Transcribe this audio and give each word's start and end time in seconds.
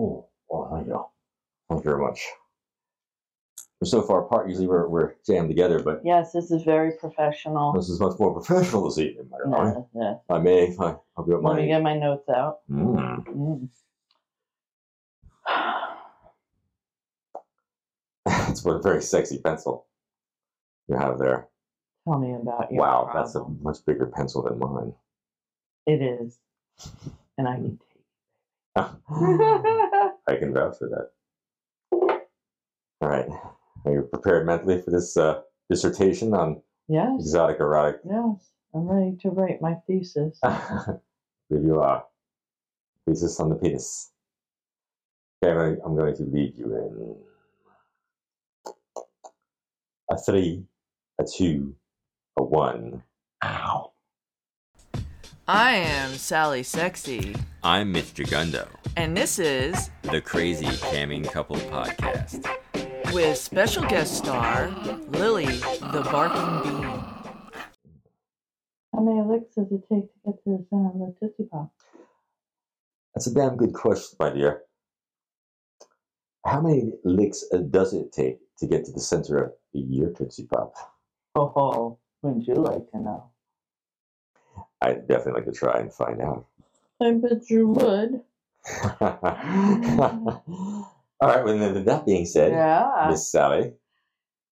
Oh, 0.00 0.26
well, 0.48 0.70
thank 0.72 0.86
you. 0.86 1.04
Thank 1.68 1.84
you 1.84 1.90
very 1.90 2.02
much. 2.02 2.20
We're 3.80 3.86
so 3.88 4.02
far 4.02 4.24
apart. 4.24 4.48
Usually 4.48 4.66
we're, 4.66 4.88
we're 4.88 5.14
jammed 5.26 5.48
together, 5.48 5.82
but 5.82 6.00
Yes, 6.04 6.32
this 6.32 6.50
is 6.50 6.62
very 6.62 6.92
professional. 6.98 7.72
this 7.72 7.88
is 7.88 8.00
much 8.00 8.18
more 8.18 8.32
professional 8.32 8.84
this 8.88 8.98
evening. 8.98 9.28
darling. 9.50 9.86
Yeah, 9.94 10.02
yeah. 10.02 10.14
I 10.34 10.38
may. 10.38 10.74
I, 10.78 10.96
I'll 11.16 11.24
be 11.24 11.32
at 11.32 11.42
Let 11.42 11.56
me 11.56 11.62
my. 11.62 11.68
get 11.68 11.82
my 11.82 11.98
notes 11.98 12.28
out. 12.28 12.58
Mm. 12.70 13.24
Mm. 13.26 13.68
It's 18.50 18.64
what 18.64 18.76
a 18.76 18.82
very 18.82 19.00
sexy 19.02 19.38
pencil 19.38 19.86
you 20.88 20.96
have 20.96 21.18
there. 21.18 21.48
Tell 22.06 22.18
me 22.18 22.34
about 22.34 22.70
your 22.72 22.80
Wow, 22.80 23.10
that's 23.14 23.34
a 23.34 23.38
problem. 23.40 23.60
much 23.62 23.78
bigger 23.86 24.06
pencil 24.06 24.42
than 24.42 24.58
mine. 24.58 24.92
It 25.86 26.02
is, 26.02 26.38
and 27.38 27.48
I 27.48 27.54
can 27.56 27.78
I 30.30 30.36
can 30.36 30.54
vouch 30.54 30.78
for 30.78 30.88
that. 30.88 31.10
All 33.00 33.08
right. 33.08 33.26
Are 33.84 33.92
you 33.92 34.02
prepared 34.02 34.46
mentally 34.46 34.80
for 34.80 34.92
this 34.92 35.16
uh, 35.16 35.40
dissertation 35.68 36.34
on 36.34 36.62
yes, 36.88 37.10
exotic 37.18 37.58
erotic? 37.58 38.00
yes, 38.04 38.50
I'm 38.72 38.86
ready 38.86 39.16
to 39.22 39.30
write 39.30 39.60
my 39.60 39.74
thesis. 39.86 40.38
Here 40.44 41.60
you 41.60 41.80
are. 41.80 42.04
Thesis 43.08 43.40
on 43.40 43.48
the 43.48 43.56
penis. 43.56 44.12
Okay, 45.42 45.50
I'm 45.50 45.56
going, 45.56 45.80
I'm 45.84 45.96
going 45.96 46.16
to 46.16 46.22
lead 46.24 46.54
you 46.56 46.76
in 46.76 47.16
a 50.12 50.18
three, 50.18 50.62
a 51.18 51.24
two, 51.24 51.74
a 52.38 52.42
one. 52.42 53.02
Ow. 53.42 53.92
I 55.52 55.72
am 55.72 56.12
Sally 56.12 56.62
Sexy, 56.62 57.34
I'm 57.64 57.90
Mitch 57.90 58.14
Jagundo, 58.14 58.68
and 58.96 59.16
this 59.16 59.40
is 59.40 59.90
the 60.02 60.20
Crazy 60.20 60.66
Camming 60.66 61.28
Couple 61.28 61.56
Podcast. 61.56 62.46
with 63.12 63.36
special 63.36 63.82
guest 63.82 64.16
star 64.16 64.68
Lily 65.08 65.46
the 65.46 66.08
Barking 66.12 66.70
Bean. 66.70 66.84
How 68.94 69.00
many 69.00 69.22
licks 69.22 69.56
does 69.56 69.72
it 69.72 69.82
take 69.88 70.04
to 70.12 70.20
get 70.24 70.44
to 70.44 70.50
the 70.50 70.66
center 70.70 70.86
of 70.86 71.00
a 71.00 71.12
Tootsie 71.18 71.48
Pop? 71.50 71.72
That's 73.16 73.26
a 73.26 73.34
damn 73.34 73.56
good 73.56 73.74
question, 73.74 74.18
my 74.20 74.32
dear. 74.32 74.62
How 76.46 76.60
many 76.60 76.92
licks 77.02 77.44
uh, 77.52 77.56
does 77.56 77.92
it 77.92 78.12
take 78.12 78.38
to 78.58 78.68
get 78.68 78.84
to 78.84 78.92
the 78.92 79.00
center 79.00 79.46
of 79.46 79.52
your 79.72 80.10
Tootsie 80.10 80.46
Pop? 80.46 80.74
Oh, 81.34 81.98
wouldn't 82.22 82.46
you 82.46 82.54
like 82.54 82.88
to 82.92 83.00
know? 83.00 83.29
I'd 84.82 85.06
definitely 85.06 85.32
like 85.42 85.44
to 85.44 85.52
try 85.52 85.78
and 85.78 85.92
find 85.92 86.20
out. 86.22 86.46
I 87.02 87.12
bet 87.12 87.50
you 87.50 87.68
would. 87.68 88.20
All 91.22 91.28
right, 91.28 91.44
well, 91.44 91.58
then, 91.58 91.84
that 91.84 92.06
being 92.06 92.24
said, 92.24 92.52
Yeah. 92.52 93.08
Miss 93.10 93.30
Sally, 93.30 93.72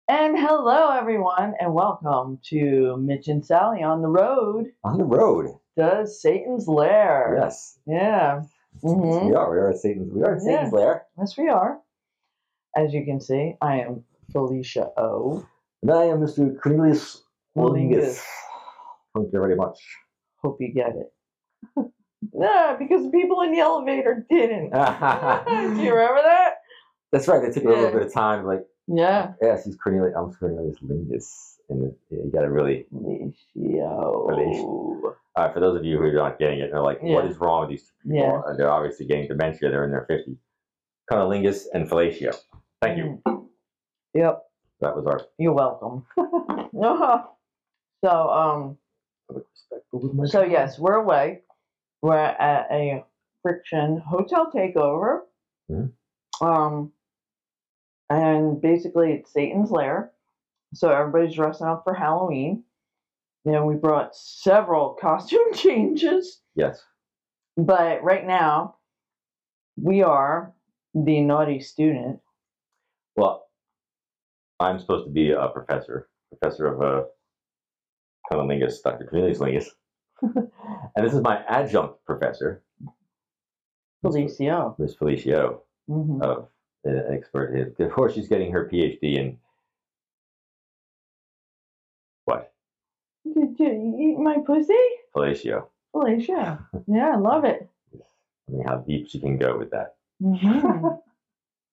And 0.09 0.38
hello, 0.38 0.89
everyone, 0.92 1.53
and 1.59 1.73
welcome 1.73 2.39
to 2.50 2.97
Mitch 2.97 3.28
and 3.30 3.45
Sally 3.45 3.84
on 3.84 4.02
the 4.02 4.08
road 4.09 4.67
on 4.84 4.97
the 4.97 5.06
road. 5.06 5.58
to 5.78 6.06
Satan's 6.08 6.67
Lair. 6.67 7.38
Yes, 7.39 7.80
Yeah. 7.86 8.41
Mhm. 8.84 9.28
we 9.30 9.34
are. 9.36 9.50
We 9.52 9.58
are 9.58 9.69
at 9.72 9.78
Satan's. 9.78 10.12
We 10.14 10.23
are 10.23 10.36
at 10.36 10.41
Satan's 10.41 10.73
lair, 10.73 11.06
Yes, 11.17 11.38
we 11.38 11.50
are. 11.50 11.80
As 12.75 12.94
you 12.94 13.03
can 13.06 13.19
see, 13.22 13.56
I 13.62 13.80
am 13.81 14.03
Phylicia 14.34 14.91
O. 14.97 15.45
and 15.81 15.91
I 15.91 16.03
am 16.06 16.19
Mr. 16.19 16.59
Cornelius. 16.62 17.23
Willingus. 17.56 18.22
Thank 19.16 19.31
you 19.34 19.39
very 19.39 19.56
much. 19.56 19.80
Hope 20.42 20.58
you 20.60 20.74
get 20.74 20.94
it. 20.96 21.12
no, 22.34 22.76
because 22.80 23.04
the 23.04 23.10
people 23.12 23.42
in 23.42 23.52
the 23.52 23.60
elevator 23.60 24.26
didn't. 24.30 24.70
Do 24.72 25.82
you 25.84 25.94
remember 25.94 26.22
that? 26.24 26.56
That's 27.12 27.28
right. 27.28 27.42
They 27.42 27.52
took 27.52 27.64
a 27.66 27.70
little 27.70 27.92
bit 27.92 28.02
of 28.04 28.14
time. 28.14 28.46
Like, 28.46 28.66
Yeah. 28.88 29.34
yes, 29.42 29.66
he's 29.66 29.76
Cornelius. 29.76 30.16
I'm 30.18 30.34
Cornelius 30.34 30.78
Lingus, 30.84 31.56
and 31.70 31.86
it, 31.86 31.98
you 32.12 32.32
got 32.34 32.42
to 32.42 32.52
really. 32.52 32.86
Felicia. 32.92 33.84
All 33.84 35.16
right, 35.38 35.53
for 35.53 35.59
those 35.59 35.78
of 35.78 35.86
you 35.86 35.97
who 35.97 36.03
are 36.06 36.12
not 36.14 36.40
getting 36.40 36.59
it, 36.59 36.72
they're 36.72 36.81
like, 36.81 37.02
"What 37.02 37.24
Yeah. 37.26 37.30
is 37.30 37.38
wrong 37.38 37.62
with 37.62 37.70
these 37.70 37.84
two 38.03 38.09
people?" 38.12 38.44
Yeah. 38.47 38.53
They're 38.58 38.72
obviously 38.72 39.06
getting 39.06 39.28
dementia. 39.28 39.70
They're 39.70 39.84
in 39.86 39.92
their 39.92 40.06
50s. 40.09 40.38
Cunnilingus 41.12 41.66
and 41.74 41.88
Fellatio. 41.90 42.36
Thank 42.81 42.97
you. 42.97 43.22
Mm. 43.28 43.46
Yep. 44.14 44.44
That 44.81 44.96
was 44.96 45.06
our 45.06 45.22
You're 45.38 45.53
welcome. 45.53 46.06
so, 48.03 48.30
um, 48.30 48.78
with 49.30 50.14
my 50.14 50.26
so 50.26 50.44
yes, 50.44 50.80
we're 50.80 50.96
away. 50.96 51.42
We're 52.02 52.18
at 52.18 52.68
a 52.72 53.04
friction 53.42 53.98
hotel 53.98 54.52
takeover. 54.54 55.22
Mhm. 55.70 55.92
Um, 56.42 56.92
and 58.10 58.62
basically 58.62 59.14
it's 59.14 59.32
Satan's 59.32 59.72
lair. 59.72 60.12
So 60.74 60.90
everybody's 60.92 61.36
dressing 61.36 61.68
up 61.68 61.84
for 61.84 61.94
Halloween. 61.94 62.64
And 63.46 63.66
we 63.66 63.76
brought 63.76 64.16
several 64.16 64.94
costume 65.02 65.54
changes. 65.54 66.42
Yes. 66.56 66.84
But 67.56 68.04
right 68.04 68.26
now, 68.26 68.76
we 69.82 70.04
are 70.04 70.54
the 70.94 71.22
naughty 71.22 71.59
student. 71.59 72.20
Well, 73.16 73.48
I'm 74.59 74.80
supposed 74.80 75.06
to 75.06 75.12
be 75.12 75.32
a 75.32 75.48
professor, 75.48 76.09
professor 76.30 76.68
of 76.68 77.08
uh, 78.32 78.36
Cunnilingus, 78.36 78.82
Dr. 78.84 79.06
Cornelius 79.06 79.40
Lingus. 79.40 79.66
and 80.22 81.06
this 81.06 81.14
is 81.14 81.22
my 81.22 81.44
adjunct 81.48 82.04
professor, 82.06 82.64
Felicio. 84.04 84.78
Miss 84.80 84.96
Felicio, 84.96 85.60
hmm 85.88 86.22
of 86.22 86.48
an 86.86 87.04
expert. 87.12 87.76
Of 87.80 87.92
course, 87.92 88.14
she's 88.14 88.28
getting 88.28 88.52
her 88.52 88.68
PhD 88.72 89.18
in 89.18 89.38
what? 92.26 92.54
Did 93.26 93.60
you 93.60 93.98
eat 94.00 94.20
my 94.20 94.38
pussy? 94.46 94.74
Fellatio. 95.16 95.68
Felicia. 95.92 96.66
Yeah, 96.88 97.12
I 97.14 97.18
love 97.18 97.44
it. 97.44 97.70
I 97.94 98.52
mean, 98.52 98.64
how 98.66 98.78
deep 98.78 99.09
she 99.09 99.20
can 99.20 99.38
go 99.38 99.58
with 99.58 99.72
that. 99.72 99.96
Mhm. 100.24 101.00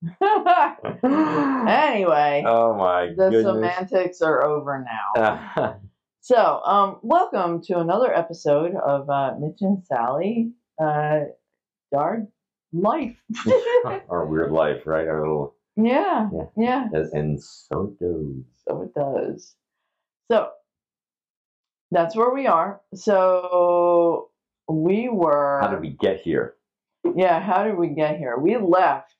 anyway, 1.69 2.43
Oh 2.47 2.75
my 2.77 3.07
the 3.17 3.31
goodness. 3.31 3.45
semantics 3.45 4.21
are 4.23 4.45
over 4.45 4.85
now. 4.85 5.79
So, 6.27 6.63
um, 6.65 7.01
welcome 7.03 7.61
to 7.65 7.81
another 7.81 8.11
episode 8.11 8.75
of 8.77 9.11
uh, 9.11 9.35
Mitch 9.39 9.59
and 9.61 9.85
Sally, 9.85 10.53
uh, 10.83 11.25
Our 11.95 12.27
Life. 12.73 13.19
our 14.09 14.25
weird 14.25 14.51
life, 14.51 14.87
right? 14.87 15.07
Our 15.07 15.21
little, 15.21 15.55
yeah, 15.77 16.31
Yeah. 16.33 16.47
yeah. 16.57 16.89
and, 17.13 17.39
so 17.39 17.93
it 17.93 18.01
goes. 18.01 18.43
So 18.67 18.81
it 18.81 18.95
does. 18.95 19.55
So 20.33 20.49
that's 21.91 22.17
where 22.17 22.33
we 22.33 22.47
are. 22.47 22.81
So 22.95 24.31
we 24.67 25.11
were. 25.11 25.59
How 25.61 25.69
did 25.69 25.83
we 25.83 25.91
get 25.91 26.23
here? 26.23 26.55
Yeah, 27.15 27.39
how 27.39 27.65
did 27.65 27.77
we 27.77 27.89
get 27.89 28.17
here? 28.17 28.39
We 28.39 28.57
left 28.57 29.15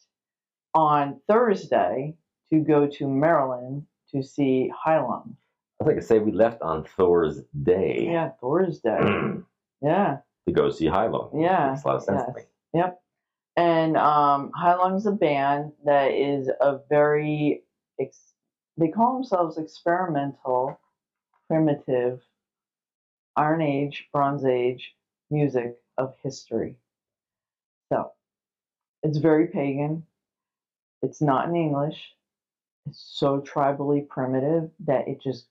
on 0.73 1.21
Thursday 1.29 2.17
to 2.51 2.61
go 2.61 2.87
to 2.87 3.07
Maryland 3.07 3.85
to 4.15 4.23
see 4.23 4.73
Heilung. 4.87 5.35
I 5.85 5.89
like 5.89 5.97
to 5.97 6.03
say 6.03 6.19
we 6.19 6.33
left 6.33 6.63
on 6.63 6.85
Thor's 6.97 7.43
day 7.63 8.09
Yeah, 8.11 8.31
Thursday. 8.41 8.99
to 8.99 9.45
yeah, 9.83 10.19
To 10.49 10.53
go 10.55 10.71
see 10.71 10.87
Heilung. 10.87 11.31
Yeah, 11.39 11.71
Makes 11.73 11.85
a 11.85 11.89
lot 11.89 11.97
of 11.97 12.03
sense 12.05 12.23
to 12.23 12.33
yes. 12.35 12.37
me. 12.73 12.81
yep. 12.81 13.01
And 13.57 13.97
um, 13.99 14.51
Heilung's 14.59 15.05
a 15.07 15.13
band 15.13 15.73
that 15.85 16.13
is 16.13 16.49
a 16.61 16.79
very, 16.89 17.65
ex- 18.01 18.33
they 18.79 18.89
call 18.89 19.13
themselves 19.15 19.59
experimental, 19.59 20.81
primitive, 21.49 22.21
Iron 23.37 23.61
Age, 23.61 24.09
Bronze 24.13 24.45
Age 24.47 24.95
music 25.31 25.77
of 25.99 26.15
history. 26.23 26.77
So, 27.93 28.11
it's 29.03 29.19
very 29.19 29.49
pagan. 29.49 30.05
It's 31.03 31.21
not 31.21 31.49
in 31.49 31.55
English. 31.57 32.01
It's 32.87 33.05
so 33.15 33.41
tribally 33.41 34.09
primitive 34.09 34.71
that 34.87 35.07
it 35.09 35.21
just 35.23 35.47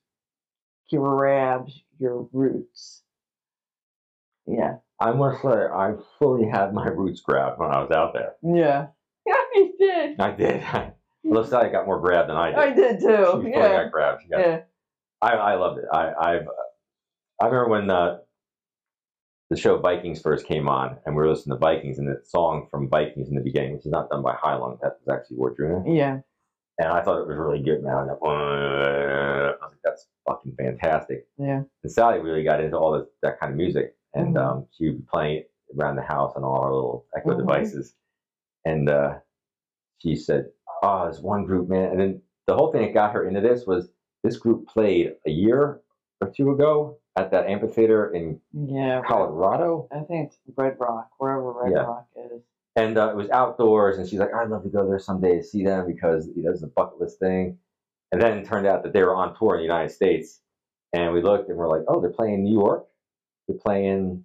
grabs 0.94 1.82
your 2.00 2.28
roots. 2.32 3.04
Yeah. 4.46 4.78
I 5.00 5.12
must 5.12 5.42
say, 5.42 5.50
I 5.50 5.94
fully 6.20 6.48
had 6.48 6.74
my 6.74 6.88
roots 6.88 7.22
grabbed 7.22 7.60
when 7.60 7.72
I 7.72 7.82
was 7.82 7.92
out 7.92 8.14
there. 8.14 8.34
Yeah. 8.44 8.88
Yeah, 9.26 9.36
you 9.56 9.74
did. 9.80 10.20
I 10.20 10.32
did. 10.32 10.64
Looks 11.24 11.52
like 11.52 11.68
I 11.68 11.72
got 11.72 11.86
more 11.86 12.00
grabbed 12.00 12.30
than 12.30 12.38
I 12.38 12.50
did. 12.50 12.60
I 12.60 12.74
did 12.74 13.00
She 13.02 13.08
too. 13.08 13.26
fully 13.26 13.52
Yeah. 13.52 13.84
got 13.84 13.92
grabbed. 13.92 14.22
She 14.24 14.30
got, 14.30 14.40
Yeah. 14.40 14.62
I, 15.22 15.32
I 15.32 15.56
loved 15.56 15.80
it. 15.80 15.86
I, 15.92 16.12
I've, 16.20 16.48
I 17.42 17.46
remember 17.46 17.70
when 17.70 17.90
uh, 17.90 18.18
the 19.50 19.56
show 19.58 19.78
Vikings 19.80 20.22
first 20.22 20.46
came 20.46 20.68
on, 20.68 20.98
and 21.06 21.16
we 21.16 21.22
were 21.24 21.30
listening 21.30 21.56
to 21.56 21.60
Vikings, 21.60 21.98
and 22.00 22.08
the 22.08 22.22
song 22.26 22.68
from 22.70 22.90
Vikings 22.90 23.30
in 23.30 23.36
the 23.36 23.42
beginning, 23.42 23.74
which 23.74 23.86
is 23.86 23.92
not 23.92 24.10
done 24.10 24.22
by 24.22 24.36
Heilung, 24.36 24.80
that 24.82 24.98
was 25.06 25.16
actually 25.18 25.38
Wardruna. 25.38 25.84
Yeah. 25.88 26.20
and 26.80 26.88
I 26.90 27.02
thought 27.04 27.22
it 27.22 27.28
was 27.28 27.38
really 27.38 27.62
good, 27.64 27.84
man. 27.84 27.94
I 27.96 28.14
was 28.14 29.58
like, 29.62 29.72
that's 29.84 30.08
fucking 30.26 30.56
fantastic. 30.58 31.28
Yeah. 31.38 31.64
And 31.84 31.92
Sally 31.92 32.20
really 32.20 32.44
got 32.44 32.62
into 32.64 32.78
all 32.78 32.92
this, 32.98 33.08
that 33.22 33.40
kind 33.40 33.52
of 33.52 33.58
music, 33.58 33.96
and 34.14 34.36
Mhm. 34.36 34.40
um, 34.42 34.68
she 34.72 34.90
would 34.90 34.98
be 35.00 35.06
playing 35.12 35.38
it 35.40 35.52
around 35.78 35.96
the 35.96 36.02
house 36.04 36.34
on 36.36 36.44
all 36.44 36.60
our 36.60 36.74
little 36.74 37.06
Echo 37.16 37.32
Mhm. 37.32 37.38
devices. 37.40 37.96
and 38.66 38.88
uh, 38.90 39.20
she 39.98 40.16
said, 40.16 40.50
"Oh, 40.82 41.04
there's 41.04 41.22
one 41.22 41.44
group, 41.46 41.68
man." 41.68 41.92
And 41.92 42.00
then 42.00 42.22
the 42.48 42.56
whole 42.56 42.72
thing 42.72 42.84
that 42.84 42.94
got 42.94 43.12
her 43.14 43.28
into 43.28 43.42
this 43.42 43.68
was 43.68 43.90
this 44.24 44.38
group 44.38 44.68
played 44.68 45.18
a 45.26 45.30
year 45.30 45.82
or 46.22 46.30
two 46.30 46.52
ago 46.52 46.98
at 47.18 47.30
that 47.32 47.48
amphitheater 47.48 48.14
in 48.14 48.40
Yeah. 48.54 49.02
Colorado, 49.06 49.90
I 49.92 50.00
think 50.04 50.28
it's 50.32 50.58
Red 50.58 50.80
Rock, 50.80 51.10
wherever 51.18 51.52
Red 51.52 51.74
Yeah. 51.74 51.80
Rock 51.84 52.08
is. 52.16 52.42
and 52.78 52.98
uh, 52.98 53.10
it 53.10 53.16
was 53.18 53.30
outdoors. 53.32 53.98
And 53.98 54.08
she's 54.08 54.20
like, 54.20 54.34
"I'd 54.34 54.50
love 54.50 54.64
to 54.64 54.70
go 54.70 54.88
there 54.88 54.98
someday 54.98 55.36
to 55.40 55.44
see 55.44 55.64
them 55.66 55.86
because 55.86 56.28
you 56.30 56.44
know, 56.44 56.52
it's 56.52 56.64
a 56.64 56.68
bucket 56.68 57.02
list 57.02 57.20
thing." 57.20 57.60
And 58.14 58.22
then 58.22 58.38
it 58.38 58.46
turned 58.46 58.68
out 58.68 58.84
that 58.84 58.94
they 58.94 59.02
were 59.02 59.16
on 59.16 59.36
tour 59.36 59.56
in 59.56 59.58
the 59.62 59.64
United 59.64 59.90
States, 59.92 60.40
and 60.94 61.12
we 61.14 61.22
looked 61.24 61.50
and 61.50 61.58
we're 61.58 61.68
like, 61.68 61.82
"Oh, 61.88 62.00
they're 62.00 62.12
playing 62.12 62.44
New 62.44 62.54
York, 62.54 62.86
they're 63.48 63.58
playing 63.58 64.24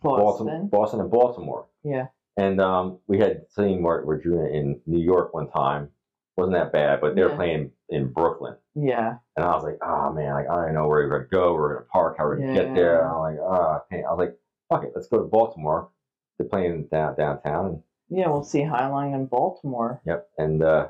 Boston. 0.00 0.46
Boston, 0.46 0.68
Boston, 0.68 1.00
and 1.00 1.10
Baltimore." 1.10 1.66
Yeah. 1.84 2.08
And 2.36 2.60
um, 2.60 2.98
we 3.06 3.18
had 3.20 3.42
seen 3.50 3.80
Mark 3.82 4.02
Regina 4.04 4.46
in 4.46 4.80
New 4.86 4.98
York 4.98 5.32
one 5.32 5.48
time. 5.48 5.90
Wasn't 6.36 6.54
that 6.56 6.72
bad, 6.72 7.00
but 7.00 7.14
they 7.14 7.22
were 7.22 7.28
Yeah. 7.30 7.36
playing 7.36 7.70
in 7.90 8.08
Brooklyn. 8.12 8.56
Yeah. 8.74 9.18
And 9.36 9.44
I 9.44 9.54
was 9.54 9.62
like, 9.64 9.78
oh 9.82 10.12
man, 10.12 10.32
like 10.32 10.48
I 10.50 10.64
don't 10.64 10.74
know 10.74 10.88
where 10.88 11.06
we're 11.06 11.10
gonna 11.10 11.28
go, 11.30 11.54
we're 11.54 11.74
gonna 11.74 11.86
park, 11.92 12.16
how 12.18 12.24
we're 12.24 12.38
gonna 12.38 12.54
get 12.54 12.74
there. 12.74 13.02
And 13.02 13.10
I'm 13.12 13.18
like, 13.20 13.38
oh, 13.38 13.80
okay. 13.92 14.02
I 14.02 14.10
was 14.10 14.18
like, 14.18 14.36
fuck 14.70 14.82
it, 14.84 14.92
let's 14.96 15.08
go 15.08 15.18
to 15.18 15.24
Baltimore. 15.28 15.90
They're 16.38 16.48
playing 16.48 16.88
down 16.90 17.14
downtown. 17.16 17.66
And, 17.66 17.82
Yeah, 18.08 18.28
we'll 18.28 18.42
see 18.42 18.60
Heilung 18.62 19.14
in 19.14 19.26
Baltimore. 19.26 20.00
yep. 20.06 20.26
And 20.38 20.62
uh, 20.64 20.88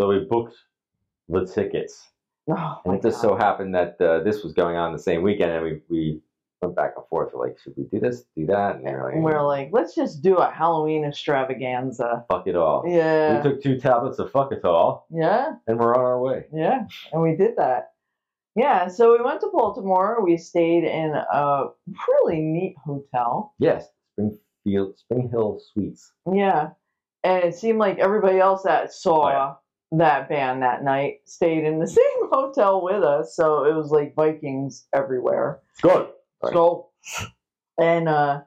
so 0.00 0.06
we 0.08 0.20
booked 0.20 0.54
the 1.28 1.46
tickets, 1.46 2.08
Oh, 2.50 2.80
and 2.84 2.94
it 2.94 3.02
just 3.02 3.20
God. 3.22 3.28
so 3.28 3.36
happened 3.36 3.74
that 3.74 4.00
uh, 4.00 4.20
this 4.22 4.42
was 4.42 4.52
going 4.54 4.76
on 4.76 4.92
the 4.92 4.98
same 4.98 5.22
weekend, 5.22 5.52
and 5.52 5.62
we 5.64 5.80
we 5.88 6.20
went 6.62 6.74
back 6.74 6.94
and 6.96 7.06
forth. 7.06 7.30
We're 7.34 7.46
like, 7.46 7.58
should 7.60 7.74
we 7.76 7.84
do 7.84 8.00
this, 8.00 8.24
do 8.36 8.46
that? 8.46 8.76
And 8.76 8.86
they're 8.86 9.04
like, 9.04 9.14
And 9.14 9.22
we're 9.22 9.42
like, 9.46 9.68
let's 9.72 9.94
just 9.94 10.22
do 10.22 10.36
a 10.36 10.50
Halloween 10.50 11.04
extravaganza. 11.04 12.24
fuck 12.28 12.46
it 12.48 12.56
all. 12.56 12.82
Yeah. 12.86 13.36
We 13.36 13.50
took 13.50 13.62
two 13.62 13.78
tablets 13.78 14.18
of 14.18 14.32
fuck 14.32 14.50
it 14.52 14.64
all, 14.64 15.06
Yeah. 15.10 15.52
and 15.66 15.78
we're 15.78 15.94
on 15.94 16.00
our 16.04 16.20
way. 16.20 16.46
Yeah, 16.52 16.86
and 17.12 17.22
we 17.22 17.36
did 17.36 17.56
that. 17.56 17.92
Yeah, 18.56 18.88
so 18.88 19.12
we 19.16 19.22
went 19.22 19.40
to 19.42 19.50
Baltimore. 19.52 20.24
We 20.24 20.36
stayed 20.36 20.82
in 20.82 21.12
a 21.14 21.66
really 22.08 22.40
neat 22.40 22.74
hotel. 22.84 23.54
Yes, 23.60 23.86
Springfield, 24.14 24.98
Spring 24.98 25.28
Hill 25.30 25.60
Suites. 25.72 26.12
Yeah, 26.32 26.70
and 27.22 27.44
it 27.44 27.54
seemed 27.54 27.78
like 27.78 27.98
everybody 28.00 28.40
else 28.40 28.62
that 28.64 28.92
saw 28.92 29.26
Oh, 29.26 29.28
yeah. 29.28 29.54
That 29.92 30.28
band 30.28 30.62
that 30.62 30.84
night 30.84 31.20
stayed 31.24 31.64
in 31.64 31.78
the 31.78 31.86
same 31.86 32.30
hotel 32.30 32.82
with 32.82 33.02
us. 33.02 33.34
So 33.34 33.64
it 33.64 33.74
was 33.74 33.90
like 33.90 34.14
Vikings 34.14 34.86
everywhere. 34.94 35.60
Good. 35.82 36.08
Right. 36.42 36.52
So, 36.52 36.88
and 37.78 38.08
uh, 38.08 38.42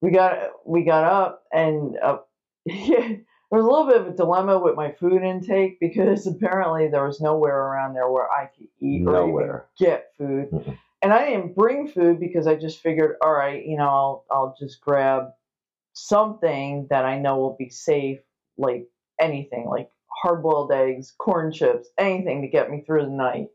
we 0.00 0.10
got 0.10 0.50
we 0.66 0.84
got 0.84 1.04
up 1.04 1.42
and 1.52 1.96
uh, 2.02 2.18
yeah, 2.64 3.08
there 3.50 3.60
was 3.60 3.64
a 3.64 3.68
little 3.68 3.86
bit 3.86 4.00
of 4.00 4.06
a 4.08 4.16
dilemma 4.16 4.58
with 4.58 4.74
my 4.74 4.92
food 4.92 5.22
intake 5.22 5.80
because 5.80 6.26
apparently 6.26 6.88
there 6.88 7.06
was 7.06 7.20
nowhere 7.20 7.56
around 7.56 7.94
there 7.94 8.10
where 8.10 8.30
I 8.30 8.46
could 8.46 8.68
eat 8.80 9.06
or 9.06 9.28
even 9.28 9.60
get 9.78 10.12
food. 10.16 10.50
Mm-mm. 10.50 10.78
And 11.00 11.12
I 11.12 11.26
didn't 11.26 11.54
bring 11.54 11.86
food 11.86 12.18
because 12.18 12.48
I 12.48 12.56
just 12.56 12.80
figured, 12.80 13.14
all 13.22 13.32
right, 13.32 13.64
you 13.64 13.76
know, 13.76 13.88
I'll 13.88 14.24
I'll 14.30 14.56
just 14.58 14.80
grab 14.80 15.28
something 15.92 16.88
that 16.90 17.04
I 17.04 17.18
know 17.18 17.36
will 17.38 17.56
be 17.56 17.70
safe, 17.70 18.18
like 18.56 18.88
anything, 19.20 19.66
like 19.66 19.90
hard 20.22 20.42
boiled 20.42 20.72
eggs, 20.72 21.14
corn 21.18 21.52
chips, 21.52 21.88
anything 21.98 22.42
to 22.42 22.48
get 22.48 22.70
me 22.70 22.82
through 22.86 23.04
the 23.04 23.10
night. 23.10 23.48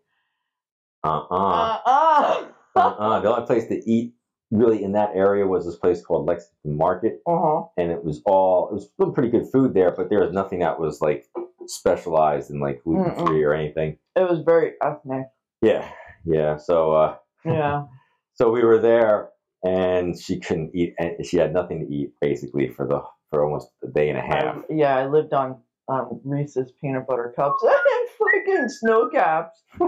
Uh-uh. 1.03 1.35
Uh 1.35 1.79
uh. 1.85 2.45
uh-uh. 2.75 3.19
The 3.19 3.29
only 3.35 3.45
place 3.45 3.67
to 3.67 3.89
eat 3.89 4.13
really 4.51 4.83
in 4.83 4.93
that 4.93 5.11
area 5.15 5.45
was 5.47 5.65
this 5.65 5.75
place 5.75 6.01
called 6.03 6.27
Lexington 6.27 6.77
Market, 6.77 7.21
Uh-huh. 7.25 7.63
and 7.77 7.91
it 7.91 8.03
was 8.03 8.21
all 8.25 8.69
it 8.69 8.73
was 8.75 8.89
still 8.93 9.11
pretty 9.11 9.29
good 9.29 9.47
food 9.51 9.73
there, 9.73 9.91
but 9.91 10.09
there 10.09 10.19
was 10.21 10.31
nothing 10.31 10.59
that 10.59 10.79
was 10.79 11.01
like 11.01 11.25
specialized 11.65 12.51
in 12.51 12.59
like 12.59 12.83
gluten 12.83 13.15
free 13.25 13.43
or 13.43 13.53
anything. 13.53 13.97
It 14.15 14.29
was 14.29 14.39
very 14.45 14.73
ethnic. 14.81 15.25
Yeah, 15.61 15.89
yeah. 16.25 16.57
So 16.57 16.93
uh, 16.93 17.15
Yeah. 17.45 17.85
so 18.35 18.51
we 18.51 18.63
were 18.63 18.79
there, 18.79 19.29
and 19.63 20.17
she 20.19 20.39
couldn't 20.39 20.71
eat, 20.75 20.93
and 20.99 21.25
she 21.25 21.37
had 21.37 21.53
nothing 21.53 21.79
to 21.85 21.93
eat 21.93 22.11
basically 22.21 22.69
for 22.69 22.87
the 22.87 23.01
for 23.29 23.43
almost 23.43 23.69
a 23.83 23.87
day 23.87 24.09
and 24.09 24.17
a 24.17 24.21
half. 24.21 24.57
Yeah, 24.69 24.95
I 24.95 25.07
lived 25.07 25.33
on 25.33 25.57
um, 25.93 26.19
Reese's 26.23 26.71
peanut 26.81 27.07
butter 27.07 27.33
cups 27.35 27.63
and 27.63 28.09
freaking 28.19 28.69
snow 28.69 29.09
caps. 29.09 29.61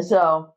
so 0.00 0.52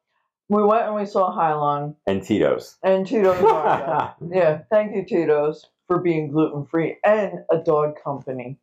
we 0.50 0.64
went 0.64 0.86
and 0.86 0.96
we 0.96 1.06
saw 1.06 1.36
Heilung 1.36 1.96
And 2.08 2.24
Tito's. 2.24 2.78
and 2.84 3.06
Tito's. 3.06 3.38
Yeah, 4.32 4.62
thank 4.72 4.96
you, 4.96 5.06
Tito's, 5.06 5.66
for 5.88 6.00
being 6.00 6.32
gluten 6.32 6.66
free 6.66 6.98
and 7.06 7.40
a 7.52 7.58
dog 7.58 7.96
company. 8.04 8.58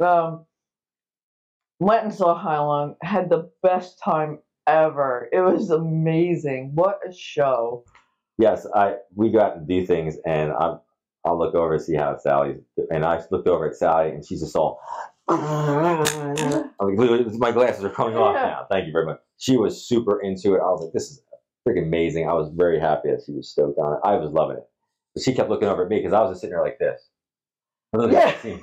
Um, 0.00 0.44
went 1.80 2.04
and 2.04 2.14
saw 2.14 2.40
Heilung, 2.40 2.96
had 3.02 3.28
the 3.28 3.50
best 3.62 3.98
time 4.02 4.38
ever. 4.66 5.28
It 5.32 5.40
was 5.40 5.70
amazing. 5.70 6.72
What 6.74 7.00
a 7.08 7.12
show. 7.12 7.84
yes, 8.38 8.66
I 8.74 8.96
we 9.14 9.30
got 9.30 9.54
to 9.54 9.60
do 9.60 9.86
things, 9.86 10.16
and 10.26 10.52
I 10.52 10.76
I'll 11.26 11.38
look 11.38 11.54
over 11.54 11.74
and 11.74 11.82
see 11.82 11.94
how 11.96 12.16
Sally's, 12.18 12.58
and 12.90 13.04
I 13.04 13.20
looked 13.30 13.48
over 13.48 13.68
at 13.68 13.74
Sally, 13.74 14.10
and 14.10 14.24
she's 14.24 14.40
just 14.40 14.54
all. 14.56 14.80
I'm 15.28 15.98
like, 16.78 17.38
my 17.38 17.50
glasses 17.52 17.84
are 17.84 17.90
coming 17.90 18.16
off 18.16 18.34
Yeah. 18.36 18.42
now. 18.46 18.66
Thank 18.70 18.86
you 18.86 18.92
very 18.92 19.06
much. 19.06 19.18
She 19.38 19.56
was 19.56 19.84
super 19.86 20.20
into 20.20 20.54
it. 20.54 20.60
I 20.60 20.66
was 20.70 20.82
like, 20.84 20.92
this 20.92 21.10
is 21.10 21.22
freaking 21.66 21.84
amazing. 21.86 22.28
I 22.28 22.32
was 22.32 22.50
very 22.54 22.78
happy 22.78 23.10
that 23.10 23.22
she 23.26 23.32
was 23.32 23.50
stoked 23.50 23.78
on 23.78 23.94
it. 23.94 23.98
I 24.04 24.14
was 24.16 24.30
loving 24.30 24.58
it. 24.58 24.68
But 25.14 25.24
she 25.24 25.34
kept 25.34 25.50
looking 25.50 25.68
over 25.68 25.82
at 25.82 25.88
me 25.88 25.98
because 25.98 26.12
I 26.12 26.20
was 26.20 26.30
just 26.30 26.42
sitting 26.42 26.54
there 26.54 26.62
like 26.64 26.78
this. 26.78 27.08
I'm 27.92 28.00
looking 28.00 28.16
at 28.16 28.34
the 28.36 28.40
scene, 28.40 28.62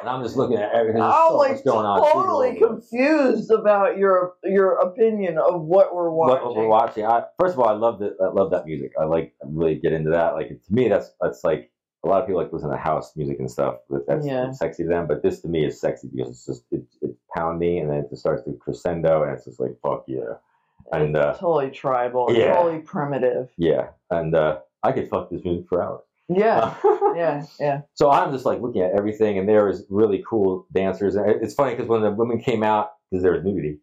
and 0.00 0.08
I'm 0.08 0.22
just 0.22 0.36
looking 0.36 0.56
at 0.56 0.72
everything. 0.74 1.00
There's 1.00 1.14
I'm 1.14 1.28
so 1.30 1.36
like 1.38 1.52
much 1.52 1.64
going 1.64 1.86
on. 1.86 2.02
She's 2.04 2.12
totally 2.12 2.60
all 2.62 2.68
confused 2.68 3.50
about 3.50 3.96
your 3.96 4.34
your 4.42 4.72
opinion 4.78 5.38
of 5.38 5.62
what 5.62 5.94
we're 5.94 6.10
watching. 6.10 6.44
what 6.46 6.56
we're 6.56 6.68
watching. 6.68 7.06
I, 7.06 7.24
first 7.38 7.54
of 7.54 7.60
all, 7.60 7.68
I 7.68 7.72
love 7.74 7.98
that. 8.00 8.16
I 8.22 8.28
love 8.32 8.50
that 8.50 8.66
music. 8.66 8.92
I 9.00 9.04
like 9.04 9.34
really 9.46 9.76
get 9.76 9.92
into 9.92 10.10
that. 10.10 10.34
Like 10.34 10.48
to 10.48 10.74
me, 10.74 10.88
that's 10.88 11.10
that's 11.20 11.44
like 11.44 11.70
a 12.04 12.08
lot 12.08 12.20
of 12.20 12.26
people 12.26 12.42
like 12.42 12.52
listen 12.52 12.70
to 12.70 12.76
house 12.76 13.16
music 13.16 13.38
and 13.38 13.50
stuff. 13.50 13.76
That's 14.06 14.26
Yeah. 14.26 14.50
sexy 14.52 14.82
to 14.84 14.88
them. 14.88 15.06
But 15.06 15.22
this 15.22 15.40
to 15.40 15.48
me 15.48 15.64
is 15.64 15.80
sexy 15.80 16.08
because 16.12 16.30
it's 16.30 16.46
just 16.46 16.64
it's, 16.70 16.96
it's 17.02 17.18
pounding 17.34 17.80
and 17.80 17.90
then 17.90 17.98
it 17.98 18.10
just 18.10 18.20
starts 18.20 18.44
to 18.44 18.52
crescendo 18.54 19.22
and 19.22 19.32
it's 19.32 19.44
just 19.44 19.60
like 19.60 19.76
fuck 19.82 20.04
yeah, 20.06 20.34
and 20.92 21.16
uh, 21.16 21.34
totally 21.34 21.70
tribal, 21.70 22.26
yeah. 22.30 22.54
totally 22.54 22.80
primitive. 22.80 23.48
yeah, 23.56 23.88
and 24.10 24.34
uh, 24.34 24.58
I 24.82 24.92
could 24.92 25.08
fuck 25.08 25.30
this 25.30 25.42
music 25.44 25.66
for 25.68 25.82
hours. 25.82 26.02
Yeah, 26.28 26.74
yeah, 27.16 27.44
yeah. 27.60 27.80
So 27.94 28.10
I'm 28.10 28.32
just 28.32 28.44
like 28.46 28.60
looking 28.60 28.82
at 28.82 28.92
everything, 28.92 29.38
and 29.38 29.48
there 29.48 29.66
was 29.66 29.84
really 29.90 30.24
cool 30.28 30.66
dancers. 30.72 31.16
And 31.16 31.28
it's 31.42 31.54
funny 31.54 31.74
because 31.74 31.88
when 31.88 32.00
the 32.02 32.10
women 32.10 32.40
came 32.40 32.62
out, 32.62 32.92
because 33.10 33.22
there 33.22 33.32
was 33.32 33.44
nudity. 33.44 33.78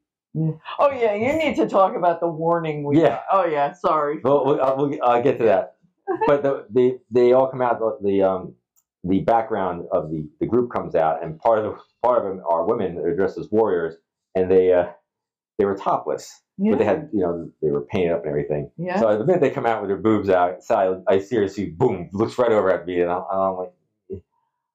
Oh 0.80 0.92
yeah, 0.92 1.14
you 1.14 1.34
need 1.34 1.56
to 1.58 1.68
talk 1.68 1.96
about 1.96 2.20
the 2.22 2.28
warning 2.28 2.84
we 2.84 3.00
Yeah. 3.02 3.10
got. 3.10 3.24
Oh 3.32 3.46
yeah, 3.46 3.74
sorry. 3.74 4.20
Well, 4.24 4.46
we'll, 4.46 4.62
I'll, 4.62 4.78
we'll, 4.78 4.98
I'll 5.04 5.22
get 5.22 5.38
to 5.40 5.44
that. 5.46 5.76
But 6.28 6.44
the, 6.44 6.66
they 6.70 6.98
they 7.10 7.34
all 7.34 7.48
come 7.48 7.62
out. 7.62 7.80
The, 7.80 7.98
the 8.04 8.22
um 8.24 8.56
the 9.04 9.22
background 9.22 9.86
of 9.92 10.10
the 10.12 10.28
the 10.40 10.46
group 10.46 10.72
comes 10.72 10.96
out, 10.96 11.24
and 11.24 11.40
part 11.40 11.60
of 11.60 11.66
the 11.66 11.80
part 12.04 12.20
of 12.20 12.24
them 12.26 12.44
are 12.50 12.66
women 12.66 12.96
that 12.96 13.06
are 13.06 13.16
dressed 13.16 13.38
as 13.38 13.50
warriors, 13.52 13.96
and 14.36 14.50
they 14.50 14.74
uh 14.74 14.88
they 15.58 15.66
were 15.66 15.76
topless, 15.76 16.42
Yeah, 16.58 16.72
but 16.72 16.80
they 16.80 16.86
had 16.86 17.10
you 17.14 17.22
know 17.22 17.50
they 17.62 17.72
were 17.72 17.82
painted 17.82 18.12
up 18.14 18.22
and 18.22 18.30
everything. 18.30 18.72
yeah. 18.78 19.00
So 19.00 19.18
the 19.18 19.26
minute 19.26 19.42
they 19.42 19.50
come 19.50 19.66
out 19.66 19.82
with 19.82 19.90
their 19.90 19.98
boobs 19.98 20.30
out, 20.30 20.64
Sally, 20.64 20.98
I 21.08 21.20
seriously 21.20 21.68
boom 21.68 22.10
looks 22.14 22.38
right 22.38 22.52
over 22.52 22.72
at 22.72 22.86
me, 22.86 23.02
and 23.02 23.12
I'm, 23.12 23.24
I'm 23.32 23.56
like. 23.58 23.72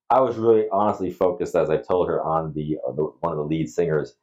I 0.09 0.21
was 0.21 0.37
really 0.37 0.67
honestly 0.71 1.11
focused, 1.11 1.57
as 1.57 1.69
I 1.69 1.79
told 1.79 2.07
her, 2.09 2.23
on 2.23 2.53
the, 2.55 2.79
uh, 2.87 2.93
the 2.93 3.05
one 3.21 3.33
of 3.33 3.39
the 3.39 3.45
lead 3.45 3.69
singers, 3.69 4.15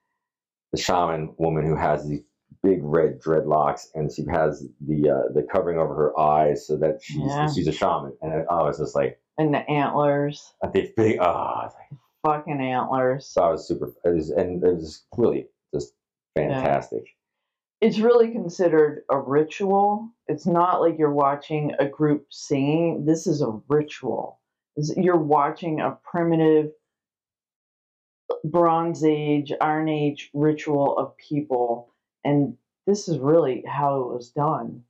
the 0.72 0.78
shaman 0.80 1.34
woman 1.38 1.66
who 1.66 1.76
has 1.76 2.08
these 2.08 2.22
big 2.64 2.80
red 2.82 3.20
dreadlocks, 3.22 3.88
and 3.94 4.12
she 4.12 4.24
has 4.32 4.66
the 4.82 5.10
uh, 5.10 5.34
the 5.34 5.44
covering 5.52 5.78
over 5.78 5.94
her 5.94 6.20
eyes 6.20 6.66
so 6.66 6.78
that 6.78 7.00
she's 7.04 7.18
Yeah. 7.26 7.52
she's 7.54 7.68
a 7.68 7.72
shaman. 7.74 8.14
And 8.22 8.34
I, 8.34 8.38
I 8.50 8.64
was 8.64 8.78
just 8.80 8.96
like, 8.96 9.20
and 9.38 9.54
the 9.54 9.70
antlers, 9.70 10.54
the 10.62 10.92
big, 10.96 11.20
oh, 11.20 11.64
like- 11.66 12.00
fucking 12.26 12.62
antlers. 12.62 13.28
so 13.28 13.44
I 13.44 13.50
was 13.52 13.68
super, 13.68 13.92
it 14.06 14.10
was, 14.16 14.30
and 14.30 14.64
it 14.64 14.76
was 14.76 15.04
really 15.18 15.48
just 15.74 15.94
fantastic. 16.36 17.04
It's 17.82 18.00
really 18.00 18.32
considered 18.32 19.04
a 19.12 19.20
ritual. 19.20 20.10
It's 20.28 20.46
not 20.48 20.80
like 20.80 20.98
you're 20.98 21.12
watching 21.12 21.74
a 21.80 21.86
group 21.86 22.28
singing. 22.30 23.04
This 23.06 23.28
is 23.28 23.42
a 23.42 23.60
ritual. 23.68 24.40
You're 24.96 25.18
watching 25.18 25.82
a 25.82 25.98
primitive 26.02 26.72
Bronze 28.46 29.04
Age, 29.04 29.52
Iron 29.62 29.90
Age 29.90 30.30
ritual 30.34 30.98
of 30.98 31.16
people, 31.18 31.93
and 32.24 32.56
this 32.88 33.08
is 33.08 33.18
really 33.20 33.64
how 33.68 34.02
it 34.02 34.14
was 34.16 34.30
done. 34.32 34.84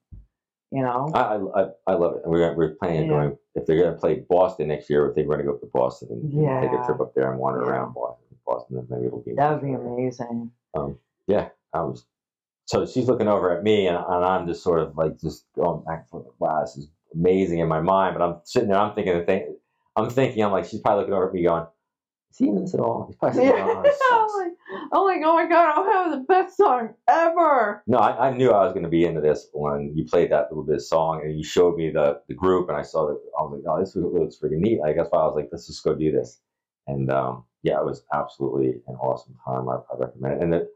You 0.72 0.82
know? 0.82 1.12
I, 1.14 1.36
I, 1.62 1.68
I- 1.86 1.96
love 1.96 2.16
it. 2.16 2.24
And 2.24 2.32
we're, 2.32 2.56
we're 2.56 2.76
planning 2.76 3.02
on 3.02 3.04
Yeah. 3.04 3.10
going, 3.12 3.38
if 3.56 3.66
they're 3.68 3.78
going 3.78 3.94
to 3.94 4.00
play 4.00 4.24
Boston 4.28 4.70
next 4.70 4.90
year, 4.90 5.10
I 5.10 5.14
think 5.14 5.28
we're 5.28 5.36
going 5.36 5.46
to 5.46 5.52
go 5.52 5.56
up 5.56 5.62
to 5.62 5.70
Boston 5.72 6.08
and, 6.12 6.34
and 6.34 6.64
take 6.64 6.80
a 6.80 6.84
trip 6.84 7.00
up 7.00 7.14
there 7.14 7.30
and 7.32 7.40
wander 7.40 7.62
Yeah. 7.64 7.70
around 7.72 7.94
Boston. 7.94 8.20
Boston, 8.46 8.78
and 8.80 8.90
maybe 8.90 9.06
it'll 9.06 9.22
be. 9.22 9.34
That 9.36 9.52
would 9.52 9.62
be 9.64 9.74
amazing. 9.74 10.52
Um, 10.74 10.98
yeah, 11.28 11.50
I 11.74 11.82
was. 11.84 12.06
So 12.66 12.86
she's 12.86 13.08
looking 13.08 13.28
over 13.30 13.56
at 13.56 13.64
me, 13.64 13.88
and, 13.88 13.96
and 13.98 14.26
I'm 14.26 14.48
just 14.48 14.64
sort 14.64 14.80
of 14.80 14.98
like 14.98 15.18
just 15.22 15.46
going 15.56 15.84
back 15.86 16.00
and 16.00 16.08
forth. 16.10 16.26
Wow, 16.40 16.60
this 16.62 16.76
is 16.76 16.90
amazing 17.14 17.60
in 17.60 17.68
my 17.70 17.80
mind. 17.80 18.18
But 18.18 18.26
I'm 18.26 18.42
sitting 18.44 18.68
there, 18.70 18.78
I'm 18.80 18.94
thinking 18.96 19.18
the 19.18 19.24
thing. 19.26 19.56
I'm 19.96 20.10
thinking, 20.10 20.44
I'm 20.44 20.52
like, 20.52 20.66
she's 20.66 20.82
probably 20.82 21.02
looking 21.04 21.14
over 21.14 21.28
at 21.30 21.34
me 21.34 21.44
going, 21.44 21.68
"Is 22.32 22.38
he 22.38 22.48
in 22.50 22.60
this 22.60 22.74
at 22.74 22.80
all?" 22.82 23.06
He's 23.08 23.16
probably 23.16 23.46
Yeah. 23.46 23.82
"Oh, 24.92 25.10
I'm 25.10 25.22
like, 25.22 25.26
oh 25.26 25.36
my 25.36 25.48
god, 25.48 25.74
I'll 25.76 25.92
have 25.92 26.12
the 26.12 26.26
best 26.26 26.58
song 26.58 26.94
ever. 27.10 27.84
No, 27.88 27.98
I, 27.98 28.30
I 28.30 28.36
knew 28.36 28.52
I 28.52 28.64
was 28.64 28.74
going 28.74 28.84
to 28.84 28.90
be 28.90 29.06
into 29.06 29.22
this 29.22 29.48
when 29.54 29.94
you 29.96 30.06
played 30.06 30.32
that 30.32 30.50
little 30.50 30.64
bit 30.64 30.76
of 30.76 30.84
song 30.84 31.22
and 31.24 31.38
you 31.38 31.44
showed 31.44 31.76
me 31.76 31.90
the, 31.90 32.20
the 32.28 32.34
group 32.34 32.70
and 32.70 32.78
I 32.78 32.82
saw 32.82 33.08
that 33.08 33.20
I 33.38 33.42
was 33.44 33.54
like, 33.54 33.64
oh, 33.68 33.80
this 33.80 33.96
looks 33.96 34.38
freaking 34.38 34.62
neat. 34.62 34.80
I 34.86 34.94
guess 34.94 35.08
why 35.10 35.20
I 35.22 35.26
was 35.26 35.36
like, 35.36 35.50
let's 35.52 35.68
just 35.68 35.84
go 35.84 35.96
do 35.96 36.12
this. 36.12 36.42
And 36.88 37.12
um, 37.12 37.46
yeah, 37.64 37.80
it 37.80 37.86
was 37.86 38.04
absolutely 38.14 38.82
an 38.88 38.96
awesome 38.96 39.36
time. 39.46 39.70
I, 39.70 39.76
I 39.94 39.98
recommend 39.98 40.36
it. 40.36 40.44
And 40.44 40.54
the, 40.54 40.68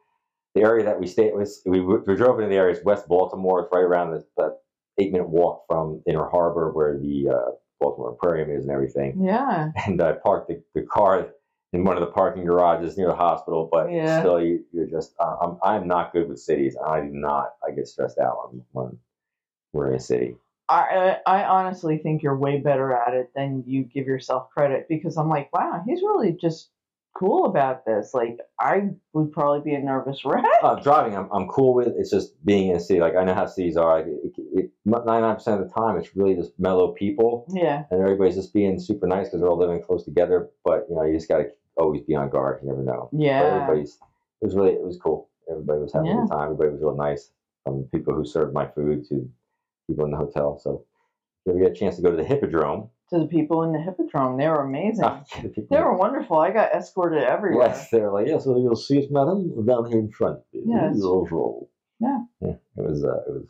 the 0.55 0.61
area 0.61 0.85
that 0.85 0.99
we 0.99 1.07
stayed 1.07 1.35
was 1.35 1.61
we, 1.65 1.81
we 1.81 2.15
drove 2.15 2.39
into 2.39 2.49
the 2.49 2.55
area 2.55 2.75
is 2.75 2.83
West 2.83 3.07
Baltimore. 3.07 3.61
It's 3.61 3.69
right 3.71 3.83
around 3.83 4.11
the, 4.11 4.25
the 4.37 4.57
eight 4.97 5.11
minute 5.11 5.29
walk 5.29 5.65
from 5.67 6.01
Inner 6.07 6.27
Harbor 6.29 6.71
where 6.71 6.97
the 6.97 7.29
uh, 7.29 7.51
Baltimore 7.79 8.13
Aquarium 8.13 8.49
is 8.49 8.63
and 8.63 8.71
everything. 8.71 9.23
Yeah. 9.23 9.69
And 9.85 10.01
I 10.01 10.13
parked 10.13 10.47
the, 10.47 10.63
the 10.73 10.81
car 10.83 11.29
in 11.73 11.83
one 11.83 11.97
of 11.97 12.01
the 12.01 12.11
parking 12.11 12.45
garages 12.45 12.97
near 12.97 13.07
the 13.07 13.15
hospital, 13.15 13.67
but 13.71 13.91
Yeah. 13.91 14.19
still, 14.19 14.41
you, 14.41 14.63
you're 14.71 14.87
just, 14.87 15.13
uh, 15.19 15.35
I'm, 15.41 15.57
I'm 15.63 15.87
not 15.87 16.13
good 16.13 16.29
with 16.29 16.39
cities. 16.39 16.77
I 16.85 17.01
do 17.01 17.09
not, 17.11 17.55
I 17.67 17.71
get 17.71 17.87
stressed 17.87 18.19
out 18.19 18.53
when, 18.53 18.63
when 18.71 18.97
we're 19.73 19.89
in 19.89 19.95
a 19.95 19.99
city. 19.99 20.35
I 20.69 21.17
I 21.25 21.39
I 21.39 21.43
honestly 21.45 21.97
think 21.97 22.21
you're 22.23 22.35
way 22.35 22.59
better 22.59 22.93
at 22.93 23.13
it 23.13 23.31
than 23.33 23.63
you 23.65 23.83
give 23.83 24.05
yourself 24.05 24.49
credit 24.49 24.87
because 24.89 25.17
I'm 25.17 25.29
like, 25.29 25.51
wow, 25.53 25.81
he's 25.85 26.01
really 26.01 26.33
just 26.33 26.71
cool 27.17 27.45
about 27.45 27.85
this. 27.85 28.11
Like 28.13 28.37
I 28.59 28.89
would 29.13 29.31
probably 29.31 29.61
be 29.69 29.75
a 29.75 29.79
nervous 29.79 30.23
wreck. 30.25 30.43
Uh, 30.63 30.75
driving, 30.75 31.15
I'm, 31.15 31.29
I'm 31.31 31.47
cool 31.47 31.73
with. 31.73 31.89
It's 31.97 32.09
just 32.09 32.33
being 32.45 32.69
in 32.69 32.75
a 32.77 32.79
city. 32.79 32.99
Like 32.99 33.15
I 33.15 33.23
know 33.23 33.33
how 33.33 33.45
cities 33.45 33.77
are. 33.77 33.97
Like, 33.99 34.07
it, 34.07 34.33
it, 34.53 34.71
99% 34.87 35.37
of 35.47 35.59
the 35.67 35.73
time, 35.73 35.97
it's 35.97 36.15
really 36.15 36.35
just 36.35 36.51
mellow 36.59 36.93
people, 36.93 37.45
Yeah. 37.53 37.83
and 37.91 38.01
everybody's 38.01 38.35
just 38.35 38.53
being 38.53 38.79
super 38.79 39.05
nice 39.07 39.27
because 39.27 39.41
they're 39.41 39.49
all 39.49 39.57
living 39.57 39.81
close 39.83 40.03
together. 40.03 40.49
But 40.65 40.87
you 40.89 40.95
know, 40.95 41.03
you 41.03 41.13
just 41.13 41.27
got 41.29 41.37
to 41.37 41.49
always 41.77 42.01
be 42.01 42.15
on 42.15 42.29
guard. 42.29 42.59
You 42.63 42.69
never 42.69 42.83
know. 42.83 43.09
But 43.11 43.19
Yeah. 43.21 43.41
everybody's. 43.43 43.99
It 44.41 44.45
was 44.45 44.55
really. 44.55 44.73
It 44.73 44.83
was 44.83 44.97
cool. 44.97 45.29
Everybody 45.49 45.79
was 45.81 45.93
having 45.93 46.09
a 46.09 46.13
Yeah. 46.15 46.21
good 46.21 46.31
time. 46.31 46.43
Everybody 46.51 46.69
was 46.71 46.81
real 46.81 46.95
nice. 46.95 47.31
From 47.63 47.83
people 47.93 48.13
who 48.13 48.25
served 48.25 48.53
my 48.53 48.67
food 48.67 49.05
to 49.09 49.29
people 49.87 50.05
in 50.05 50.11
the 50.11 50.17
hotel. 50.17 50.57
So 50.59 50.85
if 51.45 51.47
you 51.47 51.51
ever 51.53 51.59
get 51.59 51.71
a 51.71 51.79
chance 51.79 51.95
to 51.97 52.01
go 52.01 52.11
to 52.11 52.17
the 52.17 52.23
Hippodrome, 52.23 52.89
To 53.11 53.19
the 53.19 53.25
people 53.27 53.63
in 53.63 53.71
the 53.71 53.79
Hippodrome, 53.79 54.37
they 54.37 54.47
were 54.49 54.63
amazing. 54.65 55.05
ah, 55.05 55.23
They 55.69 55.79
were 55.79 55.95
wonderful. 55.95 56.39
I 56.39 56.51
got 56.51 56.73
escorted 56.73 57.23
everywhere. 57.23 57.67
Yes, 57.67 57.89
they 57.89 58.01
were 58.01 58.11
like, 58.11 58.27
yes, 58.27 58.45
well, 58.45 58.59
you'll 58.59 58.75
see 58.75 58.99
it, 58.99 59.09
madam, 59.11 59.65
down 59.65 59.85
here 59.89 59.99
in 59.99 60.11
front. 60.11 60.39
Yes. 60.51 60.95
Usual. 60.95 61.69
Yeah. 62.01 62.19
Yeah, 62.41 62.49
it 62.49 62.59
was, 62.75 63.05
uh, 63.05 63.21
it 63.27 63.31
was 63.33 63.47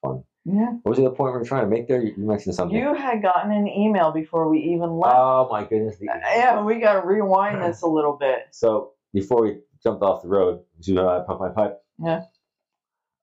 fun. 0.00 0.24
Yeah. 0.46 0.70
What 0.82 0.96
was 0.96 0.98
the 0.98 1.10
point 1.10 1.34
we 1.34 1.38
were 1.40 1.44
trying 1.44 1.64
to 1.64 1.70
make 1.70 1.86
there? 1.86 2.02
You 2.02 2.14
mentioned 2.16 2.54
something. 2.54 2.76
You 2.78 2.94
had 2.94 3.20
gotten 3.22 3.52
an 3.52 3.68
email 3.68 4.10
before 4.10 4.48
we 4.48 4.58
even 4.60 4.98
left. 4.98 5.16
oh 5.18 5.48
my 5.50 5.64
goodness. 5.64 5.96
the- 5.98 6.06
yeah, 6.06 6.62
we 6.62 6.80
got 6.80 7.00
to 7.00 7.06
rewind 7.06 7.62
this 7.62 7.82
a 7.82 7.86
little 7.86 8.14
bit. 8.18 8.38
So 8.52 8.92
before 9.12 9.42
we 9.42 9.58
jumped 9.82 10.02
off 10.02 10.22
the 10.22 10.28
road, 10.28 10.60
you 10.80 10.94
know, 10.94 11.08
I 11.08 11.20
pump 11.26 11.40
my 11.40 11.50
pipe. 11.50 11.78
Yeah. 12.02 12.22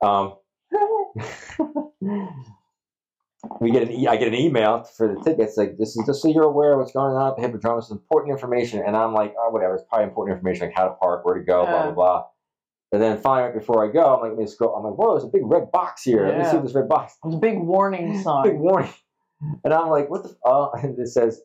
Um, 0.02 0.36
we 3.60 3.72
get 3.72 3.84
an 3.84 3.92
e- 3.92 4.08
I 4.08 4.18
get 4.18 4.28
an 4.28 4.36
email 4.36 4.84
for 4.84 5.08
the 5.14 5.22
tickets. 5.24 5.58
Like 5.58 5.78
this 5.78 5.96
is 5.96 6.04
just 6.06 6.22
so 6.22 6.28
you're 6.30 6.44
aware 6.44 6.74
of 6.74 6.80
what's 6.80 6.92
going 6.92 7.16
on 7.16 7.32
at 7.32 7.36
the 7.36 7.42
Hippodrome. 7.42 7.80
It's 7.80 7.90
important 7.92 8.32
information, 8.34 8.84
and 8.86 8.96
I'm 8.96 9.14
like, 9.14 9.34
oh, 9.40 9.50
whatever. 9.50 9.76
It's 9.76 9.84
probably 9.90 10.08
important 10.08 10.38
information, 10.38 10.68
like 10.68 10.76
how 10.76 10.86
to 10.90 10.94
park, 10.96 11.26
where 11.26 11.36
to 11.36 11.44
go, 11.44 11.66
blah 11.66 11.84
blah 11.84 11.92
blah. 11.94 12.26
And 12.94 13.02
then 13.02 13.20
finally, 13.22 13.50
right 13.52 13.58
before 13.58 13.88
I 13.88 13.92
go, 13.92 14.16
I'm 14.16 14.22
like, 14.22 14.32
let 14.32 14.38
me 14.38 14.44
just 14.46 14.60
go. 14.60 14.76
I'm 14.76 14.84
like, 14.84 14.94
whoa, 14.96 15.14
there's 15.14 15.24
a 15.24 15.32
big 15.32 15.44
red 15.46 15.72
box 15.72 16.04
here. 16.04 16.28
Let 16.28 16.38
me 16.38 16.44
see 16.46 16.58
this 16.58 16.74
red 16.76 16.90
box. 16.90 17.14
It 17.24 17.28
was 17.28 17.36
a 17.36 17.40
big 17.40 17.58
warning 17.58 18.20
sign. 18.24 18.44
Big 18.44 18.54
sign. 18.54 18.60
warning. 18.62 18.94
And 19.64 19.74
I'm 19.74 19.90
like, 19.90 20.10
what 20.10 20.24
the? 20.24 20.36
Uh, 20.46 20.70
and 20.84 21.00
it 21.00 21.08
says, 21.08 21.42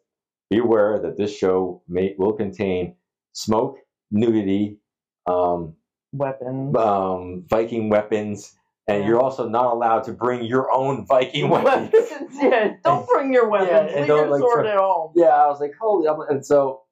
be 0.50 0.58
aware 0.58 0.98
that 1.00 1.16
this 1.16 1.36
show 1.36 1.82
may 1.88 2.14
will 2.18 2.32
contain 2.34 2.96
smoke, 3.32 3.78
nudity, 4.10 4.78
um, 5.26 5.74
Weapons. 6.12 6.74
um, 6.76 7.44
Viking 7.48 7.90
weapons, 7.90 8.54
and 8.88 9.04
you're 9.04 9.20
also 9.20 9.48
not 9.48 9.72
allowed 9.72 10.04
to 10.04 10.12
bring 10.12 10.44
your 10.44 10.70
own 10.72 11.06
Viking 11.06 11.48
weapons. 11.50 11.92
Yeah, 12.34 12.74
don't 12.84 13.08
bring 13.08 13.32
your 13.32 13.48
weapons. 13.48 13.90
and 13.92 14.00
Leave 14.00 14.06
your 14.08 14.28
like, 14.28 14.40
sword 14.40 14.66
at 14.66 14.76
home. 14.78 15.12
yeah, 15.16 15.26
I 15.28 15.46
was 15.48 15.60
like, 15.60 15.72
holy, 15.80 16.06
I'm- 16.08 16.20
and 16.28 16.44
so 16.44 16.82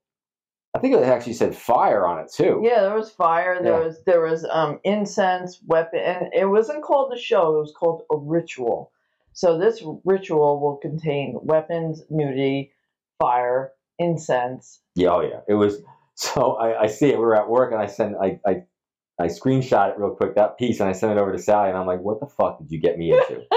I 0.77 0.81
think 0.81 0.95
it 0.95 1.05
actually 1.05 1.35
said 1.35 1.55
fire 1.57 2.05
on 2.07 2.19
it 2.19 2.33
too. 2.33 2.61
Yeah, 2.65 2.81
there 2.83 2.95
was 2.97 3.11
fire. 3.11 3.63
There 3.63 3.79
Yeah. 3.81 3.87
was 3.87 4.03
there 4.07 4.21
was 4.23 4.45
um, 4.51 4.81
incense, 4.83 5.61
weapon, 5.67 6.01
and 6.01 6.35
it 6.35 6.47
wasn't 6.47 6.83
called 6.83 7.13
a 7.15 7.19
show. 7.19 7.57
It 7.57 7.61
was 7.61 7.73
called 7.79 8.03
a 8.11 8.17
ritual. 8.17 8.91
So 9.35 9.57
this 9.59 9.83
ritual 10.05 10.61
will 10.61 10.77
contain 10.77 11.39
weapons, 11.43 12.03
nudity, 12.11 12.73
fire, 13.21 13.73
incense. 14.01 14.81
Yeah, 14.97 15.11
oh 15.11 15.21
yeah, 15.21 15.41
it 15.49 15.55
was. 15.55 15.77
So 16.17 16.53
I, 16.55 16.83
I 16.83 16.87
see 16.87 17.09
it. 17.09 17.19
We 17.19 17.25
were 17.25 17.35
at 17.37 17.49
work, 17.49 17.73
and 17.73 17.83
I 17.83 17.87
sent 17.87 18.15
I, 18.23 18.39
I 18.47 18.63
I 19.19 19.27
screenshot 19.27 19.91
it 19.91 19.99
real 19.99 20.11
quick 20.15 20.35
that 20.35 20.59
piece, 20.59 20.81
and 20.81 20.89
I 20.89 20.93
sent 20.93 21.13
it 21.13 21.19
over 21.19 21.33
to 21.33 21.39
Sally, 21.39 21.69
and 21.69 21.79
I'm 21.79 21.87
like, 21.87 22.01
what 22.01 22.21
the 22.21 22.27
fuck 22.27 22.59
did 22.59 22.71
you 22.71 22.81
get 22.81 22.99
me 22.99 23.13
into? 23.13 23.43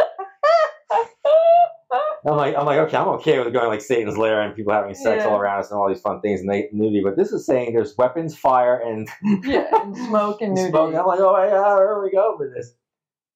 I'm 2.28 2.36
like, 2.36 2.56
I'm 2.58 2.66
like, 2.66 2.80
okay, 2.80 2.98
I'm 2.98 3.08
okay 3.10 3.40
with 3.40 3.54
going 3.54 3.70
like 3.70 3.80
Satan's 3.82 4.18
lair 4.18 4.42
and 4.42 4.54
people 4.54 4.74
having 4.74 4.94
sex 4.94 5.24
Yeah. 5.24 5.30
all 5.30 5.38
around 5.40 5.60
us 5.62 5.72
and 5.72 5.80
all 5.80 5.88
these 5.88 6.02
fun 6.02 6.20
things 6.20 6.42
and 6.42 6.50
they 6.50 6.68
nudity, 6.74 7.02
but 7.02 7.16
this 7.16 7.32
is 7.32 7.46
saying 7.46 7.74
there's 7.74 7.96
weapons, 7.98 8.36
fire, 8.38 8.80
and 8.80 9.08
yeah, 9.46 9.68
and 9.82 9.96
smoke 9.96 10.42
and 10.42 10.54
nudity. 10.54 10.72
smoke. 10.72 10.94
I'm 10.96 11.06
like, 11.06 11.20
oh 11.22 11.38
yeah, 11.44 11.76
here 11.78 12.02
we 12.04 12.12
go 12.12 12.36
with 12.38 12.54
this. 12.54 12.74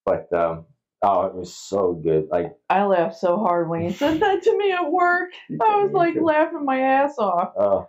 But 0.06 0.34
um, 0.34 0.66
oh, 1.04 1.26
it 1.28 1.36
was 1.36 1.54
so 1.56 1.94
good. 1.94 2.28
Like 2.30 2.58
I 2.70 2.84
laughed 2.84 3.16
so 3.18 3.38
hard 3.38 3.70
when 3.70 3.82
you 3.84 3.92
said 3.92 4.20
that 4.20 4.44
to 4.44 4.58
me 4.58 4.72
at 4.74 4.92
work. 4.92 5.30
I 5.50 5.54
was 5.84 5.92
like 5.94 6.16
laughing 6.20 6.66
my 6.66 6.80
ass 6.82 7.18
off. 7.18 7.54
uh, 7.58 7.86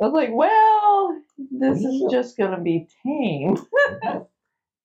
I 0.00 0.04
was 0.06 0.12
like, 0.14 0.30
well, 0.32 0.85
this 1.50 1.78
is 1.78 2.04
just 2.10 2.36
gonna 2.36 2.60
be 2.60 2.88
tame. 3.04 3.56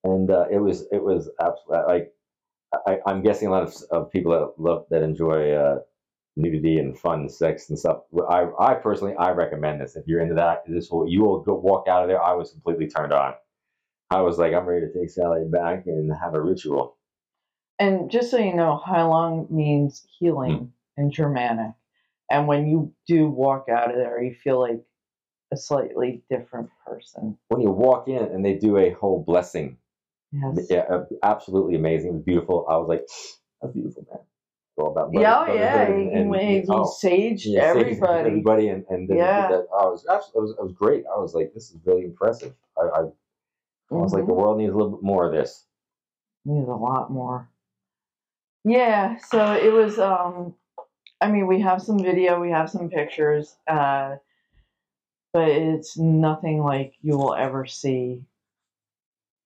and 0.03 0.29
uh, 0.29 0.45
it 0.51 0.59
was 0.59 0.85
it 0.91 1.03
was 1.03 1.29
absolutely 1.39 1.93
like 1.93 2.13
I, 2.87 2.99
I'm 3.05 3.21
guessing 3.21 3.47
a 3.47 3.51
lot 3.51 3.63
of, 3.63 3.73
of 3.91 4.11
people 4.11 4.31
that 4.31 4.61
love 4.61 4.85
that 4.89 5.03
enjoy 5.03 5.51
uh, 5.51 5.79
nudity 6.35 6.77
and 6.77 6.97
fun 6.97 7.29
sex 7.29 7.69
and 7.69 7.77
stuff. 7.77 7.99
I 8.29 8.47
I 8.59 8.73
personally 8.75 9.15
I 9.15 9.31
recommend 9.31 9.81
this 9.81 9.95
if 9.95 10.07
you're 10.07 10.21
into 10.21 10.35
that. 10.35 10.63
This 10.67 10.89
will 10.89 11.07
you 11.07 11.21
will 11.21 11.41
go 11.41 11.55
walk 11.55 11.87
out 11.87 12.03
of 12.03 12.09
there. 12.09 12.21
I 12.21 12.33
was 12.33 12.51
completely 12.51 12.87
turned 12.87 13.13
on. 13.13 13.33
I 14.09 14.21
was 14.21 14.37
like, 14.37 14.53
I'm 14.53 14.65
ready 14.65 14.85
to 14.85 14.93
take 14.93 15.09
Sally 15.09 15.45
back 15.49 15.83
and 15.85 16.11
have 16.21 16.33
a 16.33 16.41
ritual. 16.41 16.97
And 17.79 18.11
just 18.11 18.29
so 18.29 18.37
you 18.37 18.53
know, 18.53 18.79
Heilung 18.85 19.49
means 19.49 20.05
healing 20.19 20.73
in 20.97 21.11
Germanic. 21.11 21.71
And 22.29 22.47
when 22.47 22.67
you 22.67 22.93
do 23.07 23.27
walk 23.27 23.67
out 23.69 23.89
of 23.89 23.95
there, 23.95 24.21
you 24.21 24.33
feel 24.33 24.59
like 24.59 24.81
a 25.51 25.57
slightly 25.57 26.23
different 26.29 26.69
person. 26.85 27.37
When 27.49 27.61
you 27.61 27.71
walk 27.71 28.07
in 28.07 28.23
and 28.23 28.43
they 28.43 28.55
do 28.55 28.77
a 28.77 28.91
whole 28.91 29.23
blessing, 29.23 29.77
Yes. 30.31 30.67
yeah, 30.69 31.03
absolutely 31.23 31.75
amazing. 31.75 32.11
It 32.11 32.13
was 32.13 32.23
beautiful. 32.23 32.65
I 32.69 32.77
was 32.77 32.87
like, 32.87 33.05
that's 33.61 33.73
beautiful, 33.73 34.05
man. 34.09 34.19
It's 34.21 34.77
all 34.77 34.91
about 34.91 35.09
Yeah, 35.13 35.45
oh, 35.45 35.53
yeah. 35.53 35.81
and- 35.81 36.11
and- 36.33 36.35
he, 36.35 36.61
he 36.61 36.65
oh. 36.69 36.83
saged 36.85 37.41
Yeah, 37.43 37.63
everybody. 37.63 38.29
everybody, 38.29 38.67
and 38.69 38.85
and 38.89 39.09
then 39.09 39.17
Yeah. 39.17 39.49
that, 39.49 39.67
I 39.77 39.85
was 39.87 40.05
absolutely, 40.09 40.39
it 40.39 40.41
was, 40.43 40.51
it 40.59 40.63
was 40.63 40.71
great. 40.73 41.03
I 41.13 41.17
was 41.19 41.33
like, 41.35 41.53
this 41.53 41.69
is 41.71 41.77
really 41.85 42.05
impressive. 42.05 42.53
I, 42.77 42.81
I, 42.81 42.99
I 43.01 43.09
was 43.89 44.13
like, 44.13 44.23
Mhm. 44.23 44.27
the 44.27 44.33
world 44.33 44.57
needs 44.57 44.71
a 44.73 44.77
little 44.77 44.91
bit 44.93 45.03
more 45.03 45.25
of 45.25 45.33
this. 45.33 45.65
Needs 46.45 46.69
a 46.69 46.71
lot 46.71 47.11
more. 47.11 47.49
Yeah, 48.63 49.17
so 49.17 49.53
it 49.53 49.73
was 49.73 49.99
um 49.99 50.55
I 51.19 51.29
mean 51.31 51.47
we 51.47 51.59
have 51.61 51.81
some 51.81 51.99
video, 51.99 52.39
we 52.39 52.51
have 52.51 52.69
some 52.69 52.89
pictures, 52.89 53.57
uh 53.67 54.15
but 55.33 55.47
it's 55.49 55.97
nothing 55.97 56.61
like 56.61 56.93
you 57.01 57.17
will 57.17 57.33
ever 57.35 57.65
see 57.65 58.23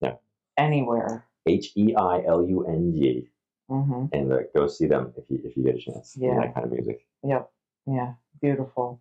Yeah. 0.01 0.15
anywhere. 0.57 1.25
H 1.45 1.71
e 1.75 1.95
i 1.95 2.23
l 2.25 2.41
u 2.47 2.65
n 2.65 2.91
g, 2.93 3.29
hmm 3.69 4.05
and 4.11 4.31
uh, 4.33 4.39
go 4.53 4.67
see 4.67 4.87
them 4.87 5.13
if 5.17 5.29
you 5.29 5.39
if 5.43 5.55
you 5.57 5.63
get 5.63 5.75
a 5.75 5.79
chance. 5.79 6.15
Yeah. 6.17 6.39
that 6.41 6.53
kind 6.53 6.65
of 6.65 6.71
music. 6.71 7.05
Yep. 7.23 7.51
Yeah. 7.87 8.13
Beautiful. 8.41 8.99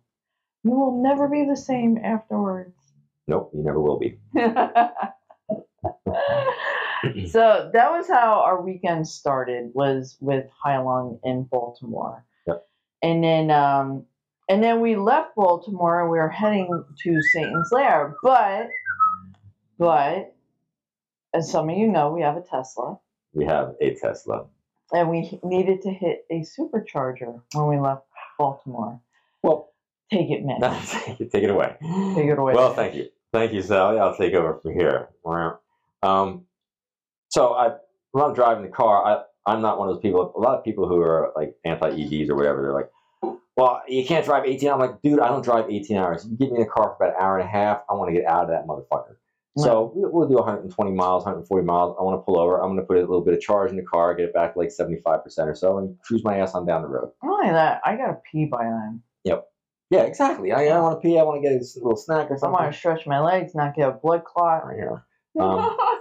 You 0.63 0.71
will 0.71 1.01
never 1.01 1.27
be 1.27 1.45
the 1.45 1.57
same 1.57 1.97
afterwards. 1.97 2.73
Nope, 3.27 3.51
you 3.53 3.63
never 3.63 3.79
will 3.81 3.97
be. 3.99 4.17
so 7.27 7.69
that 7.73 7.91
was 7.91 8.07
how 8.07 8.41
our 8.45 8.61
weekend 8.61 9.07
started 9.07 9.71
was 9.73 10.17
with 10.21 10.45
Heilung 10.63 11.19
in 11.23 11.43
Baltimore. 11.43 12.23
Yep. 12.47 12.67
And 13.01 13.23
then 13.23 13.51
um 13.51 14.05
and 14.49 14.63
then 14.63 14.81
we 14.81 14.95
left 14.95 15.35
Baltimore 15.35 16.01
and 16.01 16.11
we 16.11 16.17
were 16.17 16.29
heading 16.29 16.83
to 17.03 17.21
Satan's 17.33 17.69
Lair. 17.71 18.15
But 18.23 18.69
but 19.77 20.35
as 21.33 21.51
some 21.51 21.69
of 21.69 21.77
you 21.77 21.87
know, 21.87 22.11
we 22.11 22.21
have 22.21 22.37
a 22.37 22.41
Tesla. 22.41 22.99
We 23.33 23.45
have 23.45 23.75
a 23.81 23.95
Tesla. 23.95 24.45
And 24.93 25.09
we 25.09 25.39
needed 25.43 25.81
to 25.81 25.91
hit 25.91 26.25
a 26.29 26.41
supercharger 26.41 27.41
when 27.53 27.67
we 27.67 27.79
left 27.79 28.03
Baltimore. 28.37 29.01
Well, 29.41 29.73
Take 30.11 30.29
it, 30.29 30.45
Mitch. 30.45 30.59
take 30.91 31.19
it, 31.19 31.31
take 31.31 31.43
it 31.43 31.49
away. 31.49 31.75
Take 32.15 32.27
it 32.27 32.37
away. 32.37 32.53
Well, 32.53 32.73
thank 32.73 32.95
you, 32.95 33.09
thank 33.33 33.53
you, 33.53 33.61
Sally. 33.61 33.99
I'll 33.99 34.15
take 34.15 34.33
over 34.33 34.59
from 34.61 34.73
here. 34.73 35.09
Um, 36.03 36.45
so 37.29 37.53
I 37.53 37.75
when 38.11 38.23
I'm 38.23 38.33
driving 38.33 38.63
the 38.63 38.71
car, 38.71 39.03
I 39.03 39.23
I'm 39.51 39.61
not 39.61 39.79
one 39.79 39.89
of 39.89 39.95
those 39.95 40.01
people. 40.01 40.31
A 40.35 40.39
lot 40.39 40.57
of 40.57 40.63
people 40.63 40.87
who 40.87 41.01
are 41.01 41.31
like 41.35 41.55
anti 41.65 41.89
EVs 41.89 42.29
or 42.29 42.35
whatever, 42.35 42.61
they're 42.61 42.73
like, 42.73 42.89
well, 43.57 43.81
you 43.87 44.05
can't 44.05 44.25
drive 44.25 44.45
18. 44.45 44.69
I'm 44.69 44.79
like, 44.79 45.01
dude, 45.01 45.19
I 45.19 45.27
don't 45.29 45.43
drive 45.43 45.69
18 45.69 45.97
hours. 45.97 46.25
You 46.29 46.37
get 46.37 46.51
me 46.51 46.57
in 46.59 46.63
a 46.63 46.69
car 46.69 46.95
for 46.97 47.05
about 47.05 47.15
an 47.17 47.23
hour 47.23 47.37
and 47.39 47.47
a 47.47 47.51
half. 47.51 47.81
I 47.89 47.93
want 47.93 48.13
to 48.13 48.19
get 48.19 48.27
out 48.29 48.43
of 48.43 48.49
that 48.49 48.67
motherfucker. 48.67 49.15
So 49.57 49.93
we- 49.95 50.03
we'll 50.09 50.27
do 50.27 50.35
120 50.35 50.91
miles, 50.91 51.23
140 51.23 51.65
miles. 51.65 51.95
I 51.97 52.03
want 52.03 52.19
to 52.19 52.23
pull 52.25 52.37
over. 52.37 52.57
I'm 52.61 52.67
going 52.67 52.79
to 52.81 52.85
put 52.85 52.97
a 52.97 52.99
little 52.99 53.21
bit 53.21 53.33
of 53.33 53.39
charge 53.39 53.71
in 53.71 53.77
the 53.77 53.83
car, 53.83 54.13
get 54.13 54.25
it 54.25 54.33
back 54.33 54.53
to 54.53 54.59
like 54.59 54.67
75% 54.69 55.47
or 55.47 55.55
so, 55.55 55.77
and 55.77 55.97
cruise 56.01 56.25
my 56.25 56.37
ass 56.39 56.53
on 56.55 56.65
down 56.65 56.81
the 56.81 56.89
road. 56.89 57.11
Not 57.23 57.39
only 57.39 57.53
that, 57.53 57.79
I 57.85 57.95
gotta 57.95 58.17
pee 58.29 58.45
by 58.45 58.63
then. 58.65 59.01
Yep. 59.23 59.47
Yeah, 59.91 60.01
exactly. 60.01 60.51
I, 60.51 60.65
I 60.67 60.79
want 60.81 61.01
to 61.01 61.07
pee. 61.07 61.17
I 61.17 61.23
want 61.23 61.41
to 61.41 61.47
get 61.49 61.55
a 61.55 61.63
little 61.79 61.95
snack 61.95 62.29
or 62.29 62.33
I 62.35 62.37
something. 62.37 62.51
want 62.51 62.73
to 62.73 62.77
stretch 62.77 63.07
my 63.07 63.19
legs, 63.21 63.55
not 63.55 63.75
get 63.75 63.87
a 63.87 63.91
blood 63.93 64.25
clot. 64.25 64.63
You 64.77 64.99
know. 65.35 65.43
Um, 65.45 65.77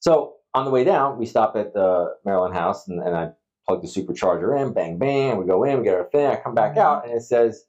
So 0.00 0.34
on 0.54 0.64
the 0.64 0.70
way 0.70 0.84
down, 0.84 1.18
we 1.18 1.26
stop 1.26 1.56
at 1.56 1.74
the 1.74 2.14
Maryland 2.24 2.54
house, 2.54 2.86
and, 2.88 3.02
and 3.02 3.16
I 3.16 3.30
plug 3.66 3.82
the 3.82 3.88
supercharger 3.88 4.60
in. 4.60 4.72
Bang, 4.72 4.98
bang. 4.98 5.36
We 5.36 5.44
go 5.46 5.64
in. 5.64 5.78
We 5.78 5.84
get 5.84 5.94
our 5.94 6.04
thing. 6.04 6.26
I 6.26 6.36
come 6.36 6.54
back 6.54 6.74
Mhm. 6.74 6.78
out, 6.80 7.04
and 7.06 7.14
it 7.14 7.22
says, 7.22 7.66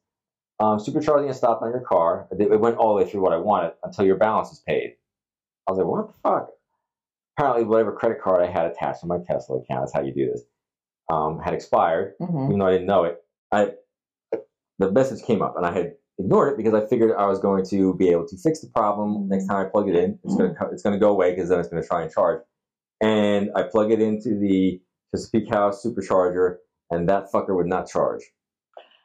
um, 0.59 0.77
"Supercharging 0.79 1.29
is 1.29 1.37
stopped 1.37 1.63
on 1.63 1.71
your 1.71 1.81
car." 1.81 2.27
It 2.31 2.59
went 2.59 2.77
all 2.77 2.95
the 2.95 3.03
way 3.03 3.09
through 3.09 3.21
what 3.21 3.33
I 3.33 3.37
wanted 3.37 3.73
until 3.83 4.05
your 4.05 4.15
balance 4.17 4.51
is 4.51 4.59
paid. 4.59 4.95
I 5.67 5.71
was 5.71 5.77
like, 5.79 5.87
"What 5.87 6.07
the 6.07 6.13
fuck?" 6.23 6.49
Apparently, 7.37 7.65
whatever 7.65 7.91
credit 7.91 8.19
card 8.21 8.41
I 8.41 8.47
had 8.47 8.65
attached 8.71 9.01
to 9.01 9.07
my 9.07 9.19
Tesla 9.19 9.57
account 9.57 9.85
is 9.85 9.93
how 9.93 10.01
you 10.01 10.13
do 10.13 10.31
this. 10.31 10.43
Um, 11.09 11.39
had 11.39 11.53
expired, 11.53 12.15
hmm 12.19 12.45
even 12.47 12.59
though 12.59 12.67
I 12.67 12.71
didn't 12.71 12.87
know 12.87 13.03
it. 13.05 13.23
I 13.51 13.73
the 14.79 14.91
message 14.91 15.23
came 15.23 15.41
up, 15.41 15.55
and 15.57 15.65
I 15.65 15.71
had 15.71 15.95
ignored 16.19 16.53
it 16.53 16.57
because 16.57 16.73
I 16.73 16.85
figured 16.85 17.15
I 17.15 17.25
was 17.27 17.39
going 17.39 17.65
to 17.67 17.93
be 17.95 18.09
able 18.09 18.27
to 18.27 18.37
fix 18.37 18.59
the 18.59 18.67
problem 18.69 19.27
next 19.27 19.47
time 19.47 19.65
I 19.65 19.69
plug 19.69 19.87
it 19.89 19.95
in. 19.95 20.19
It's 20.23 20.35
gonna 20.35 20.53
co- 20.53 20.67
it's 20.71 20.83
gonna 20.83 20.99
go 20.99 21.09
away 21.11 21.31
because 21.31 21.49
then 21.49 21.59
it's 21.59 21.69
gonna 21.69 21.83
try 21.85 22.03
and 22.03 22.11
charge. 22.11 22.41
And 23.01 23.51
I 23.55 23.63
plug 23.63 23.91
it 23.91 24.01
into 24.01 24.37
the 24.37 24.81
Chesapeake 25.15 25.49
House 25.49 25.85
supercharger, 25.85 26.57
and 26.91 27.07
that 27.09 27.31
fucker 27.33 27.55
would 27.55 27.67
not 27.67 27.87
charge. 27.89 28.21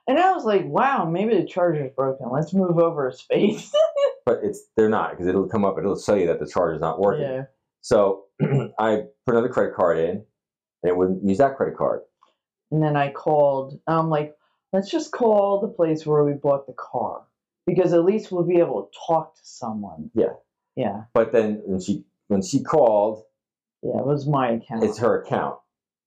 And 0.09 0.19
I 0.19 0.33
was 0.33 0.45
like, 0.45 0.65
wow, 0.65 1.05
maybe 1.05 1.37
the 1.37 1.47
charger's 1.47 1.93
broken. 1.95 2.29
Let's 2.31 2.53
move 2.53 2.79
over 2.79 3.09
a 3.09 3.13
space. 3.13 3.73
But 4.25 4.39
it's 4.45 4.63
they're 4.77 4.89
not 4.89 5.11
because 5.11 5.27
it'll 5.27 5.49
come 5.49 5.65
up. 5.65 5.77
It'll 5.79 5.97
tell 6.01 6.17
you 6.17 6.29
that 6.29 6.39
the 6.39 6.47
charger's 6.47 6.81
not 6.81 7.01
working. 7.01 7.23
yeah. 7.25 7.43
So 7.81 8.27
I 8.79 9.03
put 9.27 9.35
another 9.35 9.49
credit 9.49 9.75
card 9.75 9.99
in, 9.99 10.11
and 10.11 10.25
it 10.85 10.97
wouldn't 10.97 11.25
use 11.29 11.39
that 11.39 11.57
credit 11.57 11.77
card. 11.77 12.03
And 12.71 12.81
then 12.81 12.97
I 12.97 13.11
called. 13.11 13.81
I'm 13.89 14.11
like, 14.11 14.37
let's 14.73 14.89
just 14.89 15.11
call 15.11 15.61
the 15.61 15.67
place 15.67 16.07
where 16.07 16.23
we 16.23 16.35
bought 16.35 16.69
the 16.69 16.73
car 16.75 17.23
because 17.67 17.93
at 17.93 18.05
least 18.05 18.31
we'll 18.31 18.45
be 18.47 18.61
able 18.61 18.85
to 18.85 18.99
talk 19.09 19.35
to 19.35 19.41
someone. 19.43 20.09
Yeah. 20.15 20.35
Yeah. 20.77 21.03
But 21.15 21.33
then 21.33 21.61
when 21.65 21.81
she 21.81 22.05
when 22.29 22.43
she 22.43 22.63
called, 22.63 23.25
Yeah. 23.83 23.99
It 23.99 24.07
was 24.07 24.25
my 24.29 24.51
account. 24.53 24.85
it's 24.85 24.99
her 24.99 25.21
account, 25.21 25.59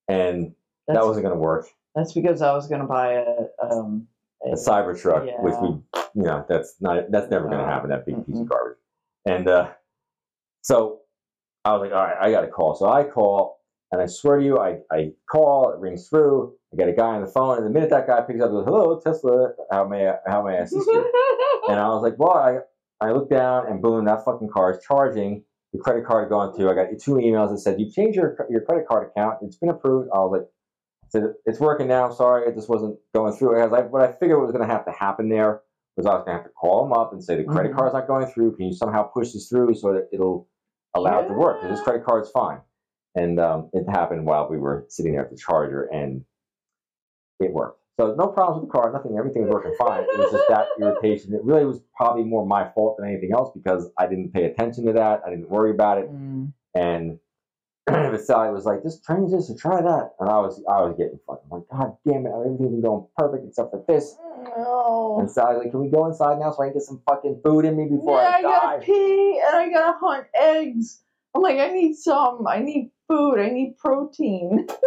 and 0.08 0.54
that's, 0.88 1.00
that 1.00 1.06
wasn't 1.06 1.26
gonna 1.26 1.40
work. 1.40 1.68
that's 1.96 2.14
because 2.14 2.42
I 2.42 2.54
was 2.54 2.68
going 2.68 2.82
to 2.82 2.88
buy 2.88 3.14
a. 3.14 3.26
Um, 3.62 4.08
a 4.46 4.50
Cybertruck, 4.56 5.24
which 5.42 5.54
Yeah. 5.54 5.62
we, 5.62 5.68
you 6.14 6.24
know, 6.28 6.46
that's 6.48 6.76
not 6.80 7.10
that's 7.10 7.32
never 7.32 7.48
going 7.48 7.58
to 7.58 7.66
happen. 7.66 7.90
That 7.90 8.06
big 8.06 8.24
piece 8.28 8.38
of 8.40 8.48
garbage. 8.48 8.78
And 9.26 9.48
uh, 9.48 9.70
so 10.62 11.00
I 11.64 11.72
was 11.74 11.82
like, 11.82 11.92
all 11.98 12.06
right, 12.06 12.18
I 12.20 12.30
got 12.30 12.42
to 12.42 12.48
call. 12.48 12.76
So 12.76 12.88
I 12.88 13.06
call, 13.06 13.60
and 13.92 14.00
I 14.00 14.06
swear 14.06 14.38
to 14.38 14.46
you, 14.46 14.60
I, 14.60 14.80
I 14.92 15.14
call, 15.32 15.72
it 15.72 15.80
rings 15.80 16.10
through. 16.10 16.54
I 16.72 16.78
get 16.78 16.90
a 16.90 16.94
guy 16.94 17.16
on 17.16 17.22
the 17.22 17.28
phone, 17.28 17.58
and 17.58 17.66
the 17.66 17.72
minute 17.72 17.90
that 17.90 18.06
guy 18.06 18.22
picks 18.22 18.40
up, 18.40 18.50
he 18.50 18.56
goes, 18.56 18.66
"Hello, 18.66 19.00
Tesla. 19.00 19.54
How 19.72 19.88
may 19.88 20.10
I, 20.10 20.16
how 20.28 20.44
may 20.44 20.58
I 20.58 20.62
assist 20.62 20.86
you?" 20.86 21.00
and 21.70 21.80
I 21.80 21.88
was 21.88 22.04
like, 22.04 22.20
"Well, 22.20 22.34
I 22.38 22.60
I 23.04 23.12
look 23.14 23.30
down, 23.32 23.66
and 23.68 23.82
boom, 23.82 24.06
that 24.06 24.26
fucking 24.26 24.50
car 24.50 24.72
is 24.72 24.84
charging." 24.86 25.44
The 25.76 25.84
credit 25.84 26.06
card 26.06 26.30
going 26.30 26.54
through. 26.56 26.70
I 26.70 26.74
got 26.74 26.88
two 27.02 27.16
emails 27.16 27.50
that 27.50 27.58
said, 27.58 27.82
"You 27.82 27.92
changed 27.92 28.16
your 28.16 28.38
your 28.50 28.62
credit 28.62 28.88
card 28.88 29.10
account. 29.10 29.40
It's 29.42 29.58
been 29.58 29.70
approved." 29.70 30.10
I 30.14 30.20
was 30.20 30.32
like, 30.40 30.50
"said 31.10 31.34
It's 31.46 31.60
working 31.60 31.88
now. 31.88 32.10
Sorry, 32.12 32.48
it 32.48 32.56
just 32.56 32.70
wasn't 32.70 32.98
going 33.14 33.34
through." 33.34 33.60
I 33.60 33.64
was 33.64 33.74
like, 33.74 33.92
"What 33.92 34.02
I 34.02 34.14
figured 34.14 34.42
was 34.42 34.54
going 34.54 34.66
to 34.66 34.74
have 34.74 34.86
to 34.86 34.92
happen 34.92 35.28
there 35.28 35.62
was 35.98 36.06
I 36.06 36.14
was 36.14 36.24
going 36.24 36.38
to 36.38 36.44
have 36.44 36.46
to 36.46 36.54
call 36.54 36.84
them 36.84 36.94
up 36.94 37.12
and 37.12 37.22
say 37.22 37.36
the 37.36 37.44
credit 37.44 37.74
Mhm. 37.74 37.76
card's 37.76 37.94
not 37.94 38.08
going 38.08 38.26
through. 38.28 38.56
Can 38.56 38.68
you 38.68 38.74
somehow 38.74 39.04
push 39.04 39.34
this 39.34 39.50
through 39.50 39.74
so 39.76 39.92
that 39.94 40.08
it'll 40.14 40.48
allow 40.94 41.20
it 41.20 41.28
to 41.28 41.34
work? 41.34 41.62
Because 41.62 41.78
this 41.78 41.84
credit 41.84 42.06
card's 42.06 42.32
fine." 42.32 42.62
And 43.16 43.38
um, 43.40 43.70
it 43.74 43.86
happened 43.90 44.26
while 44.26 44.48
we 44.50 44.58
were 44.58 44.86
sitting 44.88 45.12
there 45.14 45.24
at 45.26 45.30
the 45.30 45.38
charger, 45.38 45.84
and 45.92 46.24
it 47.42 47.52
worked. 47.52 47.82
So 47.98 48.14
no 48.16 48.28
problems 48.28 48.62
with 48.62 48.70
the 48.70 48.74
car, 48.78 48.92
nothing, 48.92 49.18
everything 49.18 49.44
was 49.44 49.52
working 49.52 49.74
fine. 49.78 50.04
It 50.04 50.18
was 50.18 50.32
just 50.32 50.50
that 50.50 50.68
irritation. 50.80 51.34
It 51.34 51.44
really 51.44 51.66
was 51.66 51.80
probably 51.96 52.24
more 52.24 52.46
my 52.46 52.70
fault 52.76 52.98
than 52.98 53.08
anything 53.08 53.32
else 53.32 53.52
because 53.56 53.90
I 53.98 54.06
didn't 54.06 54.34
pay 54.34 54.46
attention 54.46 54.86
to 54.88 54.94
that. 54.94 55.22
I 55.26 55.30
didn't 55.30 55.50
worry 55.50 55.72
about 55.72 56.00
it. 56.00 56.12
Mm. 56.12 56.52
And 56.76 57.20
but 57.86 58.20
Sally 58.20 58.52
was 58.52 58.66
like, 58.66 58.84
just 58.84 59.06
change 59.06 59.32
this 59.32 59.50
or 59.50 59.56
try 59.56 59.82
that. 59.82 60.12
And 60.20 60.30
I 60.30 60.40
was 60.40 60.62
I 60.68 60.82
was 60.82 60.96
getting 60.98 61.20
fucking 61.26 61.48
like, 61.50 61.64
God 61.72 61.96
damn 62.06 62.26
it, 62.26 62.34
everything's 62.36 62.72
been 62.72 62.82
going 62.82 63.08
perfect 63.16 63.46
except 63.48 63.72
for 63.72 63.86
this. 63.88 64.18
No. 64.58 65.18
And 65.20 65.32
Sally's 65.32 65.60
like, 65.60 65.72
Can 65.72 65.80
we 65.80 65.90
go 65.90 66.06
inside 66.08 66.40
now 66.40 66.52
so 66.52 66.64
I 66.64 66.68
can 66.68 66.74
get 66.74 66.82
some 66.82 67.02
fucking 67.08 67.42
food 67.46 67.64
in 67.64 67.78
me 67.78 67.86
before 67.86 68.20
yeah, 68.20 68.28
I 68.28 68.38
I 68.38 68.42
gotta 68.42 68.80
die? 68.80 68.86
pee 68.86 69.42
and 69.46 69.56
I 69.56 69.70
gotta 69.70 69.98
hunt 70.02 70.28
eggs. 70.36 71.02
I'm 71.34 71.42
like, 71.42 71.60
I 71.60 71.70
need 71.70 71.96
some. 71.96 72.46
I 72.48 72.60
need 72.60 72.92
food. 73.08 73.40
I 73.40 73.50
need 73.50 73.78
protein. 73.78 74.68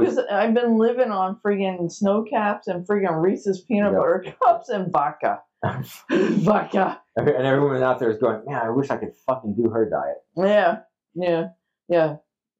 because 0.00 0.18
I've 0.18 0.54
been 0.54 0.78
living 0.78 1.10
on 1.10 1.38
friggin' 1.44 1.90
snow 1.90 2.24
caps 2.28 2.66
and 2.68 2.86
friggin' 2.86 3.20
Reese's 3.22 3.60
peanut 3.62 3.92
Yep. 3.92 4.00
butter 4.00 4.24
cups 4.42 4.68
and 4.68 4.92
vodka. 4.92 5.40
vodka. 6.10 7.00
and 7.16 7.28
everyone 7.28 7.82
out 7.82 7.98
there 7.98 8.10
is 8.10 8.18
going, 8.18 8.42
Man, 8.46 8.60
I 8.62 8.70
wish 8.70 8.90
I 8.90 8.96
could 8.96 9.14
fucking 9.26 9.54
do 9.54 9.70
her 9.70 9.88
diet. 9.88 10.22
Yeah, 10.36 10.80
yeah, 11.14 11.48
yeah. 11.88 12.16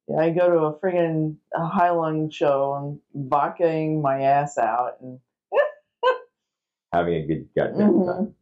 Yeah, 0.07 0.17
I 0.19 0.29
go 0.29 0.49
to 0.51 0.57
a 0.65 0.79
friggin' 0.79 1.35
Heilung 1.55 2.31
show 2.31 2.75
and 3.13 3.29
vodkaing 3.29 4.01
my 4.03 4.21
ass 4.21 4.57
out. 4.59 4.97
And 5.01 5.19
Having 6.93 7.13
a 7.15 7.27
good 7.27 7.49
goddamn 7.57 7.91
Mhm. 7.91 8.05
time. 8.05 8.35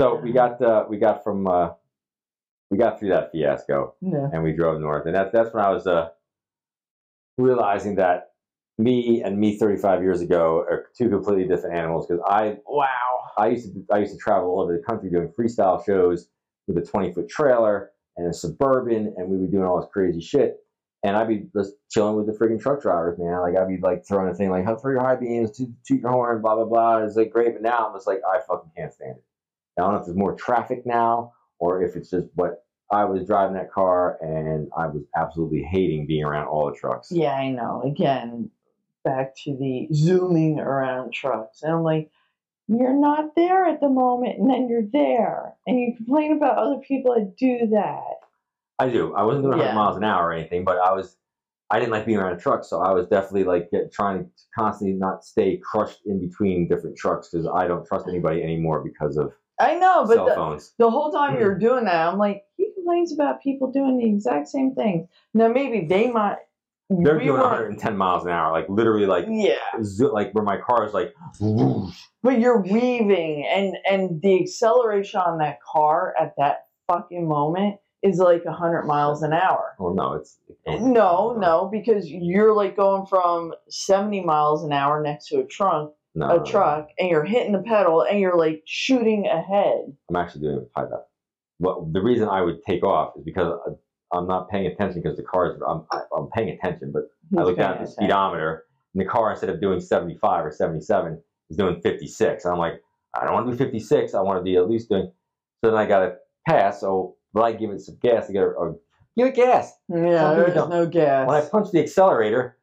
So 0.00 0.16
we 0.16 0.32
got 0.32 0.60
uh, 0.60 0.84
we 0.88 0.98
got 0.98 1.24
from 1.24 1.46
uh, 1.46 1.70
we 2.70 2.76
got 2.76 2.98
through 3.00 3.08
that 3.10 3.32
fiasco. 3.32 3.94
yeah. 4.02 4.28
and 4.32 4.42
we 4.42 4.52
drove 4.52 4.80
north. 4.80 5.06
And 5.06 5.14
that's 5.14 5.32
that's 5.32 5.54
when 5.54 5.64
I 5.64 5.70
was 5.70 5.86
uh, 5.86 6.10
realizing 7.38 7.96
that 7.96 8.30
me 8.78 9.22
and 9.24 9.38
me 9.38 9.58
35 9.58 10.02
years 10.02 10.20
ago 10.20 10.58
are 10.68 10.86
two 10.96 11.08
completely 11.08 11.46
different 11.46 11.76
animals. 11.76 12.06
Because 12.06 12.22
I 12.28 12.58
Wow. 12.66 12.86
I 13.38 13.48
used 13.48 13.72
to 13.74 13.84
I 13.92 13.98
used 13.98 14.12
to 14.12 14.18
travel 14.18 14.50
all 14.50 14.62
over 14.62 14.76
the 14.76 14.82
country 14.82 15.10
doing 15.10 15.32
freestyle 15.38 15.84
shows 15.84 16.28
with 16.66 16.78
a 16.78 16.82
20 16.82 17.12
foot 17.12 17.28
trailer 17.28 17.90
and 18.16 18.26
a 18.28 18.32
suburban, 18.32 19.14
and 19.16 19.28
we 19.28 19.36
were 19.36 19.46
doing 19.46 19.64
all 19.64 19.80
this 19.80 19.90
crazy 19.92 20.20
shit. 20.20 20.58
And 21.02 21.16
I'd 21.16 21.28
be 21.28 21.46
just 21.54 21.74
chilling 21.90 22.16
with 22.16 22.26
the 22.26 22.32
freaking 22.32 22.60
truck 22.60 22.82
drivers, 22.82 23.18
man. 23.18 23.40
Like 23.40 23.56
I'd 23.56 23.68
be 23.68 23.78
like 23.78 24.06
throwing 24.06 24.30
a 24.30 24.34
thing 24.34 24.50
like, 24.50 24.64
how 24.64 24.76
"Throw 24.76 24.92
your 24.92 25.00
high 25.00 25.16
beams, 25.16 25.56
toot, 25.56 25.68
toot 25.86 26.00
your 26.00 26.10
horn, 26.10 26.42
blah 26.42 26.56
blah 26.56 26.64
blah." 26.64 26.98
It's 27.04 27.16
like 27.16 27.30
great, 27.30 27.52
but 27.52 27.62
now 27.62 27.86
I'm 27.86 27.94
just 27.94 28.06
like, 28.06 28.20
I 28.26 28.40
fucking 28.40 28.70
can't 28.76 28.92
stand 28.92 29.16
it. 29.16 29.24
I 29.78 29.82
don't 29.82 29.92
know 29.92 30.00
if 30.00 30.06
there's 30.06 30.16
more 30.16 30.34
traffic 30.34 30.86
now 30.86 31.32
or 31.58 31.82
if 31.82 31.96
it's 31.96 32.10
just 32.10 32.26
what 32.34 32.65
I 32.90 33.04
was 33.04 33.26
driving 33.26 33.54
that 33.56 33.72
car 33.72 34.18
and 34.20 34.68
I 34.76 34.86
was 34.86 35.02
absolutely 35.16 35.62
hating 35.62 36.06
being 36.06 36.24
around 36.24 36.46
all 36.46 36.70
the 36.70 36.76
trucks. 36.76 37.08
Yeah, 37.10 37.32
I 37.32 37.50
know. 37.50 37.82
Again, 37.84 38.50
back 39.04 39.34
to 39.44 39.56
the 39.56 39.88
zooming 39.94 40.58
around 40.58 41.12
trucks. 41.12 41.62
And 41.62 41.72
I'm 41.72 41.82
like, 41.82 42.10
you're 42.68 42.98
not 42.98 43.36
there 43.36 43.64
at 43.66 43.80
the 43.80 43.88
moment, 43.88 44.38
and 44.38 44.50
then 44.50 44.68
you're 44.68 44.86
there. 44.92 45.54
And 45.66 45.78
you 45.78 45.94
complain 45.96 46.32
about 46.32 46.58
other 46.58 46.78
people 46.78 47.14
that 47.14 47.36
do 47.36 47.68
that. 47.68 48.16
I 48.78 48.88
do. 48.88 49.14
I 49.14 49.22
wasn't 49.22 49.44
doing 49.44 49.58
100 49.58 49.70
Yeah. 49.70 49.74
miles 49.74 49.96
an 49.96 50.04
hour 50.04 50.28
or 50.28 50.32
anything, 50.32 50.64
but 50.64 50.78
I 50.78 50.92
was. 50.92 51.16
I 51.68 51.80
didn't 51.80 51.90
like 51.90 52.06
being 52.06 52.18
around 52.18 52.38
trucks, 52.38 52.68
so 52.70 52.80
I 52.80 52.92
was 52.92 53.08
definitely 53.08 53.42
like 53.42 53.72
get, 53.72 53.92
trying 53.92 54.24
to 54.24 54.30
constantly 54.56 54.96
not 54.96 55.24
stay 55.24 55.56
crushed 55.56 55.98
in 56.06 56.20
between 56.20 56.68
different 56.68 56.96
trucks 56.96 57.28
because 57.28 57.48
I 57.48 57.66
don't 57.66 57.84
trust 57.84 58.06
anybody 58.08 58.40
anymore 58.40 58.84
because 58.84 59.16
of 59.16 59.32
I 59.58 59.74
know, 59.74 60.04
but 60.06 60.14
cell 60.14 60.26
the, 60.26 60.34
phones. 60.36 60.74
the 60.78 60.88
whole 60.88 61.10
time 61.10 61.36
you're 61.40 61.56
mm. 61.56 61.60
doing 61.60 61.86
that, 61.86 62.06
I'm 62.06 62.18
like, 62.18 62.44
he 62.56 62.65
complains 62.86 63.12
about 63.12 63.42
people 63.42 63.70
doing 63.70 63.98
the 63.98 64.06
exact 64.08 64.48
same 64.48 64.74
thing. 64.74 65.08
Now, 65.34 65.48
maybe 65.48 65.86
they 65.86 66.10
might. 66.10 66.36
They're 66.88 67.18
doing 67.18 67.32
110 67.40 67.96
miles 67.96 68.24
an 68.24 68.30
hour, 68.30 68.52
like 68.52 68.68
literally, 68.68 69.06
like 69.06 69.26
Yeah. 69.28 69.56
zo- 69.82 70.12
like 70.12 70.30
where 70.32 70.44
my 70.44 70.56
car 70.56 70.86
is 70.86 70.94
like. 70.94 71.12
whoosh. 71.40 72.00
But 72.22 72.38
you're 72.38 72.60
weaving, 72.60 73.44
and 73.52 73.76
and 73.90 74.22
the 74.22 74.40
acceleration 74.40 75.20
on 75.20 75.38
that 75.38 75.58
car 75.62 76.14
at 76.20 76.34
that 76.38 76.66
fucking 76.86 77.26
moment 77.26 77.78
is 78.04 78.18
like 78.18 78.44
100 78.44 78.84
miles 78.84 79.22
an 79.24 79.32
hour. 79.32 79.74
Well, 79.80 79.94
no, 79.94 80.12
it's 80.12 80.38
No, 80.68 81.36
no, 81.36 81.68
because 81.72 82.08
you're 82.08 82.54
like 82.54 82.76
going 82.76 83.06
from 83.06 83.52
70 83.68 84.20
miles 84.22 84.62
an 84.62 84.72
hour 84.72 85.02
next 85.02 85.26
to 85.28 85.40
a 85.40 85.44
trunk, 85.44 85.92
no, 86.14 86.40
a 86.40 86.44
truck, 86.44 86.88
and 87.00 87.08
you're 87.08 87.24
hitting 87.24 87.52
the 87.52 87.62
pedal, 87.62 88.02
and 88.02 88.20
you're 88.20 88.36
like 88.38 88.62
shooting 88.64 89.26
ahead. 89.26 89.92
I'm 90.08 90.14
actually 90.16 90.42
doing 90.42 90.56
it 90.58 90.60
with 90.60 90.72
Well, 91.58 91.88
the 91.92 92.02
reason 92.02 92.28
I 92.28 92.42
would 92.42 92.62
take 92.66 92.84
off 92.84 93.14
is 93.16 93.24
because 93.24 93.58
I- 93.66 94.16
I'm 94.16 94.26
not 94.28 94.48
paying 94.48 94.66
attention 94.66 95.02
because 95.02 95.16
the 95.16 95.24
cars. 95.24 95.60
I'm 95.66 95.84
I'm 96.16 96.28
paying 96.30 96.50
attention, 96.50 96.92
but 96.92 97.04
I 97.38 97.42
look 97.42 97.56
down 97.56 97.72
at 97.74 97.80
the 97.80 97.86
speedometer, 97.90 98.64
and 98.94 99.00
the 99.04 99.08
car 99.08 99.30
instead 99.32 99.50
of 99.50 99.60
doing 99.60 99.80
75 99.80 100.46
or 100.46 100.50
77 100.52 101.20
is 101.50 101.56
doing 101.56 101.80
56. 101.80 102.44
And 102.44 102.52
I'm 102.52 102.58
like, 102.58 102.80
I 103.14 103.24
don't 103.24 103.34
want 103.34 103.46
to 103.46 103.52
do 103.52 103.58
56. 103.58 104.14
I 104.14 104.20
want 104.20 104.38
to 104.38 104.42
be 104.44 104.56
at 104.56 104.68
least 104.70 104.88
doing. 104.90 105.10
So 105.64 105.70
then 105.70 105.74
I 105.78 105.86
got 105.86 106.00
to 106.00 106.16
pass. 106.48 106.80
So 106.80 107.16
will 107.34 107.42
I 107.42 107.52
give 107.52 107.70
it 107.70 107.80
some 107.80 107.96
gas 108.00 108.28
to 108.28 108.32
get? 108.32 108.42
Or 108.42 108.76
give 109.16 109.26
it 109.26 109.34
gas. 109.34 109.72
Yeah, 109.88 110.34
there's 110.36 110.54
no 110.68 110.86
gas. 110.86 111.26
When 111.26 111.36
I 111.36 111.40
punch 111.48 111.72
the 111.72 111.80
accelerator 111.80 112.58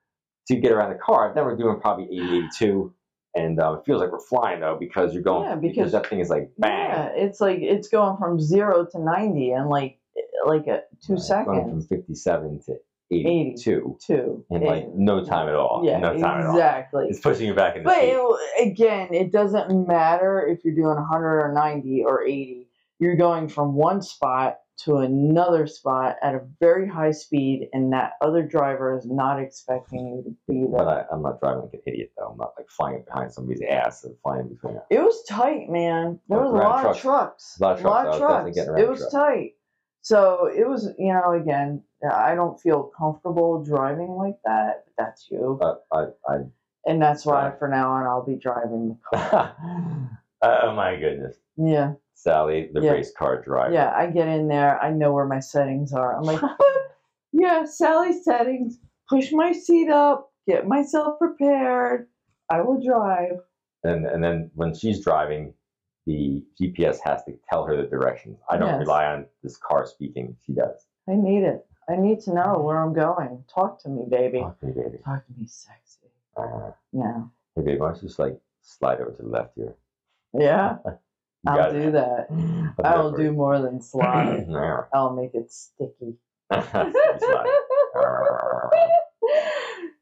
to 0.47 0.56
get 0.56 0.71
around 0.71 0.93
the 0.93 0.99
car, 0.99 1.34
then 1.36 1.43
we're 1.43 1.58
doing 1.58 1.79
probably 1.82 2.06
80, 2.06 2.38
82, 2.38 2.93
and 3.36 3.60
um, 3.60 3.78
it 3.78 3.86
feels 3.86 4.02
like 4.02 4.12
we're 4.12 4.19
flying 4.19 4.60
though 4.60 4.78
because 4.80 5.13
you're 5.13 5.24
going 5.24 5.48
Yeah, 5.50 5.56
because, 5.56 5.76
because- 5.76 5.91
that 5.93 6.08
thing 6.08 6.19
is 6.19 6.30
like 6.30 6.52
bang. 6.58 6.89
Yeah, 6.89 7.10
it's 7.15 7.39
like 7.41 7.60
it's 7.62 7.88
going 7.88 8.17
from 8.17 8.39
zero 8.39 8.86
to 8.91 9.00
ninety 9.00 9.52
in 9.52 9.67
like 9.69 10.00
like 10.46 10.67
a 10.67 10.82
two 11.06 11.15
Right, 11.15 11.46
Going 11.46 11.69
from 11.69 11.82
57 11.82 12.60
to 12.65 12.76
82 13.12 13.98
Two. 14.06 14.46
in 14.50 14.62
like 14.62 14.88
no 14.96 15.24
time 15.24 15.48
at 15.48 15.56
all. 15.56 15.84
yeah, 15.86 15.98
no 16.00 16.17
time 16.17 16.41
at 16.41 16.46
all. 16.48 16.54
exactly. 16.56 17.06
It's 17.10 17.19
pushing 17.19 17.48
you 17.48 17.54
back 17.54 17.76
in 17.76 17.84
But 17.84 17.98
it, 18.02 18.19
again, 18.60 19.13
it 19.13 19.32
doesn't 19.32 19.88
matter 19.88 20.46
if 20.48 20.63
you're 20.65 20.76
doing 20.76 20.96
100 20.96 21.39
or 21.41 21.54
90 21.54 22.04
or 22.06 22.24
80. 22.24 22.67
You're 23.00 23.15
going 23.15 23.48
from 23.50 23.74
one 23.76 24.02
spot 24.02 24.58
to 24.76 24.98
another 24.98 25.68
spot 25.68 26.16
at 26.24 26.34
a 26.36 26.42
very 26.60 26.88
high 26.88 27.12
speed, 27.12 27.70
and 27.74 27.94
that 27.94 28.14
other 28.22 28.42
driver 28.42 28.98
is 28.98 29.06
not 29.06 29.40
expecting 29.40 30.08
you 30.08 30.24
to 30.24 30.36
be 30.52 30.66
But 30.70 30.86
there. 30.86 31.08
I, 31.12 31.14
I'm 31.16 31.22
not 31.22 31.40
driving 31.40 31.62
like 31.64 31.74
an 31.76 31.82
idiot 31.86 32.12
though. 32.18 32.30
I'm 32.30 32.38
not 32.38 32.54
like 32.58 32.70
flying 32.70 33.04
behind 33.06 33.32
somebody's 33.32 33.62
ass 33.70 34.04
and 34.04 34.16
flying 34.24 34.48
between. 34.50 34.80
It 34.90 35.00
was 35.00 35.24
tight, 35.30 35.70
man. 35.70 36.20
There 36.28 36.40
was 36.40 36.52
a 36.52 36.56
lot 36.56 36.82
trucks. 36.82 36.98
of 36.98 37.02
trucks. 37.02 37.58
A 37.60 37.64
lot 37.64 37.76
of 37.76 37.82
trucks. 37.82 38.06
I 38.06 38.10
was 38.10 38.20
definitely 38.20 38.52
getting 38.54 38.78
It 38.80 38.90
was 38.90 39.00
trucks. 39.00 39.14
tight. 39.14 39.52
So 40.02 40.48
it 40.54 40.68
was, 40.68 40.90
you 40.98 41.14
know, 41.14 41.32
again, 41.34 41.82
I 42.12 42.36
don't 42.36 42.60
feel 42.60 42.92
comfortable 42.98 43.64
driving 43.64 44.10
like 44.10 44.36
that. 44.44 44.84
But 44.86 44.94
that's 45.06 45.28
you, 45.32 45.58
But 45.62 45.86
I, 45.94 46.08
I 46.28 46.38
and 46.86 47.02
that's 47.02 47.26
why 47.26 47.48
Right. 47.50 47.60
for 47.60 47.70
now 47.70 47.92
on 47.92 48.06
I'll 48.06 48.26
be 48.26 48.36
driving 48.36 48.90
the 49.12 49.18
car. 49.18 49.56
oh 50.42 50.76
my 50.76 50.98
goodness, 50.98 51.38
Yeah. 51.56 51.94
Sally, 52.28 52.70
the 52.74 52.82
Yeah. 52.82 52.92
race 52.92 53.12
car 53.12 53.42
driver. 53.42 53.74
Yeah, 53.74 53.92
I 53.94 54.08
get 54.08 54.28
in 54.30 54.48
there. 54.48 54.80
I 54.82 54.92
know 54.92 55.12
where 55.14 55.26
my 55.26 55.40
settings 55.42 55.94
are. 55.94 56.16
I'm 56.16 56.24
like, 56.24 56.40
yeah, 57.34 57.66
Sally 57.66 58.14
settings. 58.14 58.80
Push 59.10 59.34
my 59.34 59.52
seat 59.52 59.90
up. 59.90 60.32
Get 60.48 60.66
myself 60.68 61.20
prepared. 61.20 62.08
I 62.50 62.62
will 62.62 62.80
drive. 62.82 63.40
And 63.84 64.06
and 64.06 64.24
then 64.24 64.50
when 64.56 64.74
she's 64.74 65.04
driving, 65.04 65.54
the 66.06 66.44
GPS 66.60 67.00
has 67.04 67.24
to 67.26 67.34
tell 67.50 67.66
her 67.66 67.76
the 67.76 67.84
directions. 67.88 68.40
I 68.50 68.58
don't 68.58 68.70
Yes. 68.70 68.80
rely 68.80 69.06
on 69.06 69.26
this 69.42 69.58
car 69.58 69.86
speaking. 69.86 70.38
She 70.46 70.54
does. 70.54 70.88
I 71.10 71.16
need 71.16 71.44
it. 71.44 71.66
I 71.90 71.98
need 71.98 72.22
to 72.22 72.34
know 72.34 72.60
where 72.60 72.78
I'm 72.82 72.94
going. 72.94 73.44
Talk 73.54 73.80
to 73.84 73.90
me, 73.90 74.06
baby. 74.10 74.40
Talk 74.40 74.60
to 74.62 74.66
me, 74.68 74.72
baby. 74.72 74.98
Talk 75.04 75.26
to 75.26 75.34
me, 75.38 75.46
sexy. 75.46 76.08
Uh, 76.38 76.72
Yeah. 76.94 77.24
hey, 77.56 77.62
babe, 77.64 77.80
why 77.82 77.88
don't 77.90 78.02
you 78.02 78.08
just 78.08 78.20
like 78.20 78.40
slide 78.62 79.02
over 79.02 79.12
to 79.12 79.22
the 79.24 79.28
left 79.28 79.56
here? 79.56 79.76
Yeah. 80.34 80.78
I'll 81.45 81.71
do 81.71 81.91
that. 81.91 82.27
I'll 82.84 82.86
I 82.86 82.97
will 82.97 83.12
do 83.12 83.32
more 83.32 83.60
than 83.62 83.82
for 83.82 84.01
slide. 84.01 84.88
I'll 84.93 85.13
make 85.15 85.34
it 85.34 85.51
sticky. 85.51 86.15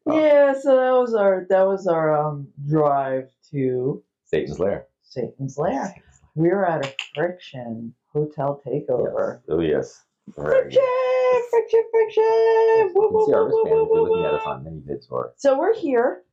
Yeah, 0.08 0.54
so 0.60 0.76
that 0.76 0.92
was 1.00 1.14
our 1.14 1.46
that 1.50 1.62
was 1.68 1.88
our 1.88 2.16
um 2.18 2.48
drive 2.68 3.30
to 3.52 4.04
Satan's 4.26 4.60
lair. 4.60 4.88
Satan's 5.04 5.58
Lair. 5.58 5.94
We 6.36 6.50
were 6.50 6.66
at 6.66 6.86
a 6.86 6.94
friction 7.14 7.94
hotel 8.12 8.62
takeover. 8.66 9.36
Yes. 9.36 9.44
Oh 9.50 9.60
yes. 9.60 10.04
Very 10.36 10.72
good. 10.72 10.80
Friction, 10.80 11.50
friction, 11.52 11.84
friction. 11.92 12.24
You 12.24 12.92
Woo, 12.96 13.08
can 13.08 13.14
woo, 13.14 13.26
see 13.28 13.34
our 13.34 13.46
woo, 13.46 13.52
woo, 13.52 13.64
wristband 13.64 13.82
if 13.82 13.90
you're 13.94 14.04
woo, 14.04 14.10
looking 14.10 14.26
at 14.26 14.32
woo. 14.32 14.38
us 14.38 14.46
on 14.46 14.64
many 14.64 14.78
vids 14.78 15.06
or 15.12 15.34
So 15.38 15.60
we're 15.60 15.76
here. 15.76 16.24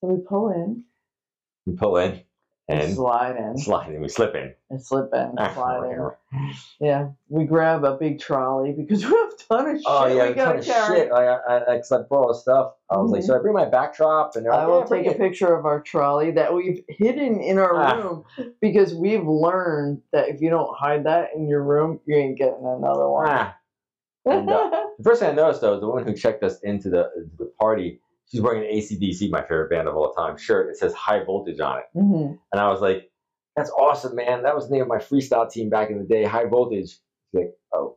So 0.00 0.08
we 0.08 0.20
pull 0.20 0.50
in, 0.50 0.84
we 1.64 1.74
pull 1.74 1.96
in 1.96 2.20
and 2.68 2.80
and 2.80 2.94
slide 2.94 3.36
in, 3.36 3.56
slide 3.58 3.90
and 3.90 4.02
we 4.02 4.08
slip 4.08 4.34
in. 4.34 4.52
and 4.70 4.82
slip 4.82 5.08
in, 5.14 5.32
slide 5.54 5.90
in. 5.92 6.10
Yeah, 6.80 7.10
we 7.28 7.44
grab 7.44 7.84
a 7.84 7.96
big 7.96 8.18
trolley 8.18 8.72
because 8.72 9.04
we 9.06 9.10
have 9.10 9.30
a 9.32 9.36
ton 9.48 9.68
of 9.70 9.76
shit 9.76 9.84
Oh 9.86 10.06
yeah, 10.06 10.24
we 10.26 10.30
a 10.30 10.34
ton 10.34 10.58
of 10.58 10.64
carry. 10.64 10.96
shit. 10.98 11.12
I, 11.12 11.26
I, 11.26 11.56
I, 11.58 11.74
I 11.76 11.80
brought 12.08 12.10
all 12.10 12.28
the 12.28 12.34
stuff. 12.34 12.72
I 12.90 12.96
was 12.96 13.12
like, 13.12 13.22
Mhm. 13.22 13.26
should 13.26 13.36
I 13.36 13.38
bring 13.38 13.54
my 13.54 13.66
backdrop? 13.66 14.34
And 14.34 14.46
like, 14.46 14.58
I 14.58 14.66
will 14.66 14.80
yeah, 14.80 14.96
take 14.96 15.06
a 15.06 15.10
it. 15.10 15.18
picture 15.18 15.54
of 15.54 15.64
our 15.64 15.80
trolley 15.80 16.32
that 16.32 16.52
we've 16.54 16.82
hidden 16.88 17.40
in 17.40 17.58
our 17.58 17.74
Ah. 17.76 17.94
room 17.94 18.24
because 18.60 18.94
we've 18.94 19.26
learned 19.26 20.02
that 20.12 20.28
if 20.28 20.40
you 20.40 20.50
don't 20.50 20.76
hide 20.76 21.04
that 21.04 21.28
in 21.36 21.48
your 21.48 21.62
room, 21.62 22.00
you 22.04 22.16
ain't 22.16 22.36
getting 22.36 22.66
another 22.66 23.08
one. 23.08 23.26
Ah. 23.28 23.56
And, 24.24 24.50
uh, 24.50 24.70
The 24.98 25.04
first 25.04 25.20
thing 25.20 25.30
I 25.30 25.34
noticed 25.34 25.60
though, 25.60 25.74
is 25.74 25.80
the 25.80 25.86
woman 25.86 26.04
who 26.04 26.14
checked 26.14 26.42
us 26.42 26.58
into 26.62 26.88
the 26.90 27.10
into 27.16 27.36
the 27.38 27.52
party, 27.60 28.00
she's 28.30 28.40
wearing 28.40 28.64
an 28.64 28.72
ACDC, 28.76 29.30
my 29.30 29.42
favorite 29.42 29.70
band 29.70 29.88
of 29.88 29.96
all 29.96 30.12
time, 30.12 30.36
shirt. 30.36 30.70
It 30.70 30.76
says 30.76 30.92
high 30.94 31.24
voltage 31.24 31.60
on 31.60 31.78
it. 31.78 31.84
hmm 31.94 32.32
And 32.52 32.60
I 32.60 32.68
was 32.68 32.80
like, 32.80 33.10
that's 33.56 33.70
awesome, 33.70 34.14
man. 34.16 34.42
That 34.42 34.54
was 34.54 34.68
the 34.68 34.74
name 34.74 34.82
of 34.82 34.88
my 34.88 34.98
freestyle 34.98 35.50
team 35.50 35.70
back 35.70 35.90
in 35.90 35.98
the 35.98 36.04
day, 36.04 36.24
high 36.24 36.46
voltage. 36.46 36.90
She's 36.90 36.98
like, 37.34 37.52
oh. 37.74 37.96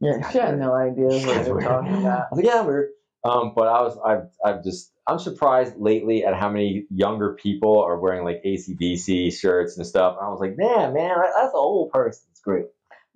Yeah, 0.00 0.28
she 0.30 0.38
had 0.38 0.58
no 0.58 0.74
idea 0.74 1.06
what 1.06 1.44
we 1.46 1.52
were 1.52 1.60
talking 1.60 1.94
I 1.94 2.00
about. 2.00 2.26
was 2.32 2.38
like, 2.38 2.46
yeah, 2.46 2.62
we're. 2.64 2.88
Um, 3.24 3.52
but 3.54 3.68
I 3.68 3.82
was, 3.82 3.96
I've, 4.04 4.24
I've 4.44 4.64
just, 4.64 4.90
I'm 5.06 5.20
surprised 5.20 5.74
lately 5.78 6.24
at 6.24 6.34
how 6.34 6.48
many 6.50 6.86
younger 6.90 7.34
people 7.40 7.80
are 7.80 7.96
wearing 8.00 8.24
like 8.24 8.42
ACDC 8.44 9.32
shirts 9.32 9.76
and 9.76 9.86
stuff. 9.86 10.16
And 10.18 10.26
I 10.26 10.30
was 10.30 10.40
like, 10.40 10.56
man, 10.58 10.92
man, 10.92 11.14
that's 11.18 11.36
an 11.46 11.50
old 11.54 11.92
person. 11.92 12.24
It's 12.32 12.40
great. 12.40 12.64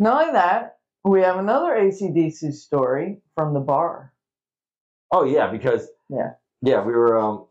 Only 0.01 0.31
that, 0.33 0.77
we 1.05 1.23
have 1.23 1.39
another 1.39 1.73
ACDC 1.73 2.53
story 2.53 3.21
from 3.35 3.53
the 3.53 3.59
bar. 3.61 4.13
Oh 5.17 5.25
yeah, 5.25 5.51
because 5.51 5.89
Yeah. 6.11 6.33
yeah, 6.63 6.85
we 6.85 6.93
were, 6.93 7.19
um, 7.19 7.47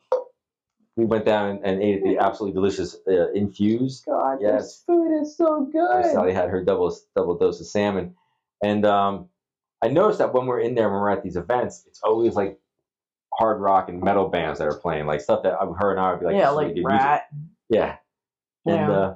we 0.96 1.06
went 1.06 1.26
down 1.26 1.50
and, 1.50 1.66
and 1.66 1.82
ate 1.82 1.98
at 1.98 2.04
the 2.04 2.18
absolutely 2.20 2.54
delicious 2.54 2.96
uh, 3.08 3.32
Infuse. 3.32 4.02
God, 4.06 4.38
Yes. 4.40 4.62
this 4.62 4.84
food 4.86 5.20
is 5.22 5.36
so 5.36 5.66
good. 5.72 6.06
Sally 6.06 6.32
had 6.34 6.50
her 6.50 6.64
double 6.64 6.96
double 7.16 7.38
dose 7.38 7.60
of 7.60 7.66
salmon, 7.68 8.16
and 8.64 8.86
um, 8.86 9.30
I 9.84 9.88
noticed 9.90 10.20
that 10.20 10.34
when 10.34 10.46
we're 10.46 10.60
in 10.62 10.76
there, 10.76 10.90
when 10.90 11.02
we're 11.02 11.10
at 11.10 11.24
these 11.24 11.36
events, 11.38 11.84
it's 11.88 12.02
always 12.04 12.36
like 12.36 12.60
hard 13.34 13.60
rock 13.60 13.90
and 13.90 14.02
metal 14.02 14.30
bands 14.30 14.60
that 14.60 14.68
are 14.68 14.78
playing, 14.80 15.08
like 15.08 15.22
stuff 15.22 15.44
that 15.44 15.54
I- 15.60 15.66
her 15.66 15.92
and 15.92 16.00
I 16.00 16.12
would 16.12 16.20
be 16.20 16.28
like, 16.28 16.36
yeah, 16.36 16.50
like 16.50 16.68
really 16.68 16.82
good 16.82 16.88
music." 16.88 17.06
rat. 17.06 17.24
Yeah. 17.70 17.96
And 18.68 18.76
Yeah. 18.78 18.92
uh, 18.92 19.16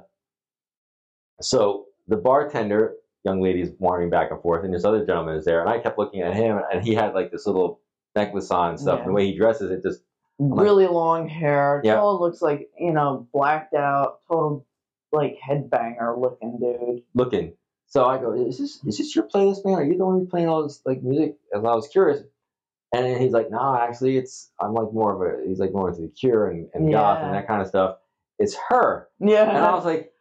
so 1.40 1.86
the 2.08 2.16
bartender, 2.16 2.96
young 3.24 3.40
lady's 3.40 3.70
wandering 3.78 4.10
back 4.10 4.30
and 4.32 4.42
forth, 4.42 4.64
and 4.64 4.74
this 4.74 4.84
other 4.84 5.06
gentleman 5.06 5.36
is 5.36 5.44
there, 5.44 5.60
and 5.60 5.70
I 5.70 5.78
kept 5.78 5.98
looking 5.98 6.20
at 6.20 6.34
him, 6.34 6.60
and 6.72 6.84
he 6.84 6.94
had 6.94 7.14
like 7.14 7.30
this 7.30 7.46
little 7.46 7.80
necklace 8.14 8.50
on 8.50 8.70
and 8.70 8.80
stuff. 8.80 8.96
Yeah. 8.98 9.02
And 9.02 9.10
the 9.10 9.14
way 9.14 9.26
he 9.26 9.36
dresses, 9.36 9.70
it 9.70 9.82
just 9.82 10.02
like- 10.38 10.60
really 10.64 10.86
long 10.86 11.28
hair. 11.28 11.80
Yeah. 11.84 11.96
Total 11.96 12.20
looks 12.20 12.42
like 12.42 12.70
you 12.78 12.92
know 12.92 13.26
blacked 13.32 13.74
out. 13.74 14.20
Total 14.28 14.64
like 15.12 15.38
headbanger 15.46 16.18
looking 16.20 16.58
dude. 16.60 17.02
looking. 17.14 17.54
So 17.86 18.04
I 18.04 18.18
go, 18.18 18.32
is 18.32 18.58
this 18.58 18.78
is 18.84 18.98
this 18.98 19.16
your 19.16 19.26
playlist, 19.26 19.64
man? 19.64 19.74
Are 19.74 19.84
you 19.84 19.98
the 19.98 20.06
one 20.06 20.20
who's 20.20 20.28
playing 20.28 20.48
all 20.48 20.62
this 20.62 20.80
like 20.86 21.02
music? 21.02 21.36
And 21.52 21.66
I 21.66 21.74
was 21.74 21.88
curious. 21.88 22.22
And 22.92 23.04
then 23.04 23.20
he's 23.20 23.32
like, 23.32 23.50
no, 23.50 23.76
actually, 23.76 24.16
it's 24.16 24.50
I'm 24.60 24.74
like 24.74 24.92
more 24.92 25.14
of 25.14 25.20
a 25.44 25.46
he's 25.48 25.58
like 25.60 25.72
more 25.72 25.88
into 25.90 26.02
the 26.02 26.08
Cure 26.08 26.48
and, 26.48 26.68
and 26.74 26.90
goth 26.90 27.18
and 27.22 27.34
that 27.34 27.46
kind 27.46 27.60
of 27.62 27.68
stuff. 27.68 27.96
It's 28.38 28.56
her, 28.68 29.08
Yeah. 29.20 29.48
and 29.48 29.58
I 29.58 29.74
was 29.74 29.84
like, 29.84 30.12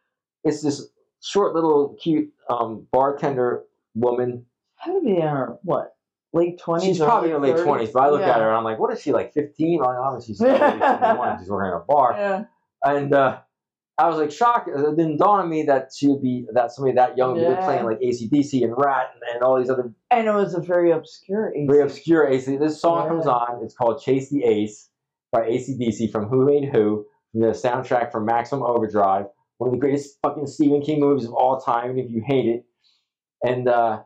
it's 0.44 0.62
this 0.62 0.88
short 1.22 1.56
little 1.56 1.96
cute 2.02 2.32
um, 2.50 2.86
bartender 2.92 3.64
woman. 3.96 4.46
had 4.76 4.94
to 4.94 5.02
be 5.02 5.16
in 5.16 5.22
her 5.22 5.58
what 5.64 5.96
late 6.34 6.60
twenties. 6.60 6.88
She's 6.90 7.00
probably 7.00 7.30
in 7.30 7.36
her 7.36 7.42
late 7.42 7.64
twenties, 7.64 7.90
but 7.92 8.04
I 8.04 8.10
look 8.10 8.22
yeah. 8.22 8.32
at 8.32 8.38
her 8.38 8.48
and 8.50 8.58
I'm 8.58 8.64
like, 8.64 8.80
what 8.80 8.94
is 8.94 9.02
she 9.02 9.12
like 9.12 9.34
15? 9.34 9.80
Like, 9.80 9.98
obviously 9.98 10.34
she's 10.34 10.40
21. 10.40 11.40
She's 11.40 11.50
working 11.50 11.72
at 11.74 11.78
a 11.78 11.84
bar, 11.88 12.14
Yeah. 12.18 12.44
and 12.84 13.14
uh, 13.14 13.40
I 13.98 14.08
was 14.08 14.18
like 14.18 14.32
shocked. 14.32 14.70
It 14.70 14.96
didn't 14.96 15.18
dawn 15.18 15.42
on 15.42 15.50
me 15.50 15.64
that 15.64 15.90
she 15.96 16.08
would 16.08 16.22
be 16.22 16.46
that 16.54 16.72
somebody 16.72 16.96
that 16.96 17.18
young 17.18 17.36
would 17.36 17.48
be 17.58 17.62
playing 17.64 17.84
like 17.86 18.00
ACDC 18.00 18.64
and 18.64 18.74
Ratt 18.78 19.08
and, 19.14 19.36
and 19.36 19.44
all 19.44 19.60
these 19.60 19.70
other 19.70 19.92
And 20.10 20.28
it 20.28 20.32
was 20.32 20.54
a 20.54 20.62
very 20.62 20.92
obscure. 20.92 21.52
very 21.68 21.82
obscure 21.82 22.26
AC. 22.26 22.56
This 22.58 22.80
song 22.80 23.08
comes 23.10 23.28
on. 23.28 23.60
It's 23.64 23.76
called 23.76 24.02
Chase 24.02 24.30
the 24.30 24.44
Ace 24.46 24.90
by 25.34 25.42
ACDC 25.42 26.12
from 26.12 26.28
Who 26.28 26.46
Made 26.46 26.70
Who, 26.70 27.06
from 27.32 27.42
the 27.42 27.48
soundtrack 27.48 28.12
for 28.12 28.22
Maximum 28.22 28.64
Overdrive, 28.64 29.26
one 29.58 29.68
of 29.68 29.74
the 29.74 29.80
greatest 29.80 30.18
fucking 30.24 30.48
Stephen 30.48 30.82
King 30.82 31.02
movies 31.02 31.26
of 31.26 31.34
all 31.34 31.60
time, 31.60 31.92
even 31.92 32.06
if 32.06 32.10
you 32.10 32.24
hate 32.26 32.46
it. 32.46 32.66
And 33.44 33.68
uh, 33.68 34.00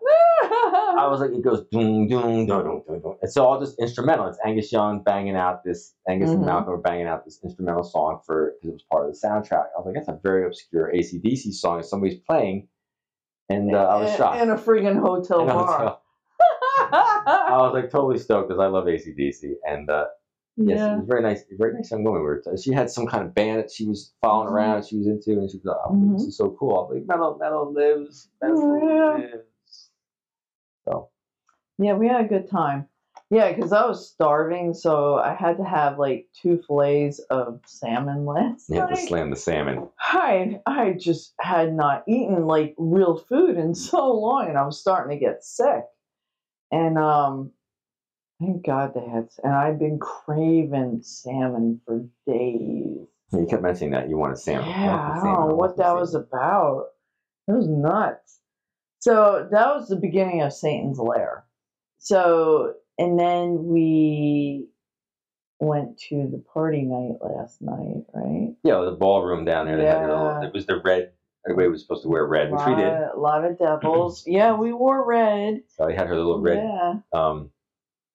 I 1.04 1.08
was 1.08 1.20
like, 1.20 1.32
it 1.32 1.42
goes 1.44 1.66
doom, 1.72 2.08
doom, 2.08 2.46
doom, 2.48 2.64
doom, 2.66 2.84
doom. 3.02 3.16
It's 3.22 3.38
all 3.38 3.60
just 3.60 3.80
instrumental. 3.80 4.28
It's 4.28 4.40
Angus 4.46 4.72
Young 4.72 5.04
banging 5.04 5.36
out 5.36 5.64
this, 5.64 5.94
Angus 6.10 6.32
and 6.32 6.42
Mhm. 6.42 6.46
Malcolm 6.46 6.74
are 6.74 6.78
banging 6.78 7.08
out 7.08 7.26
this 7.26 7.40
instrumental 7.44 7.84
song 7.84 8.20
for, 8.26 8.54
because 8.62 8.70
it 8.70 8.74
was 8.74 8.84
part 8.92 9.08
of 9.08 9.14
the 9.14 9.28
soundtrack. 9.28 9.66
I 9.76 9.80
was 9.80 9.86
like, 9.86 9.96
that's 9.96 10.08
a 10.08 10.20
very 10.24 10.46
obscure 10.46 10.92
ACDC 10.94 11.52
song 11.54 11.78
that 11.78 11.86
somebody's 11.86 12.20
playing. 12.20 12.68
And 13.50 13.76
uh, 13.76 13.80
I 13.88 13.98
was 13.98 14.16
shocked. 14.16 14.42
In 14.42 14.50
a 14.50 14.56
freaking 14.56 15.00
hotel 15.00 15.42
In 15.42 15.48
bar. 15.48 15.66
hotel. 15.68 16.02
I 16.92 17.58
was 17.60 17.74
like 17.74 17.90
totally 17.92 18.18
stoked 18.18 18.50
because 18.50 18.62
I 18.62 18.68
love 18.68 18.86
ACDC. 18.86 19.54
And 19.68 19.90
uh, 19.90 20.06
yes, 20.58 20.80
it 20.80 20.82
yeah. 20.84 20.96
was 20.96 21.04
a 21.04 21.06
very 21.06 21.22
nice, 21.22 21.44
very 21.60 21.74
nice 21.74 21.92
young 21.92 22.04
woman. 22.04 22.22
We 22.22 22.28
were 22.28 22.44
she 22.62 22.72
had 22.72 22.90
some 22.90 23.06
kind 23.08 23.26
of 23.26 23.34
band 23.34 23.60
that 23.60 23.72
she 23.72 23.86
was 23.88 24.14
following 24.22 24.50
Mhm. 24.50 24.54
around, 24.54 24.86
she 24.86 24.98
was 24.98 25.08
into, 25.08 25.32
and 25.40 25.50
she 25.50 25.58
was 25.58 25.66
like, 25.66 25.78
oh, 25.86 25.92
Mhm. 25.94 26.14
this 26.14 26.24
is 26.24 26.38
so 26.38 26.56
cool. 26.60 26.72
I 26.72 26.82
was 26.82 26.92
like, 26.96 27.08
metal, 27.08 27.38
metal 27.40 27.74
lives, 27.74 28.30
metal 28.42 28.80
Yeah. 28.82 29.14
lives. 29.18 29.48
Yeah, 31.78 31.94
we 31.94 32.08
had 32.08 32.22
a 32.26 32.28
good 32.28 32.50
time. 32.50 32.88
Yeah, 33.30 33.52
because 33.52 33.74
I 33.74 33.86
was 33.86 34.08
starving, 34.12 34.74
so 34.74 35.16
I 35.16 35.34
had 35.34 35.58
to 35.58 35.64
have 35.64 35.98
like 35.98 36.28
two 36.40 36.62
fillets 36.68 37.20
of 37.30 37.62
salmon 37.66 38.26
last 38.28 38.70
you 38.70 38.76
have 38.80 38.90
to 38.90 38.96
night. 38.96 39.08
slam 39.08 39.30
the 39.32 39.36
salmon. 39.36 39.88
I 40.00 40.60
I 40.66 40.94
just 40.94 41.34
had 41.40 41.74
not 41.74 42.04
eaten 42.08 42.46
like 42.46 42.76
real 42.78 43.18
food 43.18 43.58
in 43.58 43.74
so 43.90 44.12
long, 44.14 44.50
and 44.50 44.58
I 44.58 44.66
was 44.66 44.80
starting 44.80 45.18
to 45.18 45.24
get 45.26 45.44
sick. 45.44 45.84
And 46.72 46.98
um, 46.98 47.52
thank 48.40 48.66
God 48.66 48.94
they 48.94 49.02
had, 49.08 49.30
and 49.44 49.54
I've 49.54 49.80
been 49.80 50.00
craving 50.00 51.02
salmon 51.04 51.82
for 51.86 52.06
days. 52.28 53.08
You 53.32 53.48
kept 53.50 53.64
mentioning 53.64 53.92
that 53.92 54.10
you 54.10 54.18
wanted 54.18 54.38
salmon. 54.38 54.70
Yeah, 54.70 54.96
I 54.96 55.20
Salmon, 55.20 55.34
don't 55.34 55.50
know 55.50 55.56
what 55.56 55.78
that 55.78 55.86
salmon. 55.86 56.02
was 56.02 56.14
about. 56.14 56.86
It 57.48 57.52
was 57.54 57.68
nuts. 57.68 58.40
So 59.00 59.48
that 59.52 59.68
was 59.76 59.88
the 59.88 59.96
beginning 59.96 60.42
of 60.42 60.54
Satan's 60.54 61.00
lair. 61.00 61.43
So 62.04 62.74
and 62.98 63.18
then 63.20 63.64
we 63.66 64.68
went 65.60 65.98
to 66.10 66.28
the 66.32 66.44
party 66.54 66.82
night 66.82 67.18
last 67.22 67.62
night, 67.62 68.04
right? 68.14 68.54
Yeah, 68.64 68.82
the 68.82 68.92
ballroom 69.00 69.46
down 69.46 69.66
there. 69.68 69.78
Had 69.78 70.02
little, 70.08 70.38
Yeah. 70.42 70.48
it 70.48 70.54
was 70.54 70.66
the 70.66 70.82
red. 70.84 71.14
Everybody 71.46 71.70
was 71.70 71.82
supposed 71.82 72.04
to 72.04 72.10
wear 72.10 72.26
red, 72.26 72.52
which 72.52 72.62
we 72.66 72.76
did. 72.76 72.94
A 72.94 73.18
lot 73.18 73.44
of 73.46 73.58
devils. 73.84 74.24
yeah, 74.28 74.54
we 74.54 74.74
wore 74.74 75.06
red. 75.06 75.62
So 75.70 75.88
I 75.88 75.94
had 75.94 76.08
her 76.08 76.16
little 76.16 76.40
red 76.40 76.58
Yeah, 76.58 76.94
um, 77.14 77.50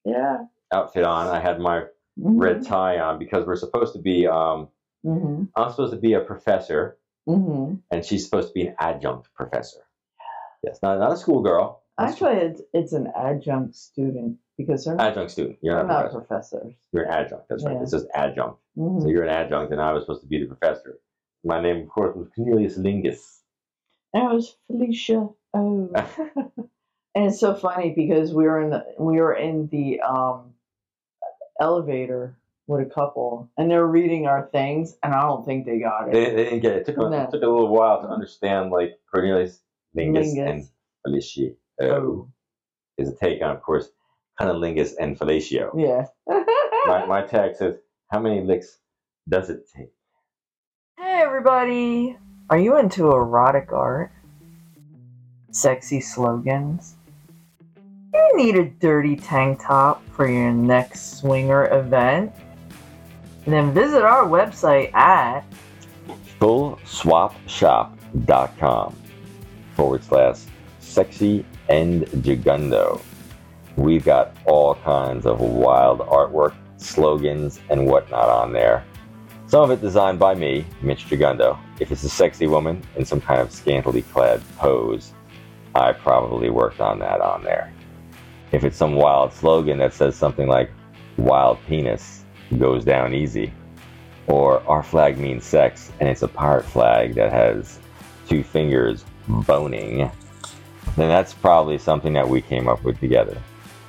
yeah. 0.05 0.45
outfit 0.73 1.05
on. 1.05 1.27
I 1.29 1.41
had 1.41 1.59
my 1.59 1.85
Mm-hmm. 2.19 2.39
red 2.41 2.65
tie 2.67 2.99
on 2.99 3.21
because 3.21 3.47
we're 3.47 3.55
supposed 3.57 3.93
to 3.95 4.01
be. 4.01 4.27
Um, 4.27 4.69
Mm-hmm. 5.07 5.45
I'm 5.55 5.71
supposed 5.71 5.93
to 5.93 5.99
be 5.99 6.15
a 6.15 6.21
professor, 6.21 6.99
Mm-hmm. 7.29 7.77
and 7.93 8.05
she's 8.05 8.25
supposed 8.25 8.49
to 8.49 8.55
be 8.55 8.67
an 8.67 8.75
adjunct 8.81 9.33
professor. 9.35 9.79
Yes, 10.65 10.81
not 10.83 10.99
not 10.99 11.13
a 11.13 11.17
schoolgirl. 11.17 11.81
Actually, 11.99 12.37
it's 12.37 12.63
it's 12.73 12.93
an 12.93 13.09
adjunct 13.17 13.75
student 13.75 14.39
because 14.57 14.85
they're 14.85 14.95
not, 14.95 15.09
adjunct 15.13 15.31
student. 15.33 15.59
You're 15.63 15.75
they're 15.77 15.85
not 15.87 16.01
a 16.01 16.03
not 16.05 16.13
professor. 16.13 16.59
professors. 16.59 16.75
You're 16.93 17.05
an 17.05 17.11
adjunct. 17.11 17.45
That's 17.49 17.65
right. 17.65 17.75
Yeah. 17.77 17.83
It 17.83 17.89
says 17.89 18.07
adjunct. 18.15 18.59
Mhm. 18.77 19.03
So 19.03 19.09
you're 19.09 19.25
an 19.25 19.31
adjunct, 19.31 19.73
and 19.73 19.81
I 19.81 19.93
was 19.93 20.05
supposed 20.05 20.23
to 20.23 20.29
be 20.29 20.41
the 20.41 20.47
professor. 20.55 20.99
My 21.45 21.61
name, 21.61 21.83
of 21.83 21.89
course, 21.89 22.15
was 22.17 22.29
Cornelius 22.35 22.79
Lingus. 22.79 23.41
And 24.15 24.31
it 24.31 24.35
was 24.35 24.57
Felicia. 24.67 25.29
Oh. 25.55 25.91
And 27.15 27.27
it's 27.27 27.41
so 27.41 27.55
funny 27.55 27.95
because 27.97 28.33
we 28.33 28.45
were 28.45 28.61
in 28.61 28.71
the 28.71 28.85
we 28.99 29.21
were 29.21 29.35
in 29.35 29.67
the 29.73 30.01
um, 30.03 30.53
elevator 31.61 32.37
with 32.67 32.87
a 32.87 32.91
couple, 32.91 33.51
and 33.57 33.71
they're 33.71 33.87
reading 33.87 34.27
our 34.27 34.49
things, 34.53 34.97
and 35.03 35.15
I 35.15 35.23
don't 35.23 35.45
think 35.45 35.65
they 35.67 35.79
got 35.79 36.13
They, 36.13 36.27
it. 36.27 36.37
they 36.37 36.45
didn't 36.45 36.61
get 36.61 36.73
it. 36.73 36.79
It 36.81 36.87
took, 36.87 36.99
a, 36.99 37.11
No. 37.11 37.23
it 37.23 37.31
took 37.31 37.43
a 37.43 37.47
little 37.47 37.69
while 37.75 38.03
to 38.03 38.09
understand, 38.09 38.71
like, 38.71 38.99
Cornelius 39.13 39.61
Lingus, 39.97 40.35
Lingus. 40.35 40.49
and 40.51 40.69
Felicia. 41.03 41.51
Oh, 41.81 42.29
Is 42.97 43.09
a 43.09 43.17
take 43.17 43.43
on, 43.43 43.51
of 43.57 43.63
course, 43.63 43.89
Cunnilingus 44.41 44.93
and 44.99 45.19
Felicio. 45.19 45.71
yeah. 45.77 46.07
My, 46.87 47.05
my 47.07 47.23
tag 47.23 47.57
says, 47.57 47.75
How 48.11 48.21
many 48.21 48.41
licks 48.41 48.79
does 49.29 49.51
it 49.51 49.69
take? 49.77 49.91
Hey 50.97 51.21
everybody! 51.23 52.17
Are 52.51 52.59
you 52.59 52.79
into 52.79 53.11
erotic 53.11 53.73
art? 53.73 54.11
Sexy 55.51 56.01
slogans? 56.01 56.95
You 58.15 58.37
need 58.37 58.57
a 58.57 58.65
dirty 58.65 59.17
tank 59.17 59.61
top 59.63 60.03
for 60.11 60.27
your 60.29 60.51
next 60.53 61.19
swinger 61.19 61.67
event? 61.79 62.33
Then 63.45 63.73
visit 63.75 64.03
our 64.03 64.25
website 64.27 64.95
at 64.95 65.45
FullSwapShop.com 66.41 68.97
forward 69.75 70.05
slash 70.05 70.39
sexy 70.81 71.45
and 71.69 72.07
jagundo. 72.23 73.01
We've 73.77 74.05
got 74.05 74.37
all 74.45 74.75
kinds 74.77 75.27
of 75.27 75.41
wild 75.41 76.01
artwork, 76.01 76.55
slogans, 76.79 77.61
and 77.71 77.87
whatnot 77.87 78.29
on 78.29 78.53
there. 78.53 78.85
Some 79.47 79.63
of 79.63 79.71
it 79.71 79.81
designed 79.81 80.19
by 80.19 80.35
me, 80.35 80.67
Mitch 80.83 81.07
Jagundo. 81.07 81.59
If 81.81 81.91
it's 81.91 82.03
a 82.03 82.09
sexy 82.09 82.47
woman 82.47 82.83
in 82.97 83.05
some 83.05 83.21
kind 83.21 83.41
of 83.41 83.51
scantily 83.51 84.03
clad 84.03 84.43
pose, 84.59 85.13
I 85.75 85.93
probably 85.93 86.51
worked 86.51 86.81
on 86.81 86.99
that 86.99 87.21
on 87.21 87.45
there. 87.45 87.73
If 88.53 88.65
it's 88.65 88.77
some 88.77 88.95
wild 88.95 89.33
slogan 89.33 89.79
that 89.79 89.95
says 89.95 90.17
something 90.17 90.49
like, 90.49 90.71
wild 91.17 91.59
penis 91.67 92.25
goes 92.59 92.85
down 92.85 93.15
easy, 93.15 93.53
or 94.27 94.63
our 94.69 94.83
flag 94.83 95.19
means 95.19 95.45
sex 95.45 95.93
and 96.01 96.09
it's 96.09 96.23
a 96.23 96.29
pirate 96.29 96.65
flag 96.65 97.15
that 97.15 97.33
has 97.33 97.79
two 98.29 98.43
fingers 98.43 99.05
boning, 99.29 100.11
then 100.99 101.09
that's 101.09 101.35
probably 101.35 101.79
something 101.79 102.13
that 102.15 102.29
we 102.29 102.41
came 102.41 102.69
up 102.69 102.83
with 102.83 102.99
together. 103.01 103.41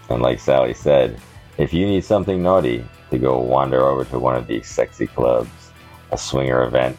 And 0.10 0.22
like 0.22 0.40
Sally 0.40 0.74
said, 0.74 1.20
if 1.58 1.74
you 1.74 1.86
need 1.86 2.04
something 2.04 2.42
naughty 2.42 2.86
to 3.12 3.18
go 3.18 3.40
wander 3.40 3.82
over 3.82 4.06
to 4.06 4.20
one 4.20 4.36
of 4.36 4.48
these 4.48 4.68
sexy 4.68 5.08
clubs, 5.08 5.72
a 6.12 6.18
swinger 6.18 6.64
event, 6.64 6.98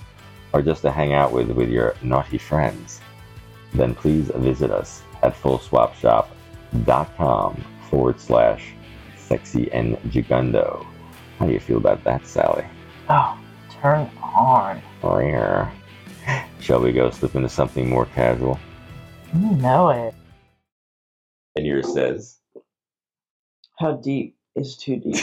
or 0.53 0.63
just 0.63 0.83
to 0.83 0.91
hang 0.91 1.13
out 1.13 1.33
with 1.33 1.51
with 1.51 1.69
your 1.69 1.95
naughty 2.03 2.39
friends, 2.39 3.01
then 3.73 3.95
please 3.95 4.31
visit 4.37 4.71
us 4.71 5.03
at 5.23 5.35
fullswapshop.com 5.35 7.65
forward 7.89 8.21
slash 8.21 8.73
sexy 9.17 9.71
and 9.73 9.97
jagundo. 10.11 10.87
How 11.39 11.47
do 11.47 11.53
you 11.53 11.61
feel 11.61 11.79
about 11.79 12.05
that, 12.05 12.27
Sally? 12.27 12.65
Oh, 13.09 13.39
turn 13.71 14.11
on. 14.23 14.83
Rare. 15.03 15.73
Shall 16.61 16.81
we 16.81 16.93
go 16.93 17.11
slip 17.11 17.35
into 17.35 17.49
something 17.49 17.89
more 17.89 18.07
casual? 18.07 18.59
You 19.35 19.51
know 19.57 19.91
it. 19.91 20.15
And 21.57 21.67
yours 21.67 21.93
says. 21.93 22.39
How 23.79 23.93
deep 23.93 24.37
is 24.57 24.77
too 24.77 24.97
deep? 24.97 25.15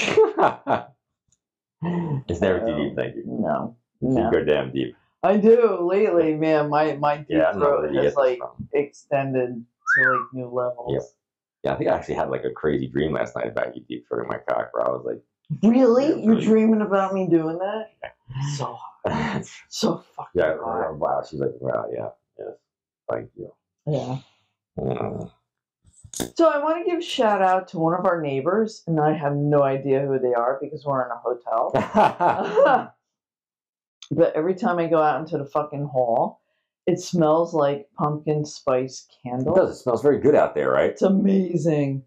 it's 2.28 2.42
never 2.42 2.60
too 2.66 2.76
deep, 2.76 2.96
thank 2.96 3.16
you. 3.16 3.24
No. 3.26 3.76
You 4.02 4.10
No. 4.10 4.32
go 4.32 4.44
damn 4.44 4.72
deep. 4.72 4.96
I 5.24 5.38
do 5.38 5.80
lately, 5.82 6.36
man. 6.36 6.70
My 6.70 6.96
my 6.96 7.18
deep 7.18 7.28
Yeah, 7.30 7.50
I 7.50 7.52
don't 7.52 7.60
know 7.60 7.68
throat 7.68 7.82
where 7.82 7.92
you 7.92 7.98
has 8.00 8.06
this 8.14 8.16
like 8.16 8.38
from. 8.40 8.68
extended 8.74 9.66
to 9.96 10.02
like 10.12 10.34
new 10.34 10.48
levels. 10.48 10.94
Yep. 10.94 11.02
Yeah, 11.64 11.74
I 11.74 11.76
think 11.78 11.90
I 11.90 11.96
actually 11.96 12.16
had 12.16 12.30
like 12.30 12.46
a 12.46 12.52
crazy 12.52 12.88
dream 12.88 13.14
last 13.14 13.36
night 13.36 13.48
about 13.48 13.76
you 13.76 13.84
deep 13.88 14.06
throating 14.10 14.28
my 14.28 14.38
cock, 14.38 14.70
where 14.74 14.86
I 14.88 14.90
was 14.90 15.04
like, 15.06 15.22
Really? 15.64 16.10
Yeah, 16.10 16.16
You're 16.18 16.36
really. 16.36 16.46
dreaming 16.46 16.82
about 16.82 17.14
me 17.14 17.28
doing 17.30 17.58
that? 17.58 17.90
So 18.58 18.78
yeah, 19.06 19.42
so 19.70 19.98
fucking 20.16 20.42
hot. 20.42 20.98
wow. 20.98 21.24
She's 21.30 21.40
like, 21.40 21.52
wow, 21.60 21.86
yeah, 21.94 22.10
yes, 22.38 22.56
thank 23.10 23.30
you. 23.38 23.52
Yeah. 23.88 24.18
Mm. 24.78 25.32
So 26.36 26.50
I 26.50 26.58
want 26.64 26.84
to 26.84 26.90
give 26.90 27.00
a 27.00 27.04
shout 27.04 27.42
out 27.42 27.68
to 27.70 27.80
one 27.80 27.94
of 27.94 28.06
our 28.06 28.22
neighbors, 28.22 28.84
and 28.88 29.00
I 29.00 29.14
have 29.14 29.36
no 29.36 29.64
idea 29.64 30.02
who 30.02 30.20
they 30.20 30.34
are 30.34 30.58
because 30.62 30.84
we're 30.86 31.06
in 31.06 31.12
a 31.12 31.18
hotel. 31.18 31.72
but 34.12 34.36
every 34.36 34.56
time 34.56 34.80
I 34.80 34.88
go 34.88 35.02
out 35.02 35.20
into 35.20 35.38
the 35.38 35.46
fucking 35.46 35.86
hall, 35.86 36.42
it 36.86 37.00
smells 37.00 37.54
like 37.54 37.90
pumpkin 37.98 38.46
spice 38.46 39.08
it 39.26 39.46
does. 39.56 39.72
It 39.72 39.82
smells 39.82 40.02
very 40.02 40.20
good 40.20 40.36
out 40.36 40.56
there, 40.56 40.72
right? 40.72 40.90
It's 40.92 41.02
amazing. 41.02 42.04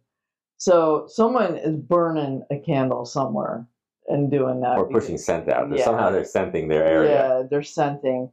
So 0.57 1.07
someone 1.09 1.57
is 1.57 1.77
burning 1.77 2.43
a 2.51 2.59
candle 2.59 3.05
somewhere 3.05 3.66
and 4.09 4.31
doing 4.31 4.61
that. 4.61 4.79
Or 4.79 4.87
because- 4.87 5.05
pushing 5.05 5.19
scent 5.19 5.49
out. 5.49 5.71
Yeah. 5.77 5.85
Somehow 5.85 6.11
they're 6.11 6.25
scenting 6.25 6.69
their 6.69 6.85
area. 6.85 7.11
Yeah, 7.11 7.43
they're 7.49 7.62
scenting. 7.62 8.33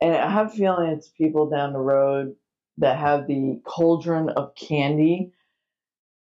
And 0.00 0.14
I 0.14 0.30
have 0.30 0.48
a 0.48 0.56
feeling 0.56 0.90
it's 0.90 1.08
people 1.08 1.50
down 1.50 1.72
the 1.72 1.80
road 1.80 2.36
that 2.78 2.98
have 2.98 3.26
the 3.26 3.60
cauldron 3.64 4.30
of 4.30 4.54
candy, 4.54 5.32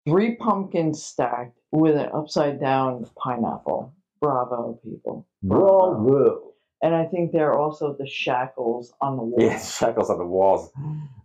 three 0.07 0.37
pumpkins 0.37 1.03
stacked 1.03 1.59
with 1.73 1.97
an 1.97 2.09
upside 2.15 2.61
down 2.61 3.07
pineapple. 3.17 3.93
Bravo, 4.21 4.81
people. 4.85 5.27
Bravo. 5.43 6.53
And 6.83 6.95
I 6.95 7.07
think 7.07 7.33
they're 7.33 7.55
also 7.55 7.97
the 7.99 8.07
shackles 8.07 8.93
on 9.01 9.17
the 9.17 9.23
wall. 9.23 9.41
Yeah, 9.41 9.59
shackles 9.63 10.11
on 10.11 10.19
the 10.19 10.27
walls, 10.27 10.71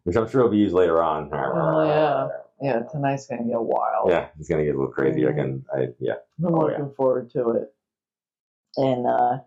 which 0.03 0.15
I'm 0.15 0.27
sure 0.29 0.43
will 0.43 0.49
be 0.51 0.57
used 0.57 0.73
later 0.75 1.01
on. 1.01 1.29
Oh, 1.33 1.83
yeah. 1.85 2.27
Yeah, 2.63 2.81
tonight's 2.91 3.25
gonna 3.25 3.43
get 3.43 3.59
wild. 3.59 4.09
Yeah, 4.11 4.27
it's 4.39 4.47
gonna 4.47 4.63
get 4.63 4.75
a 4.75 4.77
little 4.77 4.93
crazy. 4.93 5.27
I 5.27 5.31
can, 5.33 5.65
I 5.75 5.87
yeah. 5.99 6.13
I'm 6.45 6.53
Oh, 6.53 6.69
yeah. 6.69 6.77
looking 6.77 6.93
forward 6.95 7.31
to 7.31 7.49
it. 7.51 7.73
And 8.77 9.07
uh 9.07 9.39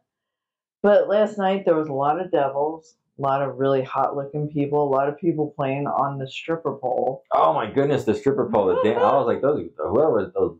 but 0.82 1.08
last 1.08 1.38
night 1.38 1.64
there 1.64 1.76
was 1.76 1.86
a 1.88 1.92
lot 1.92 2.20
of 2.20 2.32
devils, 2.32 2.96
a 3.18 3.22
lot 3.22 3.42
of 3.42 3.56
really 3.58 3.82
hot 3.82 4.16
looking 4.16 4.48
people, 4.48 4.82
a 4.88 4.90
lot 4.90 5.08
of 5.08 5.16
people 5.18 5.52
playing 5.56 5.86
on 5.86 6.18
the 6.18 6.28
stripper 6.28 6.74
pole. 6.80 7.22
Oh 7.32 7.52
my 7.52 7.70
goodness, 7.70 8.04
the 8.04 8.14
stripper 8.14 8.50
pole. 8.52 8.66
The 8.66 8.80
damn, 8.82 8.98
I 8.98 9.14
was 9.14 9.26
like, 9.26 9.40
those 9.40 9.68
whoever 9.78 10.32
those 10.34 10.58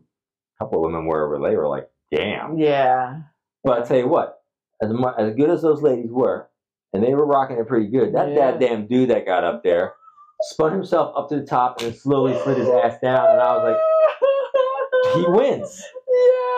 couple 0.59 0.77
of 0.79 0.91
women 0.91 1.05
were, 1.05 1.25
over 1.25 1.37
there, 1.41 1.51
they 1.51 1.57
were 1.57 1.67
like, 1.67 1.89
damn. 2.13 2.57
Yeah. 2.57 3.21
But 3.63 3.81
I 3.81 3.85
tell 3.85 3.97
you 3.97 4.07
what, 4.07 4.39
as 4.81 4.89
mu- 4.91 5.13
as 5.17 5.35
good 5.35 5.49
as 5.49 5.61
those 5.61 5.81
ladies 5.81 6.11
were, 6.11 6.49
and 6.93 7.03
they 7.03 7.13
were 7.13 7.25
rocking 7.25 7.57
it 7.57 7.67
pretty 7.67 7.87
good. 7.87 8.13
That 8.13 8.29
Yeah. 8.29 8.51
that 8.51 8.59
damn 8.59 8.87
dude 8.87 9.09
that 9.09 9.25
got 9.25 9.43
up 9.43 9.63
there 9.63 9.93
spun 10.41 10.71
himself 10.71 11.13
up 11.17 11.27
to 11.29 11.37
the 11.39 11.45
top 11.45 11.81
and 11.81 11.93
slowly 11.95 12.37
slid 12.43 12.57
his 12.57 12.69
ass 12.69 12.99
down, 13.01 13.27
and 13.31 13.41
I 13.41 13.55
was 13.57 13.73
like, 13.73 15.15
he 15.15 15.25
wins. 15.31 15.83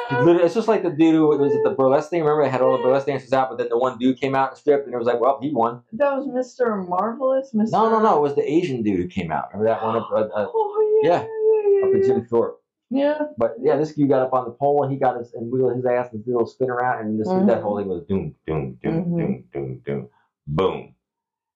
He 0.10 0.15
Yeah. 0.15 0.22
literally- 0.22 0.43
It's 0.46 0.54
just 0.56 0.67
like 0.67 0.84
the 0.84 0.89
dude 0.89 1.15
who 1.15 1.28
was 1.28 1.54
at 1.56 1.63
the 1.63 1.72
burlesque 1.72 2.10
thing. 2.10 2.22
Remember, 2.22 2.43
they 2.43 2.50
had 2.50 2.62
all 2.62 2.78
the 2.78 2.84
burlesque 2.84 3.08
dancers 3.08 3.34
out, 3.34 3.50
but 3.50 3.58
then 3.58 3.67
the 3.70 3.78
one 3.78 3.98
dude 3.98 4.20
came 4.20 4.36
out 4.36 4.50
and 4.52 4.58
stripped, 4.58 4.86
and 4.86 4.93
it 4.93 4.98
was 4.98 5.08
like, 5.08 5.20
well, 5.20 5.38
he 5.41 5.52
won. 5.54 5.82
That 5.93 6.15
was 6.17 6.28
Mr. 6.28 6.88
Marvelous, 6.88 7.52
Mr. 7.54 7.72
No, 7.72 7.89
no, 7.89 8.00
no. 8.00 8.17
It 8.17 8.22
was 8.22 8.36
the 8.36 8.50
Asian 8.50 8.84
dude 8.84 9.00
who 9.00 9.08
came 9.08 9.32
out. 9.32 9.50
Remember 9.54 9.65
that 9.74 9.84
one 9.84 9.98
up, 9.98 10.10
uh, 10.12 10.15
uh, 10.15 10.48
Oh 10.54 11.00
yeah. 11.04 11.26
yeah, 11.26 11.88
up 11.88 11.93
yeah. 11.93 12.08
Jim 12.08 12.26
Thorpe? 12.26 12.62
yeah. 12.89 13.20
But 13.38 13.56
yeah, 13.60 13.76
this 13.76 13.93
dude 13.96 14.08
got 14.10 14.22
up 14.22 14.34
on 14.34 14.46
the 14.46 14.52
pole 14.52 14.84
and 14.84 14.91
he 14.93 14.98
got 14.98 15.17
his 15.17 15.34
and 15.34 15.52
wiggled 15.52 15.76
his 15.76 15.86
ass 15.86 16.10
and 16.13 16.24
did 16.24 16.32
a 16.32 16.34
little 16.34 16.48
spin 16.48 16.70
around, 16.70 17.06
and 17.06 17.20
this 17.20 17.28
Mhm. 17.28 17.48
that 17.48 17.62
whole 17.62 17.78
thing 17.78 17.88
was 17.89 18.04
doom, 18.06 18.34
doom, 18.48 18.78
doom, 18.82 18.93
Mhm. 19.06 19.17
doom, 19.17 19.43
doom, 19.54 19.82
doom, 19.86 20.10
boom. 20.48 20.93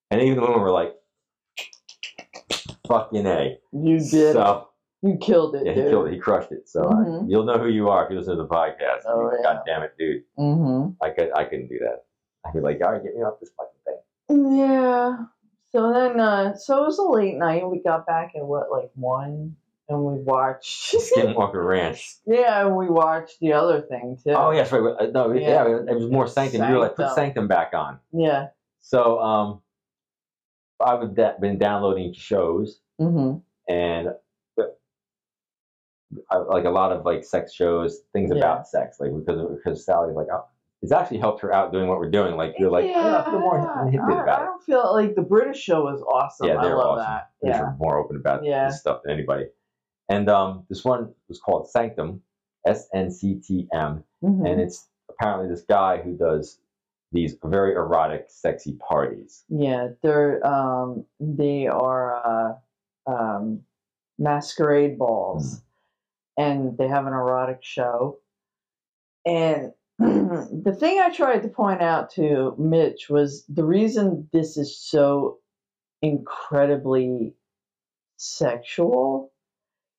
And 0.09 0.21
even 0.21 0.35
the 0.35 0.41
women 0.41 0.59
were 0.61 0.71
like, 0.71 0.93
"Fucking 2.87 3.25
a." 3.25 3.57
You 3.71 3.99
did. 3.99 4.33
So 4.33 4.67
you 5.01 5.17
killed 5.17 5.55
it, 5.55 5.65
yeah, 5.65 5.73
he 5.73 5.81
dude. 5.81 5.89
killed 5.91 6.07
it. 6.07 6.13
He 6.13 6.19
crushed 6.19 6.51
it. 6.51 6.67
So 6.69 6.83
I- 6.87 6.93
Mhm. 6.93 7.25
you'll 7.29 7.43
know 7.45 7.57
who 7.57 7.67
you 7.67 7.89
are 7.89 8.05
if 8.05 8.11
you 8.11 8.17
listen 8.17 8.37
to 8.37 8.43
the 8.43 8.47
podcast. 8.49 9.01
Oh, 9.07 9.31
yeah. 9.35 9.41
God 9.43 9.63
damn 9.65 9.83
it, 9.83 9.93
dude! 9.97 10.23
Mm-hmm. 10.37 11.03
I 11.03 11.09
could 11.09 11.31
I 11.35 11.43
couldn't 11.45 11.67
do 11.69 11.79
that. 11.79 12.03
I'd 12.45 12.53
be 12.53 12.59
like, 12.59 12.79
all 12.83 12.91
right, 12.91 13.03
get 13.03 13.15
me 13.15 13.21
off 13.21 13.39
this 13.39 13.51
fucking 13.57 13.81
thing. 13.85 14.57
Yeah. 14.59 15.17
So 15.71 15.93
then, 15.93 16.19
uh, 16.19 16.53
so 16.55 16.83
it 16.83 16.85
was 16.87 16.97
a 16.99 17.03
late 17.03 17.35
night. 17.37 17.67
We 17.69 17.79
got 17.81 18.05
back 18.05 18.33
at 18.35 18.45
what, 18.45 18.69
like 18.71 18.91
one, 18.95 19.55
and 19.89 20.03
we 20.03 20.15
watched. 20.21 20.93
Skinwalker 21.15 21.65
Ranch. 21.65 22.17
yeah, 22.25 22.65
and 22.65 22.75
we 22.75 22.89
watched 22.89 23.39
the 23.39 23.53
other 23.53 23.81
thing 23.81 24.17
too. 24.23 24.31
Oh 24.31 24.51
yes, 24.51 24.71
right. 24.71 24.81
uh, 24.99 25.05
No, 25.07 25.31
yeah, 25.31 25.65
Yeah. 25.67 25.77
it 25.89 25.95
was 25.95 26.09
more 26.09 26.27
Sanctum. 26.27 26.67
You 26.67 26.75
were 26.75 26.79
like, 26.81 26.95
put 26.95 27.05
Sanctum. 27.07 27.15
Sanctum 27.15 27.47
back 27.47 27.73
on. 27.73 27.99
Yeah. 28.11 28.47
So 28.81 29.19
um, 29.19 29.61
I've 30.79 31.13
been 31.39 31.57
downloading 31.57 32.13
shows, 32.13 32.81
Mm-hmm. 32.99 33.37
and 33.71 34.09
I, 36.29 36.37
like 36.37 36.65
a 36.65 36.69
lot 36.69 36.91
of 36.91 37.05
like 37.05 37.23
sex 37.23 37.53
shows, 37.53 38.01
things 38.13 38.31
Yeah. 38.31 38.37
about 38.37 38.67
sex, 38.67 38.99
like 38.99 39.11
because 39.15 39.41
because 39.55 39.85
Sally's 39.85 40.15
like, 40.15 40.27
oh, 40.31 40.45
it's 40.81 40.91
actually 40.91 41.19
helped 41.19 41.41
her 41.41 41.53
out 41.53 41.71
doing 41.71 41.87
what 41.87 41.99
we're 41.99 42.09
doing. 42.09 42.35
Like 42.35 42.55
you're 42.57 42.71
like, 42.71 42.85
yeah, 42.85 43.23
feel 43.23 43.39
more 43.39 43.57
inhibited 43.85 44.15
I, 44.15 44.19
I 44.19 44.23
about 44.23 44.41
it. 44.41 44.45
don't 44.45 44.63
feel 44.63 44.93
like 44.93 45.15
the 45.15 45.21
British 45.21 45.59
show 45.61 45.83
was 45.83 46.01
awesome. 46.01 46.47
Yeah, 46.47 46.57
I 46.59 46.63
they're 46.63 46.77
love 46.77 46.97
awesome. 46.99 47.05
that. 47.05 47.29
They're 47.41 47.75
more 47.79 47.97
open 47.97 48.15
about 48.17 48.43
Yeah. 48.43 48.67
this 48.67 48.79
stuff 48.79 49.01
than 49.03 49.13
anybody. 49.13 49.45
And 50.09 50.27
um, 50.29 50.65
this 50.69 50.83
one 50.83 51.13
was 51.29 51.39
called 51.39 51.69
Sanctum, 51.69 52.21
S 52.65 52.87
N 52.93 53.11
C 53.11 53.35
T 53.35 53.67
M, 53.73 54.03
Mhm. 54.23 54.49
and 54.49 54.59
it's 54.59 54.87
apparently 55.09 55.47
this 55.47 55.61
guy 55.61 55.97
who 56.01 56.17
does 56.17 56.59
these 57.13 57.35
very 57.43 57.73
erotic, 57.73 58.25
sexy 58.29 58.73
parties. 58.89 59.43
Yeah, 59.49 59.89
they're 60.01 60.45
um 60.47 61.05
they 61.19 61.67
are 61.67 62.57
uh 63.07 63.11
um 63.11 63.61
masquerade 64.19 64.97
balls 64.97 65.61
and 66.37 66.77
they 66.77 66.87
have 66.87 67.05
an 67.05 67.13
erotic 67.13 67.59
show. 67.61 68.19
And 69.25 69.73
the 69.99 70.75
thing 70.79 70.99
I 70.99 71.11
tried 71.11 71.43
to 71.43 71.49
point 71.49 71.81
out 71.81 72.11
to 72.11 72.55
Mitch 72.57 73.09
was 73.09 73.45
the 73.47 73.63
reason 73.63 74.29
this 74.33 74.57
is 74.57 74.77
so 74.77 75.39
incredibly 76.01 77.33
sexual 78.17 79.31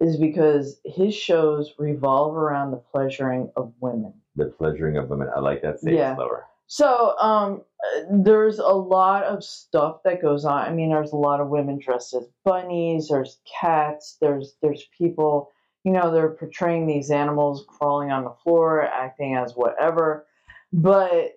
is 0.01 0.17
because 0.17 0.81
his 0.85 1.15
shows 1.15 1.73
revolve 1.79 2.37
around 2.37 2.73
the 2.73 2.77
pleasuring 2.77 3.51
of 3.57 3.73
women. 3.81 4.13
The 4.35 4.47
pleasuring 4.47 4.97
of 4.97 5.09
women. 5.09 5.29
I 5.35 5.41
like 5.41 5.63
that. 5.63 5.79
Yeah. 5.83 6.17
slower. 6.17 6.47
So, 6.67 7.17
um, 7.19 7.63
there's 8.11 8.59
a 8.59 8.73
lot 8.73 9.25
of 9.25 9.45
stuff 9.45 10.03
that 10.05 10.23
goes 10.23 10.45
on. 10.45 10.67
I 10.67 10.73
mean, 10.73 10.89
there's 10.89 11.13
a 11.13 11.17
lot 11.17 11.41
of 11.41 11.49
women 11.49 11.79
dressed 11.79 12.15
as 12.15 12.27
bunnies. 12.45 13.09
There's 13.09 13.39
cats. 13.61 14.17
There's 14.21 14.57
there's 14.63 14.85
people. 14.97 15.51
You 15.85 15.93
know, 15.93 16.13
they're 16.13 16.31
portraying 16.31 16.87
these 16.87 17.11
animals 17.11 17.65
crawling 17.67 18.11
on 18.13 18.25
the 18.25 18.35
floor, 18.45 18.83
acting 18.83 19.37
as 19.37 19.55
whatever. 19.55 20.27
But 20.73 21.37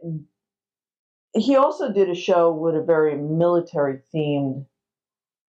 he 1.36 1.56
also 1.56 1.92
did 1.92 2.10
a 2.10 2.16
show 2.16 2.52
with 2.54 2.76
a 2.76 2.82
very 2.84 3.16
military 3.18 4.00
themed, 4.14 4.66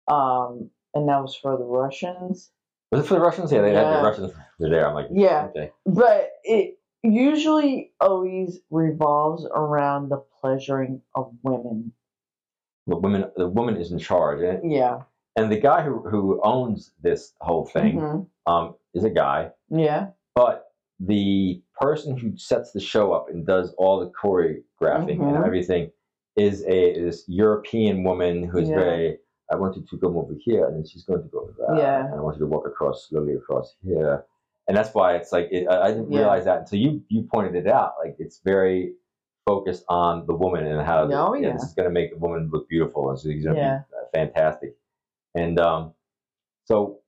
um, 0.08 0.70
and 0.94 1.08
that 1.08 1.20
was 1.20 1.36
for 1.36 1.56
the 1.56 1.64
Russians. 1.64 2.50
Was 2.90 3.04
it 3.04 3.08
for 3.08 3.14
the 3.14 3.20
Russians? 3.20 3.52
Yeah, 3.52 3.62
they 3.62 3.74
had 3.74 3.98
the 3.98 4.02
Russians. 4.02 4.32
They're 4.58 4.70
there. 4.70 4.88
I'm 4.88 4.94
like, 4.94 5.08
Yeah. 5.12 5.48
okay. 5.50 5.72
But 5.84 6.32
it 6.44 6.78
usually 7.02 7.92
always 8.00 8.60
revolves 8.70 9.46
around 9.54 10.08
the 10.08 10.24
pleasuring 10.40 11.02
of 11.14 11.32
women. 11.42 11.92
The 12.86 12.96
woman, 12.96 13.30
the 13.36 13.48
woman 13.48 13.76
is 13.76 13.92
in 13.92 13.98
charge, 13.98 14.40
and, 14.40 14.70
Yeah. 14.70 15.02
and 15.36 15.50
the 15.52 15.60
guy 15.60 15.82
who 15.82 16.00
who 16.08 16.40
owns 16.42 16.92
this 17.02 17.34
whole 17.40 17.66
thing 17.66 17.98
Mhm. 17.98 18.26
um, 18.46 18.74
is 18.96 19.04
a 19.04 19.10
guy, 19.10 19.50
Yeah. 19.70 20.08
but 20.34 20.72
the 20.98 21.62
person 21.80 22.16
who 22.16 22.36
sets 22.36 22.72
the 22.72 22.80
show 22.80 23.12
up 23.12 23.28
and 23.28 23.46
does 23.46 23.74
all 23.76 24.00
the 24.00 24.10
choreographing 24.10 25.20
and 25.22 25.36
Mhm. 25.36 25.46
everything 25.46 25.92
is 26.36 26.64
a 26.66 26.98
this 27.00 27.24
European 27.28 28.02
woman 28.04 28.42
who's 28.44 28.68
Yeah. 28.68 28.76
very. 28.76 29.18
I 29.50 29.54
want 29.56 29.76
you 29.76 29.82
to 29.88 29.98
come 29.98 30.16
over 30.16 30.34
here, 30.34 30.66
and 30.66 30.74
then 30.76 30.84
she's 30.84 31.04
going 31.04 31.22
to 31.22 31.28
go 31.28 31.40
over 31.42 31.54
there. 31.56 31.76
Yeah. 31.76 32.06
And 32.06 32.14
I 32.14 32.20
want 32.20 32.36
you 32.36 32.40
to 32.40 32.46
walk 32.50 32.66
across 32.66 33.06
slowly 33.08 33.34
across 33.34 33.76
here, 33.80 34.26
and 34.66 34.76
that's 34.76 34.92
why 34.92 35.14
it's 35.14 35.30
like 35.30 35.48
it, 35.52 35.68
I, 35.68 35.82
I 35.84 35.88
didn't 35.92 36.10
Yeah. 36.10 36.18
realize 36.20 36.44
that 36.46 36.58
until 36.60 36.78
you 36.80 37.02
you 37.08 37.22
pointed 37.22 37.54
it 37.54 37.68
out. 37.68 37.92
Like 38.02 38.16
it's 38.18 38.40
very 38.40 38.94
focused 39.46 39.84
on 39.88 40.26
the 40.26 40.34
woman 40.34 40.66
and 40.66 40.80
how 40.84 41.04
Oh, 41.04 41.34
yeah, 41.34 41.46
yeah. 41.48 41.52
this 41.52 41.62
is 41.62 41.74
going 41.74 41.88
to 41.88 41.92
make 41.92 42.10
the 42.10 42.18
woman 42.18 42.48
look 42.52 42.68
beautiful, 42.68 43.08
and 43.10 43.18
so 43.18 43.28
he's 43.28 43.44
going 43.44 43.56
to 43.56 43.62
Yeah. 43.62 43.82
be 43.90 43.96
uh, 43.96 44.08
fantastic. 44.12 44.76
And 45.36 45.60
um, 45.60 45.94
so 46.64 46.98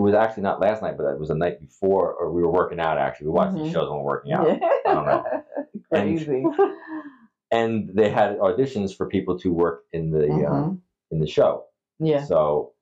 it 0.00 0.02
was 0.02 0.14
actually 0.14 0.42
not 0.44 0.60
last 0.60 0.82
night, 0.82 0.96
but 0.96 1.04
it 1.06 1.18
was 1.18 1.28
the 1.28 1.34
night 1.34 1.60
before, 1.60 2.12
or 2.14 2.32
we 2.32 2.42
were 2.42 2.50
working 2.50 2.80
out. 2.80 2.96
Actually, 2.98 3.26
we 3.28 3.32
watched 3.34 3.54
these 3.54 3.68
Mhm. 3.68 3.72
shows 3.72 3.90
when 3.90 3.98
we're 3.98 4.04
working 4.04 4.32
out, 4.32 4.46
Yeah. 4.48 4.58
don't 4.84 5.06
know. 5.06 5.24
And- 5.92 6.16
Crazy. 6.16 6.44
and 7.50 7.90
they 7.94 8.08
had 8.08 8.38
auditions 8.38 8.96
for 8.96 9.06
people 9.06 9.38
to 9.40 9.52
work 9.52 9.84
in 9.92 10.10
the 10.10 10.26
um, 10.30 10.40
Mhm. 10.52 10.78
in 11.10 11.18
the 11.20 11.26
show. 11.26 11.64
Yeah. 11.98 12.22
So 12.22 12.72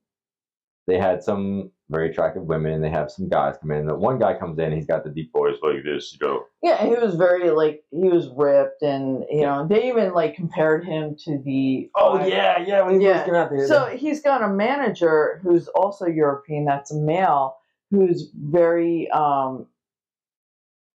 they 0.86 0.98
had 0.98 1.22
some 1.22 1.70
very 1.90 2.10
attractive 2.10 2.42
women, 2.42 2.72
and 2.72 2.84
they 2.84 2.90
have 2.90 3.10
some 3.10 3.28
guys 3.28 3.56
come 3.60 3.70
in. 3.70 3.86
The 3.86 3.94
one 3.94 4.18
guy 4.18 4.38
comes 4.38 4.58
in, 4.58 4.72
he's 4.72 4.86
got 4.86 5.04
the 5.04 5.10
deep 5.10 5.32
voice 5.32 5.56
like 5.62 5.84
this, 5.84 6.12
you 6.12 6.26
know. 6.26 6.44
Yeah, 6.62 6.84
he 6.84 6.90
was 6.94 7.14
very 7.14 7.50
like 7.50 7.82
he 7.90 8.08
was 8.08 8.28
ripped, 8.36 8.82
and 8.82 9.24
you 9.30 9.42
know 9.42 9.66
they 9.66 9.88
even 9.88 10.12
like 10.12 10.34
compared 10.34 10.84
him 10.84 11.16
to 11.24 11.38
the. 11.38 11.90
Oh 11.94 12.24
yeah, 12.24 12.58
yeah. 12.66 12.82
When 12.82 13.00
he 13.00 13.06
Yeah. 13.06 13.24
first 13.24 13.34
out 13.34 13.50
there, 13.50 13.66
So 13.66 13.86
he's 13.86 14.20
got 14.20 14.42
a 14.42 14.48
manager 14.48 15.40
who's 15.42 15.68
also 15.68 16.06
European. 16.06 16.64
That's 16.64 16.90
a 16.92 16.96
male 16.98 17.56
who's 17.90 18.30
very 18.34 19.10
um, 19.10 19.66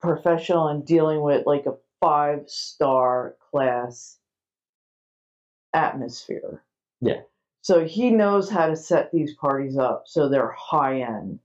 professional 0.00 0.68
in 0.68 0.82
dealing 0.84 1.22
with 1.22 1.46
like 1.46 1.64
a 1.66 1.74
five 2.00 2.42
star 2.48 3.36
class 3.50 4.18
atmosphere. 5.72 6.62
Yeah. 7.00 7.20
So 7.62 7.84
he 7.84 8.10
knows 8.10 8.50
how 8.50 8.66
to 8.66 8.76
set 8.76 9.12
these 9.12 9.34
parties 9.34 9.78
up 9.78 10.04
so 10.06 10.28
they're 10.28 10.54
high 10.58 11.00
end. 11.00 11.38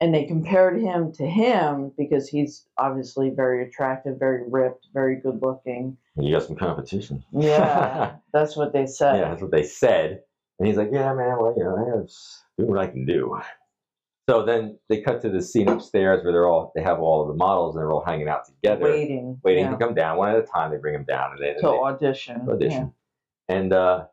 And 0.00 0.14
they 0.14 0.24
compared 0.24 0.80
him 0.80 1.12
to 1.14 1.26
him 1.26 1.90
because 1.98 2.28
he's 2.28 2.64
obviously 2.78 3.30
very 3.30 3.66
attractive, 3.66 4.16
very 4.16 4.44
ripped, 4.48 4.86
very 4.94 5.16
good 5.16 5.42
looking. 5.42 5.96
you 6.16 6.32
got 6.32 6.44
some 6.44 6.54
competition. 6.54 7.24
Yeah, 7.32 8.12
that's 8.32 8.56
what 8.56 8.72
they 8.72 8.86
said. 8.86 9.16
yeah, 9.16 9.30
that's 9.30 9.42
what 9.42 9.50
they 9.50 9.64
said. 9.64 10.22
And 10.58 10.68
he's 10.68 10.76
like, 10.76 10.90
yeah, 10.92 11.12
man, 11.14 11.36
well, 11.40 11.52
you 11.56 11.64
know, 11.64 11.98
I 11.98 12.02
just 12.02 12.44
do 12.56 12.66
what 12.66 12.78
I 12.78 12.86
can 12.86 13.04
do. 13.04 13.40
So 14.28 14.44
then 14.44 14.78
they 14.88 15.00
cut 15.00 15.22
to 15.22 15.30
the 15.30 15.42
scene 15.42 15.68
upstairs 15.68 16.22
where 16.22 16.32
they're 16.32 16.46
all 16.46 16.70
they 16.76 16.82
have 16.82 17.00
all 17.00 17.22
of 17.22 17.28
the 17.28 17.34
models 17.34 17.74
and 17.74 17.82
they're 17.82 17.90
all 17.90 18.04
hanging 18.04 18.28
out 18.28 18.44
together, 18.44 18.84
waiting, 18.84 19.40
waiting 19.42 19.64
yeah, 19.64 19.70
to 19.70 19.76
come 19.78 19.94
down 19.94 20.18
one 20.18 20.30
at 20.30 20.38
a 20.38 20.42
time. 20.42 20.70
They 20.70 20.76
bring 20.76 20.92
them 20.92 21.04
down 21.04 21.32
and 21.32 21.42
they, 21.42 21.50
and 21.50 21.60
to 21.60 21.66
they 21.66 21.78
audition. 21.78 22.48
audition. 22.48 22.92
And 23.48 23.72
uh, 23.72 24.04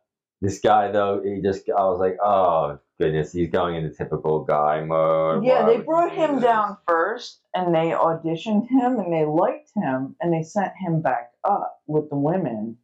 this 0.42 0.60
guy 0.60 0.92
though, 0.92 1.22
he 1.24 1.42
just 1.42 1.68
I 1.70 1.84
was 1.84 2.00
like, 2.00 2.18
oh 2.24 2.80
goodness, 3.00 3.34
he's 3.34 3.50
going 3.50 3.76
into 3.76 3.90
typical 3.96 4.44
guy 4.44 4.82
mode. 4.84 5.44
Yeah, 5.44 5.64
Why 5.64 5.74
they 5.78 5.82
brought 5.82 6.12
him 6.12 6.40
down 6.40 6.78
first, 6.88 7.42
and 7.54 7.74
they 7.74 7.90
auditioned 7.92 8.68
him, 8.70 9.00
and 9.00 9.14
they 9.14 9.26
liked 9.26 9.72
him, 9.76 10.16
and 10.22 10.34
they 10.34 10.44
sent 10.44 10.72
him 10.80 11.02
back 11.02 11.32
up 11.44 11.78
with 11.88 12.10
the 12.10 12.16
women, 12.18 12.78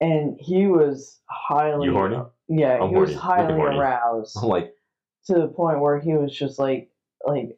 and 0.00 0.36
he 0.40 0.66
was 0.66 1.20
highly 1.28 1.86
You 1.86 1.92
horny? 1.92 2.18
Yeah, 2.48 2.78
I'm 2.82 2.90
he 2.90 2.96
was 2.96 3.14
horny. 3.14 3.42
Highly 3.42 3.54
horny. 3.54 3.78
aroused 3.78 4.36
I'm 4.40 4.48
like, 4.48 4.72
to 5.26 5.34
the 5.34 5.48
point 5.48 5.80
where 5.80 5.98
he 5.98 6.14
was 6.14 6.36
just 6.36 6.58
like 6.58 6.90
like 7.26 7.56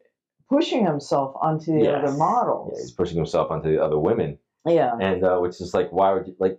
pushing 0.48 0.84
himself 0.86 1.34
onto 1.40 1.72
the 1.72 1.84
Yes. 1.84 1.94
other 2.02 2.12
yeah, 2.12 2.16
models. 2.18 2.78
he's 2.80 2.92
pushing 2.92 3.16
himself 3.18 3.50
onto 3.50 3.70
the 3.70 3.82
other 3.82 3.98
women, 3.98 4.38
Yeah, 4.66 4.92
and 4.98 5.22
uh, 5.24 5.38
which 5.38 5.60
is 5.60 5.74
like, 5.74 5.90
why 5.90 6.12
would 6.14 6.26
you 6.26 6.36
like? 6.38 6.58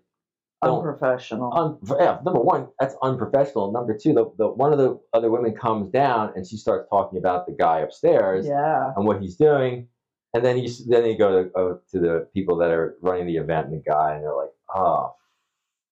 Unprofessional. 0.61 1.51
Un- 1.53 1.97
yeah, 1.99 2.19
number 2.23 2.39
one, 2.39 2.67
that's 2.79 2.95
unprofessional. 3.01 3.71
Number 3.71 3.97
two, 3.97 4.13
the, 4.13 4.31
the 4.37 4.47
one 4.47 4.71
of 4.73 4.79
the 4.79 4.99
other 5.13 5.29
women 5.29 5.53
comes 5.53 5.89
down 5.89 6.33
and 6.35 6.45
she 6.45 6.57
starts 6.57 6.87
talking 6.89 7.17
about 7.17 7.45
the 7.45 7.53
guy 7.53 7.79
upstairs 7.79 8.45
yeah, 8.47 8.91
and 8.95 9.05
what 9.05 9.21
he's 9.21 9.35
doing, 9.35 9.87
and 10.33 10.43
then 10.43 10.57
you 10.57 10.69
then 10.87 11.05
you 11.05 11.17
go 11.17 11.43
to 11.43 11.53
uh, 11.53 11.73
to 11.91 11.99
the 11.99 12.27
people 12.33 12.57
that 12.57 12.71
are 12.71 12.97
running 13.01 13.27
the 13.27 13.37
event 13.37 13.67
and 13.67 13.75
the 13.75 13.83
guy, 13.89 14.15
and 14.15 14.23
they're 14.23 14.35
like, 14.35 14.51
oh, 14.75 15.15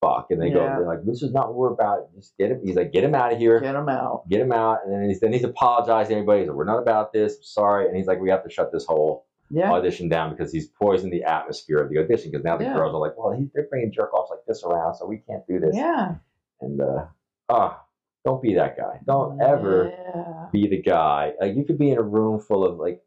fuck, 0.01 0.27
and 0.29 0.41
they 0.41 0.49
go, 0.49 0.59
they're 0.59 0.87
like, 0.87 1.05
this 1.05 1.23
is 1.23 1.31
not 1.31 1.47
what 1.47 1.55
we're 1.55 1.73
about. 1.73 2.13
Just 2.15 2.37
get 2.37 2.51
him. 2.51 2.61
He's 2.63 2.75
like, 2.75 2.91
get 2.91 3.03
him 3.03 3.15
out 3.15 3.33
of 3.33 3.39
here. 3.39 3.59
get 3.59 3.75
him 3.75 3.89
out. 3.89 4.27
Get 4.29 4.41
him 4.41 4.51
out, 4.51 4.79
and 4.83 4.93
then 4.93 5.07
he's 5.07 5.19
then 5.19 5.33
he's 5.33 5.43
apologizing 5.43 6.09
to 6.09 6.15
everybody. 6.15 6.41
He's 6.41 6.49
like, 6.49 6.57
we're 6.57 6.65
not 6.65 6.79
about 6.79 7.13
this. 7.13 7.35
I'm 7.37 7.43
sorry, 7.43 7.87
and 7.87 7.95
he's 7.95 8.07
like, 8.07 8.19
we 8.19 8.29
have 8.29 8.43
to 8.43 8.49
shut 8.49 8.71
this 8.71 8.85
whole 8.85 9.26
Yeah, 9.49 9.71
audition 9.71 10.09
down 10.09 10.29
because 10.31 10.51
he's 10.51 10.67
poisoned 10.67 11.13
the 11.13 11.23
atmosphere 11.23 11.77
of 11.77 11.89
the 11.89 11.99
audition. 11.99 12.31
Because 12.31 12.43
now 12.43 12.57
the 12.57 12.65
Yeah. 12.65 12.73
girls 12.75 12.93
are 12.93 12.99
like, 12.99 13.17
well, 13.17 13.31
he, 13.31 13.49
they're 13.53 13.67
bringing 13.69 13.91
jerk 13.91 14.13
offs 14.13 14.29
like 14.29 14.45
this 14.47 14.63
around, 14.63 14.95
so 14.95 15.05
we 15.05 15.17
can't 15.17 15.45
do 15.47 15.59
this. 15.59 15.75
yeah. 15.75 16.15
And 16.59 16.81
uh, 16.81 17.05
ah, 17.49 17.83
don't 18.25 18.41
be 18.41 18.55
that 18.55 18.75
guy. 18.77 18.99
Don't 19.05 19.39
ever 19.41 20.49
be 20.51 20.67
the 20.67 20.81
guy. 20.81 21.33
Like 21.39 21.55
you 21.55 21.63
could 21.63 21.77
be 21.77 21.91
in 21.91 21.97
a 21.97 22.01
room 22.03 22.39
full 22.39 22.65
of 22.65 22.77
like 22.79 23.01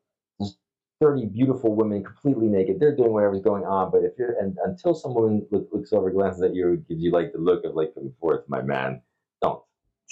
thirty 1.00 1.26
beautiful 1.26 1.74
women, 1.74 2.04
completely 2.04 2.46
naked. 2.46 2.78
They're 2.78 2.94
doing 2.94 3.12
whatever's 3.12 3.40
going 3.40 3.64
on, 3.64 3.90
but 3.90 4.04
if 4.04 4.12
you're 4.18 4.38
and 4.38 4.56
until 4.64 4.94
someone 4.94 5.46
look, 5.50 5.68
looks 5.72 5.92
over, 5.92 6.10
glances 6.10 6.42
at 6.42 6.54
you, 6.54 6.76
gives 6.88 7.02
you 7.02 7.10
like 7.10 7.32
the 7.32 7.38
look 7.38 7.64
of 7.64 7.74
like 7.74 7.94
coming 7.94 8.12
forth, 8.20 8.44
my 8.48 8.62
man. 8.62 9.00
Don't. 9.42 9.62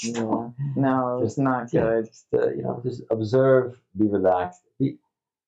Yeah. 0.03 0.49
No, 0.77 1.21
Just- 1.23 1.39
not 1.39 1.73
Yeah, 1.73 1.83
good. 1.83 2.07
just, 2.07 2.27
uh, 2.33 2.49
you 2.51 2.63
know, 2.63 2.81
just 2.85 3.03
observe, 3.11 3.81
be 3.99 4.07
relaxed. 4.09 4.63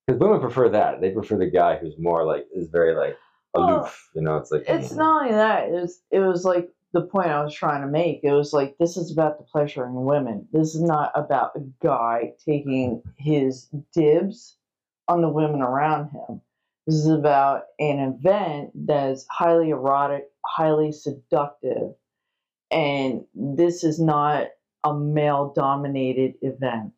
Because 0.07 0.19
women 0.19 0.39
prefer 0.39 0.69
that. 0.69 1.01
They 1.01 1.11
prefer 1.11 1.37
the 1.37 1.49
guy 1.49 1.77
who's 1.77 1.95
more 1.97 2.25
like 2.25 2.47
is 2.53 2.69
very 2.69 2.95
like 2.95 3.17
Well, 3.53 3.79
aloof. 3.81 4.09
you 4.15 4.21
know, 4.21 4.37
it's 4.37 4.51
like 4.51 4.63
it's 4.67 4.93
mm. 4.93 4.97
not 4.97 5.23
only 5.23 5.33
that 5.35 5.69
it 5.69 5.71
was 5.71 6.01
it 6.11 6.19
was 6.19 6.43
like 6.43 6.69
the 6.93 7.01
point 7.01 7.27
i 7.27 7.43
was 7.43 7.53
trying 7.53 7.81
to 7.81 7.87
make 7.87 8.19
it 8.23 8.31
was 8.31 8.53
like 8.53 8.75
this 8.77 8.97
is 8.97 9.11
about 9.11 9.37
the 9.37 9.43
pleasuring 9.43 10.03
women 10.05 10.47
this 10.51 10.75
is 10.75 10.81
not 10.81 11.11
about 11.15 11.51
a 11.55 11.61
guy 11.81 12.33
taking 12.45 13.01
his 13.17 13.69
dibs 13.93 14.57
on 15.07 15.21
the 15.21 15.29
women 15.29 15.61
around 15.61 16.09
him 16.09 16.41
this 16.87 16.95
is 16.95 17.07
about 17.07 17.63
an 17.79 17.99
event 17.99 18.71
that 18.87 19.11
is 19.11 19.25
highly 19.29 19.69
erotic 19.69 20.25
highly 20.45 20.91
seductive 20.91 21.93
and 22.69 23.23
this 23.33 23.83
is 23.83 23.99
not 23.99 24.47
a 24.83 24.93
male 24.93 25.53
dominated 25.55 26.33
event 26.41 26.91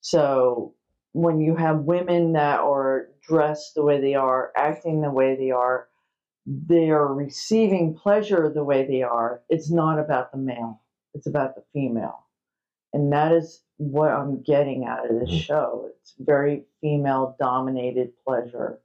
so 0.00 0.74
when 1.12 1.40
you 1.40 1.56
have 1.56 1.80
women 1.80 2.32
that 2.34 2.60
are 2.60 3.08
dressed 3.26 3.74
the 3.74 3.82
way 3.82 4.00
they 4.00 4.14
are 4.14 4.52
acting 4.56 5.00
the 5.02 5.10
way 5.10 5.36
they 5.36 5.50
are 5.50 5.88
they 6.46 6.90
are 6.90 7.12
receiving 7.12 7.94
pleasure 7.94 8.50
the 8.52 8.64
way 8.64 8.86
they 8.86 9.02
are, 9.02 9.42
it's 9.50 9.70
not 9.70 9.98
about 9.98 10.32
the 10.32 10.38
male. 10.38 10.80
It's 11.14 11.26
about 11.26 11.54
the 11.54 11.62
female. 11.72 12.26
And 12.92 13.12
that 13.12 13.32
is 13.32 13.62
what 13.76 14.10
I'm 14.10 14.42
getting 14.42 14.84
out 14.84 15.08
of 15.08 15.20
this 15.20 15.30
Mhm. 15.30 15.40
show. 15.42 15.90
It's 16.00 16.14
very 16.18 16.64
female 16.80 17.36
dominated 17.38 18.12
pleasure. 18.24 18.80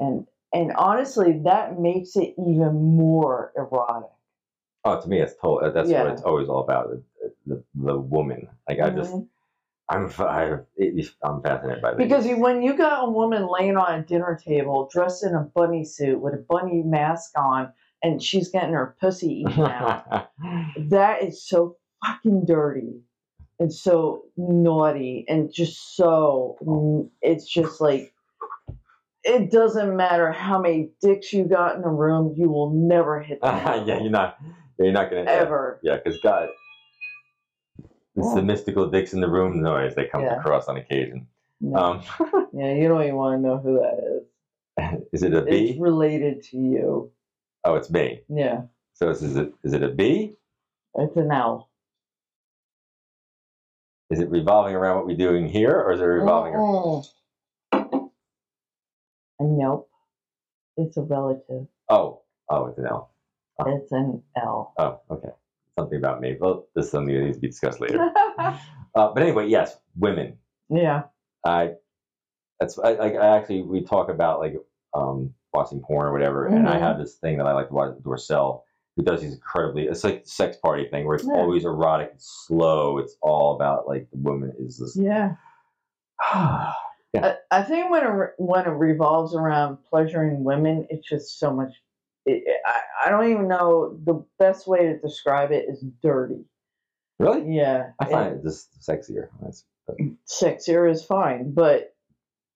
And 0.00 0.26
and 0.52 0.72
honestly 0.72 1.40
that 1.40 1.78
makes 1.80 2.16
it 2.16 2.34
even 2.38 2.96
more 2.96 3.52
erotic. 3.56 4.10
Oh, 4.84 5.00
to 5.00 5.08
me, 5.08 5.20
it's 5.20 5.34
total. 5.36 5.70
That's 5.72 5.90
Yeah. 5.90 6.04
what 6.04 6.12
it's 6.12 6.22
always 6.22 6.48
all 6.48 6.60
about. 6.62 6.90
The, 6.90 7.02
the, 7.46 7.64
the 7.74 7.98
woman. 7.98 8.48
Like 8.68 8.80
I 8.80 8.90
just, 8.90 9.14
Mhm. 9.14 9.28
I'm, 9.88 10.10
I, 10.18 10.58
it, 10.76 11.06
I'm 11.22 11.42
fascinated 11.42 11.82
by 11.82 11.92
this. 11.92 11.98
because 11.98 12.26
you, 12.26 12.38
when 12.38 12.62
you 12.62 12.76
got 12.76 13.06
a 13.06 13.10
woman 13.10 13.46
laying 13.46 13.76
on 13.76 14.00
a 14.00 14.02
dinner 14.02 14.38
table 14.42 14.88
dressed 14.92 15.24
in 15.24 15.34
a 15.34 15.40
bunny 15.54 15.84
suit 15.84 16.20
with 16.20 16.34
a 16.34 16.44
bunny 16.48 16.82
mask 16.82 17.32
on 17.36 17.72
and 18.02 18.22
she's 18.22 18.48
getting 18.48 18.72
her 18.72 18.96
pussy 19.00 19.40
eaten 19.40 19.64
out. 19.64 20.28
that 20.88 21.22
is 21.22 21.46
so 21.46 21.76
fucking 22.04 22.46
dirty 22.46 23.00
and 23.58 23.72
so 23.72 24.24
naughty 24.36 25.24
and 25.28 25.52
just 25.52 25.96
so 25.96 27.08
it's 27.22 27.46
just 27.46 27.80
like 27.80 28.12
it 29.22 29.50
doesn't 29.50 29.96
matter 29.96 30.30
how 30.32 30.60
many 30.60 30.90
dicks 31.00 31.32
you 31.32 31.44
got 31.44 31.76
in 31.76 31.82
the 31.82 31.88
room 31.88 32.34
you 32.36 32.50
will 32.50 32.70
never 32.74 33.20
hit 33.20 33.40
the 33.42 33.46
yeah, 33.46 34.00
you're 34.00 34.10
not. 34.10 34.38
You're 34.78 34.92
not 34.92 35.10
gonna 35.10 35.22
ever 35.22 35.80
Yeah, 35.82 35.96
because 35.96 36.18
God, 36.20 36.48
it's 38.16 38.34
the 38.34 38.40
Oh. 38.40 38.44
mystical 38.44 38.88
dicks 38.90 39.12
in 39.12 39.20
the 39.20 39.28
room 39.28 39.60
noise 39.62 39.94
that 39.96 40.10
comes 40.10 40.24
Yeah. 40.24 40.38
across 40.38 40.68
on 40.68 40.76
occasion. 40.76 41.26
No. 41.60 41.78
Um, 41.78 42.02
yeah 42.52 42.72
you 42.74 42.88
don't 42.88 43.02
even 43.02 43.16
want 43.16 43.38
to 43.42 43.46
know 43.48 43.58
who 43.58 43.78
that 43.80 43.98
is 44.02 45.02
is 45.12 45.22
it 45.22 45.32
a 45.34 45.44
it's 45.46 45.78
related 45.80 46.42
to 46.44 46.56
you 46.58 47.12
Oh, 47.64 47.76
it's 47.76 47.88
B. 47.88 48.20
yeah 48.28 48.62
So 48.94 49.08
is, 49.10 49.22
it 49.22 49.52
is 49.62 49.72
it 49.72 49.82
a 49.82 49.88
B? 49.88 50.36
it's 50.96 51.16
an 51.16 51.30
L 51.32 51.70
Is 54.10 54.20
it 54.20 54.28
revolving 54.30 54.74
around 54.74 54.96
what 54.96 55.06
we're 55.06 55.16
doing 55.16 55.48
here, 55.48 55.72
or 55.80 55.92
is 55.92 56.00
it 56.00 56.04
revolving? 56.04 56.54
around... 56.54 57.06
Mm-mm. 57.72 58.10
nope 59.40 59.88
it's 60.76 60.96
a 60.96 61.02
relative 61.02 61.66
Oh, 61.88 62.22
oh, 62.50 62.66
it's 62.66 62.78
an 62.78 62.86
L. 62.86 63.10
Oh. 63.58 63.76
it's 63.76 63.92
an 63.92 64.22
L 64.36 64.74
Oh, 64.76 65.00
okay. 65.10 65.28
Something 65.78 65.98
about 65.98 66.20
me. 66.20 66.36
Well, 66.38 66.66
this 66.76 66.86
is 66.86 66.90
something 66.92 67.12
that 67.14 67.22
needs 67.24 67.36
to 67.36 67.40
be 67.40 67.48
discussed 67.48 67.80
later. 67.80 68.12
uh, 68.38 68.54
but 68.94 69.18
anyway, 69.22 69.48
yes, 69.48 69.76
women. 69.96 70.38
yeah 70.70 71.02
I 71.44 71.72
that's 72.60 72.78
I, 72.78 72.90
I, 72.94 73.08
I 73.10 73.36
actually 73.36 73.62
we 73.62 73.82
talk 73.82 74.08
about 74.08 74.38
like 74.38 74.54
um, 74.94 75.34
watching 75.52 75.80
porn 75.80 76.06
or 76.06 76.12
whatever, 76.12 76.46
and 76.46 76.68
I 76.68 76.76
Mhm. 76.76 76.80
have 76.80 76.98
this 76.98 77.16
thing 77.16 77.38
that 77.38 77.46
I 77.46 77.52
like 77.52 77.68
to 77.68 77.74
watch. 77.74 77.96
Dorcel, 78.02 78.62
who 78.96 79.02
does 79.02 79.20
these 79.20 79.34
incredibly. 79.34 79.86
It's 79.88 80.04
like 80.04 80.22
sex 80.26 80.56
party 80.58 80.86
thing 80.88 81.06
where 81.06 81.16
it's 81.16 81.26
Yeah. 81.26 81.32
always 81.34 81.64
erotic, 81.64 82.12
it's 82.14 82.44
slow. 82.46 82.98
It's 82.98 83.16
all 83.20 83.56
about 83.56 83.88
like 83.88 84.08
the 84.12 84.18
woman 84.18 84.52
is 84.58 84.78
this. 84.78 84.96
yeah 84.96 85.34
I, 86.32 87.36
I 87.50 87.62
think 87.62 87.90
when 87.90 88.04
it 88.06 88.30
when 88.38 88.64
it 88.66 88.70
revolves 88.70 89.34
around 89.34 89.78
pleasuring 89.90 90.44
women, 90.44 90.86
it's 90.88 91.08
just 91.08 91.38
so 91.40 91.52
much. 91.52 91.72
It, 92.26 92.42
it- 92.46 92.60
I 92.66 92.80
I 93.06 93.10
don't 93.10 93.30
even 93.30 93.48
know 93.48 93.98
the 94.04 94.24
best 94.38 94.66
way 94.66 94.86
to 94.86 94.98
describe 94.98 95.52
it 95.52 95.66
is 95.68 95.84
dirty. 96.02 96.44
really, 97.18 97.54
Yeah, 97.54 97.90
I 98.00 98.04
find 98.06 98.36
it 98.36 98.42
just 98.42 98.80
sexier. 98.80 99.28
That's, 99.42 99.64
sexier 100.26 100.90
is 100.90 101.04
fine, 101.04 101.52
but 101.52 101.94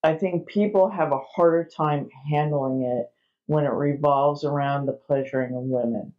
I 0.03 0.15
think 0.15 0.47
people 0.47 0.89
have 0.89 1.11
a 1.11 1.19
harder 1.19 1.65
time 1.65 2.09
handling 2.29 2.81
it 2.83 3.11
when 3.45 3.65
it 3.65 3.71
revolves 3.73 4.43
around 4.43 4.85
the 4.85 4.93
pleasuring 4.93 5.55
of 5.55 5.63
women. 5.63 6.13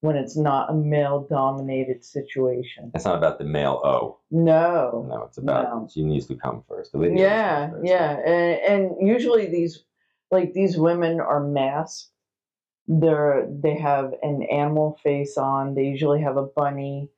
When 0.00 0.16
it's 0.16 0.36
not 0.36 0.70
a 0.70 0.74
male 0.74 1.26
dominated 1.28 2.04
situation. 2.04 2.92
it's 2.94 3.04
not 3.04 3.16
about 3.16 3.38
the 3.38 3.44
male 3.44 3.80
O. 3.84 4.18
No. 4.30 5.06
No, 5.08 5.22
it's 5.24 5.38
about 5.38 5.64
No. 5.64 5.88
she 5.92 6.02
needs 6.02 6.26
to 6.26 6.36
come 6.36 6.62
first. 6.68 6.92
The 6.92 7.00
yeah 7.14 7.70
first. 7.70 7.86
yeah 7.86 8.18
and, 8.24 8.90
and 8.90 9.08
usually 9.08 9.46
these 9.46 9.84
like 10.30 10.52
these 10.52 10.76
women 10.78 11.18
are 11.20 11.40
masked 11.42 12.10
they're 12.88 13.46
they 13.50 13.76
have 13.76 14.12
an 14.22 14.42
animal 14.50 14.98
face 15.02 15.36
on 15.36 15.74
they 15.74 15.84
usually 15.84 16.22
have 16.22 16.36
a 16.36 16.46
bunny 16.56 17.08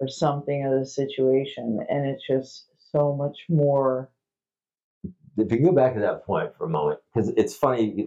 or 0.00 0.08
something 0.08 0.64
of 0.64 0.78
the 0.78 0.86
situation 0.86 1.84
and 1.88 2.06
it's 2.06 2.26
just 2.26 2.66
so 2.92 3.14
much 3.14 3.36
more 3.48 4.08
if 5.38 5.52
you 5.52 5.60
go 5.60 5.72
back 5.72 5.94
to 5.94 6.00
that 6.00 6.24
point 6.24 6.56
for 6.56 6.64
a 6.64 6.68
moment, 6.68 7.00
because 7.12 7.28
it's 7.36 7.54
funny, 7.54 8.06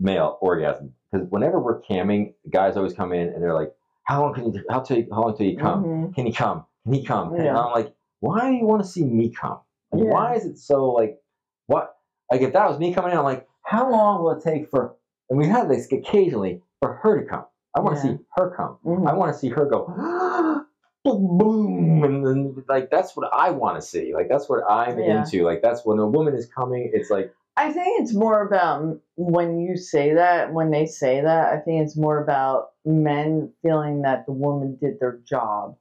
male 0.00 0.38
orgasm. 0.40 0.94
Because 1.10 1.28
whenever 1.30 1.60
we're 1.60 1.80
camming, 1.82 2.34
guys 2.50 2.76
always 2.76 2.92
come 2.92 3.12
in 3.12 3.28
and 3.28 3.42
they're 3.42 3.54
like, 3.54 3.72
"How 4.04 4.22
long 4.22 4.34
can 4.34 4.52
you? 4.52 4.64
How 4.68 4.80
till? 4.80 4.98
You, 4.98 5.06
how 5.10 5.22
long 5.22 5.36
till 5.36 5.46
you 5.46 5.56
come? 5.56 5.84
Mhm. 5.84 6.14
Can 6.14 6.26
he 6.26 6.32
come? 6.32 6.64
Can 6.84 6.92
he 6.94 7.04
come?" 7.04 7.32
And 7.34 7.44
Yeah. 7.44 7.58
I'm 7.58 7.72
like, 7.72 7.94
"Why 8.20 8.50
do 8.50 8.56
you 8.56 8.66
want 8.66 8.82
to 8.82 8.88
see 8.88 9.04
me 9.04 9.30
come? 9.30 9.60
Like, 9.92 10.04
Yeah. 10.04 10.10
Why 10.10 10.34
is 10.34 10.44
it 10.44 10.58
so 10.58 10.90
like 10.90 11.20
what? 11.66 11.96
Like 12.30 12.42
if 12.42 12.52
that 12.52 12.68
was 12.68 12.78
me 12.78 12.92
coming 12.92 13.12
in, 13.12 13.18
I'm 13.18 13.24
like, 13.24 13.46
how 13.62 13.90
long 13.90 14.22
will 14.22 14.32
it 14.32 14.42
take 14.42 14.68
for? 14.68 14.96
And 15.30 15.38
we 15.38 15.46
have 15.46 15.68
this 15.68 15.90
occasionally 15.90 16.62
for 16.80 16.94
her 16.94 17.20
to 17.20 17.26
come. 17.26 17.44
I 17.74 17.80
want 17.80 17.96
to 18.00 18.06
Yeah. 18.08 18.16
see 18.16 18.24
her 18.36 18.50
come. 18.56 18.78
Mhm. 18.84 19.08
I 19.08 19.14
want 19.14 19.32
to 19.32 19.38
see 19.38 19.48
her 19.48 19.64
go. 19.66 19.86
Boom, 21.04 21.36
boom, 21.36 22.02
and 22.02 22.26
then 22.26 22.64
like 22.66 22.88
that's 22.90 23.14
what 23.14 23.28
I 23.30 23.50
want 23.50 23.76
to 23.76 23.82
see. 23.82 24.14
Like 24.14 24.26
that's 24.30 24.48
what 24.48 24.62
I'm 24.70 24.98
Yeah. 24.98 25.18
into. 25.18 25.44
Like 25.44 25.60
that's 25.60 25.84
when 25.84 25.98
a 25.98 26.06
woman 26.08 26.34
is 26.34 26.46
coming. 26.46 26.90
It's 26.94 27.10
like 27.10 27.30
I 27.58 27.72
think 27.72 28.00
it's 28.00 28.14
more 28.14 28.40
about 28.40 29.00
when 29.16 29.60
you 29.60 29.76
say 29.76 30.14
that, 30.14 30.54
when 30.54 30.70
they 30.70 30.86
say 30.86 31.20
that, 31.20 31.52
I 31.52 31.58
think 31.58 31.82
it's 31.84 31.94
more 31.96 32.22
about 32.22 32.70
men 32.86 33.52
feeling 33.62 34.00
that 34.02 34.24
the 34.24 34.32
woman 34.32 34.76
did 34.80 34.98
their 34.98 35.18
job, 35.28 35.76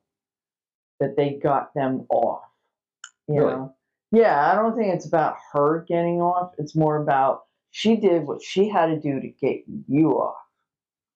that 1.00 1.16
they 1.16 1.40
got 1.42 1.74
them 1.74 2.06
off. 2.10 2.44
You 3.30 3.40
Really? 3.40 3.54
know? 3.54 3.76
Yeah, 4.12 4.52
I 4.52 4.56
don't 4.56 4.76
think 4.76 4.94
it's 4.94 5.08
about 5.08 5.38
her 5.54 5.86
getting 5.88 6.22
off. 6.22 6.54
It's 6.58 6.76
more 6.76 6.98
about 7.02 7.46
she 7.76 7.96
did 7.96 8.28
what 8.28 8.42
she 8.42 8.70
had 8.70 8.86
to 8.86 9.00
do 9.00 9.20
to 9.20 9.28
get 9.28 9.64
you 9.88 10.12
off. 10.12 10.36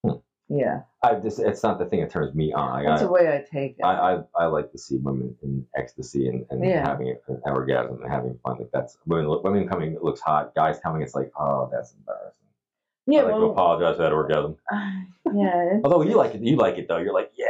Hmm. 0.03 0.17
Yeah, 0.49 0.81
I 1.03 1.13
just 1.15 1.39
it's 1.39 1.61
not 1.61 1.77
the 1.77 1.85
thing 1.85 2.01
that 2.01 2.09
turns 2.09 2.33
me 2.33 2.51
on. 2.51 2.83
That's 2.83 3.01
I, 3.01 3.05
the 3.05 3.11
way 3.11 3.27
I 3.31 3.45
take 3.49 3.75
it. 3.77 3.83
I, 3.85 4.15
I 4.15 4.19
I 4.35 4.45
like 4.47 4.71
to 4.71 4.77
see 4.77 4.97
women 4.97 5.35
in 5.43 5.65
ecstasy 5.77 6.27
and, 6.27 6.45
and 6.49 6.65
Yeah. 6.65 6.83
having 6.87 7.09
an 7.27 7.41
orgasm 7.45 8.01
and 8.01 8.11
having 8.11 8.39
fun. 8.43 8.57
Like 8.57 8.71
that's 8.73 8.97
women 9.05 9.39
women 9.43 9.67
coming 9.67 9.93
it 9.93 10.03
looks 10.03 10.19
hot. 10.19 10.55
Guys 10.55 10.79
coming 10.81 11.03
it's 11.03 11.13
like 11.13 11.31
oh 11.39 11.69
that's 11.71 11.93
embarrassing. 11.93 12.33
yeah, 13.05 13.19
I 13.19 13.23
like 13.25 13.35
to 13.35 13.45
apologize 13.45 13.97
for 13.97 14.03
that 14.03 14.13
orgasm. 14.13 14.55
yeah, 15.35 15.79
Although 15.83 16.01
you 16.01 16.15
like 16.17 16.33
it, 16.33 16.41
you 16.41 16.55
like 16.55 16.77
it 16.79 16.87
though. 16.87 16.97
You're 16.97 17.13
like 17.13 17.31
yeah, 17.37 17.46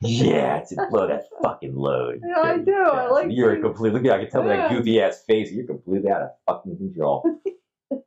yeah. 0.00 0.60
to 0.68 0.86
blow 0.90 1.06
that 1.08 1.24
fucking 1.42 1.74
load. 1.74 2.20
Yeah, 2.26 2.40
I 2.42 2.58
do. 2.58 2.72
I 2.74 3.08
like 3.10 3.26
You're 3.30 3.56
to- 3.56 3.62
completely. 3.62 4.00
Look 4.00 4.06
at 4.12 4.18
I 4.20 4.22
can 4.24 4.30
tell 4.30 4.42
by 4.42 4.56
that 4.56 4.70
goofy 4.70 5.00
ass 5.00 5.22
face. 5.26 5.50
You're 5.52 5.66
completely 5.66 6.10
out 6.10 6.22
of 6.22 6.30
fucking 6.46 6.76
control. 6.76 7.40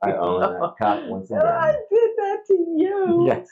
I 0.02 0.12
own 0.16 0.40
that 0.40 0.74
cop 0.78 1.02
once 1.08 1.30
again. 1.30 1.44
I 1.44 1.72
did 1.90 2.10
that 2.16 2.38
to 2.46 2.54
you. 2.54 3.26
Yes. 3.26 3.48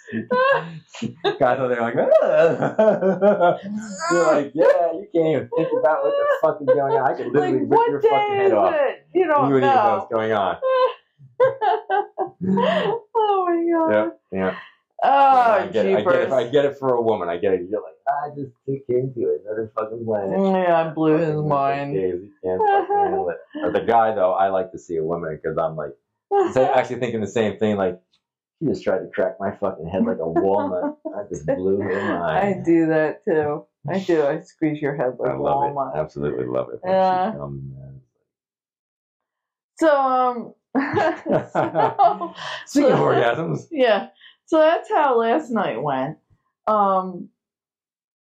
Guys 1.41 1.59
over 1.59 1.69
there 1.69 1.81
like, 1.83 1.95
"Ah." 2.23 3.59
you're 4.13 4.27
like, 4.35 4.53
yeah, 4.55 4.93
you 4.93 5.07
can't 5.13 5.27
even 5.29 5.49
think 5.57 5.69
about 5.79 6.05
what 6.05 6.13
the 6.13 6.27
fuck 6.41 6.59
is 6.61 6.67
going 6.67 6.93
on. 6.95 7.11
I 7.11 7.15
could 7.17 7.27
like 7.27 7.35
literally 7.35 7.67
rip 7.67 7.91
your 7.91 8.01
fucking 8.03 8.37
head 8.37 8.53
off. 8.53 8.75
it? 8.75 9.07
You 9.15 9.27
don't 9.27 9.49
You 9.49 9.55
wouldn't 9.55 9.73
even 9.73 9.77
know 9.77 9.85
know. 9.91 9.97
what's 9.99 10.13
going 10.13 10.33
on. 10.33 10.57
oh 12.43 13.47
my 13.47 13.57
god. 13.73 14.13
Yeah, 14.33 14.39
yeah. 14.39 14.59
Oh, 15.03 15.09
I 15.09 15.67
get 15.73 15.87
it. 15.87 15.97
I 15.97 16.03
get 16.03 16.15
it. 16.23 16.33
I 16.33 16.49
get 16.49 16.65
it 16.67 16.79
for 16.79 16.95
a 16.95 17.01
woman. 17.03 17.29
I 17.29 17.39
get 17.39 17.55
it. 17.55 17.63
You're 17.71 17.81
like, 17.81 17.95
I 18.07 18.29
just 18.37 18.53
came 18.67 19.13
to 19.15 19.39
another 19.45 19.73
fucking 19.75 20.05
planet. 20.05 20.39
yeah, 20.39 20.87
I 20.87 20.89
blew 20.93 21.17
his 21.17 21.37
mind. 21.37 21.95
days, 21.95 22.21
You 22.23 22.33
can't 22.45 22.61
fucking 22.61 22.97
handle 22.97 23.31
it. 23.31 23.37
Or 23.63 23.73
the 23.73 23.81
guy 23.81 24.15
though, 24.15 24.33
I 24.33 24.49
like 24.49 24.73
to 24.73 24.79
see 24.79 24.97
a 24.97 25.05
woman 25.05 25.39
because 25.43 25.57
I'm 25.59 25.77
like, 25.77 25.93
actually 26.57 27.01
thinking 27.01 27.21
the 27.21 27.27
same 27.27 27.59
thing. 27.59 27.77
Like, 27.77 27.99
he 28.61 28.67
just 28.67 28.85
tried 28.85 28.99
to 28.99 29.09
crack 29.15 29.37
my 29.41 29.53
fucking 29.57 29.89
head 29.89 30.05
like 30.05 30.19
a 30.19 30.29
walnut. 30.29 30.99
I 31.17 31.23
just 31.29 31.47
blew 31.47 31.79
her 31.81 32.23
I 32.23 32.55
do 32.65 32.87
that 32.89 33.25
too. 33.25 33.65
I 33.89 33.99
do. 34.01 34.27
I 34.27 34.41
squeeze 34.41 34.83
your 34.83 34.95
head 34.97 35.17
like 35.19 35.31
I 35.31 35.35
love 35.35 35.73
walnut. 35.73 35.97
it. 35.97 35.99
Absolutely 35.99 36.45
love 36.45 36.69
it. 36.75 36.81
Yeah. 36.85 37.33
So, 37.33 37.43
um, 37.43 37.75
so, 39.79 40.57
Speaking 42.67 42.93
of 42.93 42.99
orgasms, 42.99 43.67
yeah. 43.71 44.09
So 44.51 44.59
that's 44.59 44.89
how 44.89 45.17
last 45.17 45.53
night 45.53 45.81
went. 45.81 46.19
Um, 46.67 47.29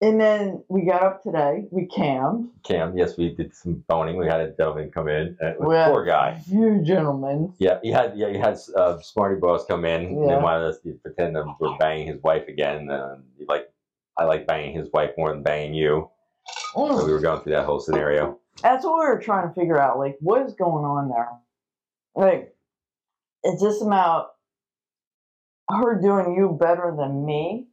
and 0.02 0.20
then 0.20 0.62
we 0.68 0.82
got 0.82 1.04
up 1.04 1.24
today. 1.24 1.68
We 1.72 1.86
cammed. 1.86 2.50
Cam, 2.66 2.98
yes, 2.98 3.16
we 3.18 3.34
did 3.34 3.56
some 3.56 3.82
boning. 3.88 4.18
We 4.18 4.26
had 4.28 4.42
a 4.42 4.52
gentleman 4.52 4.92
come 4.92 5.08
in. 5.08 5.38
Uh, 5.42 5.54
We 5.58 5.74
had 5.74 5.90
poor 5.90 6.04
guy. 6.04 6.42
You 6.48 6.82
gentlemen. 6.84 7.54
Yeah, 7.60 7.80
he 7.82 7.92
had 7.94 8.18
yeah 8.18 8.28
he 8.30 8.38
had 8.38 8.58
uh, 8.76 9.00
Smarty 9.00 9.40
Boss 9.40 9.66
come 9.66 9.86
in 9.86 10.02
and 10.08 10.20
Yeah. 10.22 10.28
then 10.36 10.42
wanted 10.44 10.66
us 10.68 10.80
to 10.82 10.92
pretend 10.96 11.34
that 11.38 11.46
we're 11.62 11.78
banging 11.78 12.08
his 12.08 12.22
wife 12.22 12.46
again. 12.50 12.90
Uh, 12.92 13.20
like 13.48 13.72
I 14.18 14.26
like 14.26 14.46
banging 14.46 14.74
his 14.76 14.90
wife 14.92 15.12
more 15.18 15.32
than 15.32 15.44
banging 15.44 15.76
you. 15.76 16.10
So 16.76 16.82
Mm. 16.82 17.06
we 17.06 17.14
were 17.14 17.22
going 17.22 17.40
through 17.42 17.54
that 17.54 17.66
whole 17.66 17.80
scenario. 17.80 18.38
That's 18.62 18.84
what 18.84 18.96
we 19.00 19.06
were 19.06 19.22
trying 19.22 19.48
to 19.48 19.54
figure 19.54 19.80
out. 19.80 19.98
Like, 19.98 20.18
what 20.20 20.42
is 20.46 20.56
going 20.56 20.84
on 20.84 21.08
there? 21.08 21.30
Like, 22.16 22.54
is 23.46 23.62
this 23.62 23.82
about 23.82 24.32
her 25.72 26.00
doing 26.02 26.36
you 26.36 26.58
better 26.60 26.94
than 26.98 27.26
me? 27.26 27.68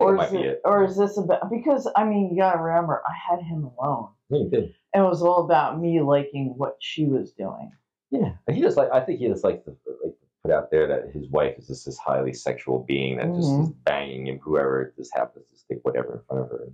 Or 0.00 0.22
is 0.22 0.32
it, 0.32 0.40
it. 0.40 0.60
or 0.64 0.84
is 0.84 0.96
this 0.96 1.18
about 1.18 1.50
because 1.50 1.90
I 1.96 2.04
mean 2.04 2.30
you 2.32 2.40
gotta 2.40 2.58
remember 2.62 3.02
I 3.06 3.12
had 3.32 3.42
him 3.42 3.64
alone. 3.80 4.08
Yeah, 4.30 4.38
he 4.38 4.48
did. 4.48 4.74
And 4.94 5.04
it 5.04 5.08
was 5.08 5.22
all 5.22 5.44
about 5.44 5.80
me 5.80 6.00
liking 6.00 6.54
what 6.56 6.76
she 6.80 7.04
was 7.06 7.32
doing. 7.32 7.72
Yeah, 8.10 8.32
he 8.50 8.60
just 8.60 8.76
like 8.76 8.90
I 8.92 9.00
think 9.00 9.18
he 9.18 9.26
just 9.26 9.42
likes 9.44 9.64
to 9.64 9.70
like 10.04 10.14
put 10.44 10.52
out 10.52 10.70
there 10.70 10.86
that 10.86 11.10
his 11.12 11.28
wife 11.30 11.58
is 11.58 11.66
just 11.66 11.84
this 11.86 11.98
highly 11.98 12.32
sexual 12.32 12.84
being 12.86 13.16
that 13.16 13.34
just 13.34 13.48
Mm-hmm. 13.48 13.62
is 13.64 13.70
banging 13.84 14.28
and 14.28 14.40
whoever 14.40 14.94
just 14.96 15.12
happens 15.16 15.50
to 15.50 15.56
stick 15.58 15.80
whatever 15.82 16.14
in 16.14 16.20
front 16.28 16.44
of 16.44 16.50
her. 16.50 16.68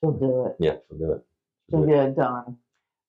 She'll 0.00 0.12
do 0.12 0.46
it. 0.46 0.56
Yeah, 0.58 0.76
she'll 0.88 0.98
do 0.98 1.12
it. 1.12 1.22
She'll 1.70 1.78
She'll 1.80 1.86
do 1.86 1.92
it. 1.92 1.96
get 1.96 2.08
it 2.08 2.16
done. 2.16 2.56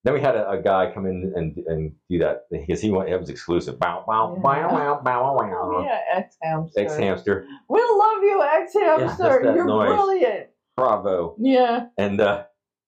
Then 0.03 0.13
we 0.13 0.19
had 0.21 0.35
a, 0.35 0.49
a 0.49 0.61
guy 0.61 0.91
come 0.93 1.05
in 1.05 1.31
and 1.35 1.57
and 1.65 1.93
do 2.09 2.19
that 2.19 2.41
because 2.51 2.81
he 2.81 2.91
went, 2.91 3.09
it 3.09 3.17
was 3.17 3.29
exclusive. 3.29 3.79
Bow 3.79 4.03
bow 4.05 4.35
bow 4.35 4.69
bow 4.69 5.01
bow 5.01 5.37
bow. 5.37 5.71
Oh 5.75 5.81
yeah, 5.83 6.21
xHamster. 6.45 6.71
Ex 6.77 6.97
hamster, 6.97 7.45
We 7.69 7.79
love 7.81 8.21
you, 8.23 8.41
xHamster. 8.43 9.43
that 9.43 9.55
You're 9.55 9.65
noise. 9.65 9.87
brilliant. 9.89 10.47
bravo. 10.75 11.35
Yeah. 11.39 11.85
And 11.97 12.19
uh, 12.19 12.43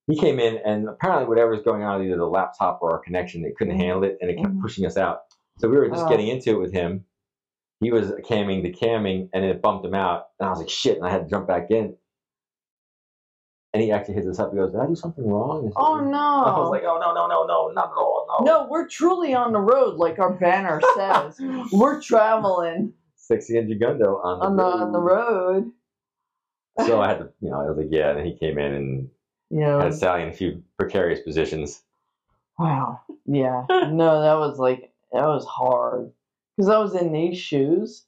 he 0.07 0.18
came 0.20 0.39
in, 0.39 0.57
and 0.66 0.89
apparently 0.89 1.28
whatever's 1.28 1.61
going 1.63 1.84
on, 1.84 2.03
either 2.03 2.18
the 2.18 2.26
laptop 2.26 2.80
or 2.82 2.91
our 2.91 2.99
connection, 2.99 3.45
it 3.45 3.55
couldn't 3.57 3.78
handle 3.80 4.03
it, 4.03 4.18
and 4.22 4.30
it 4.30 4.36
kept 4.38 4.53
Mhm. 4.53 4.61
pushing 4.61 4.86
us 4.86 4.97
out. 4.97 5.22
So 5.59 5.70
we 5.70 5.78
were 5.78 5.88
just 5.88 6.05
Oh. 6.05 6.09
getting 6.09 6.28
into 6.28 6.49
it 6.51 6.59
with 6.59 6.74
him. 6.74 7.05
He 7.80 7.91
was 7.91 8.11
camming 8.30 8.61
the 8.63 8.74
camming, 8.74 9.30
and 9.34 9.45
it 9.45 9.61
bumped 9.61 9.86
him 9.86 9.95
out. 9.95 10.26
And 10.39 10.47
I 10.47 10.49
was 10.49 10.59
like, 10.59 10.70
shit, 10.70 10.97
and 10.97 11.05
I 11.05 11.09
had 11.09 11.24
to 11.24 11.30
jump 11.30 11.47
back 11.47 11.72
in. 11.72 11.95
And 13.76 13.84
he 13.84 13.92
actually 13.92 14.14
hits 14.14 14.28
us 14.28 14.40
up. 14.40 14.52
He 14.52 14.58
goes, 14.58 14.72
did 14.72 14.80
I 14.80 14.88
do 14.88 14.96
something 14.96 15.28
wrong? 15.28 15.70
Oh 15.76 16.00
no. 16.00 16.44
I 16.46 16.58
was 16.58 16.70
like, 16.70 16.84
oh, 16.86 16.98
no, 16.98 17.14
no, 17.14 17.28
no, 17.28 17.46
no, 17.46 17.68
not 17.74 17.88
at 17.92 17.98
all, 17.98 18.26
no. 18.40 18.46
No, 18.46 18.68
we're 18.70 18.88
truly 18.88 19.34
on 19.34 19.52
the 19.52 19.60
road, 19.60 19.98
like 19.98 20.18
our 20.18 20.32
banner 20.34 20.80
says. 20.96 21.38
we're 21.74 22.02
traveling 22.02 22.94
Sexy 23.18 23.58
and 23.58 23.70
Jagundo 23.70 24.24
on 24.24 24.40
the 24.40 24.46
on 24.46 24.56
the 24.56 24.64
road. 24.64 24.82
on 24.82 24.92
the 24.94 25.00
road. 25.00 25.72
So 26.88 27.02
I 27.02 27.10
had 27.10 27.18
to, 27.20 27.30
you 27.42 27.50
know, 27.50 27.60
I 27.60 27.66
was 27.66 27.76
like, 27.78 27.88
yeah. 27.92 28.16
And 28.16 28.26
he 28.26 28.38
came 28.38 28.58
in 28.58 28.74
and 28.74 29.10
Yeah. 29.50 29.84
had 29.84 29.94
Sally 29.94 30.22
in 30.24 30.30
a 30.30 30.34
few 30.34 30.64
precarious 30.80 31.20
positions. 31.20 31.82
Wow. 32.58 33.02
Yeah. 33.26 33.66
No, 33.70 34.22
that 34.22 34.36
was 34.40 34.58
like 34.58 34.94
that 35.12 35.26
was 35.26 35.46
hard 35.46 36.14
because 36.56 36.70
I 36.70 36.78
was 36.78 36.96
in 36.96 37.12
these 37.12 37.38
shoes 37.38 38.05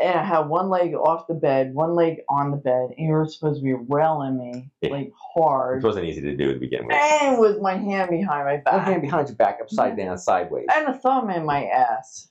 and 0.00 0.18
I 0.18 0.22
had 0.24 0.40
one 0.48 0.68
leg 0.68 0.94
off 0.94 1.26
the 1.26 1.34
bed, 1.34 1.74
one 1.74 1.94
leg 1.94 2.20
on 2.28 2.50
the 2.50 2.56
bed, 2.56 2.90
and 2.96 3.06
you 3.06 3.12
were 3.12 3.26
supposed 3.26 3.60
to 3.60 3.64
be 3.64 3.74
railing 3.74 4.38
me 4.38 4.70
Yeah. 4.80 4.90
like 4.90 5.06
It 5.08 5.12
hard, 5.34 5.82
wasn't 5.82 6.06
easy 6.06 6.20
to 6.22 6.36
do 6.36 6.52
to 6.54 6.58
begin 6.60 6.86
with. 6.86 6.94
and 6.96 7.38
with 7.40 7.60
my 7.60 7.74
hand 7.76 8.10
behind 8.10 8.44
my 8.46 8.54
One 8.54 8.62
back 8.64 8.86
hand 8.86 9.02
behind 9.02 9.28
your 9.28 9.36
back, 9.36 9.58
upside 9.60 9.96
down, 9.96 10.16
sideways. 10.18 10.66
and 10.74 10.88
a 10.88 10.94
thumb 10.94 11.30
in 11.30 11.44
my 11.44 11.64
ass. 11.66 12.28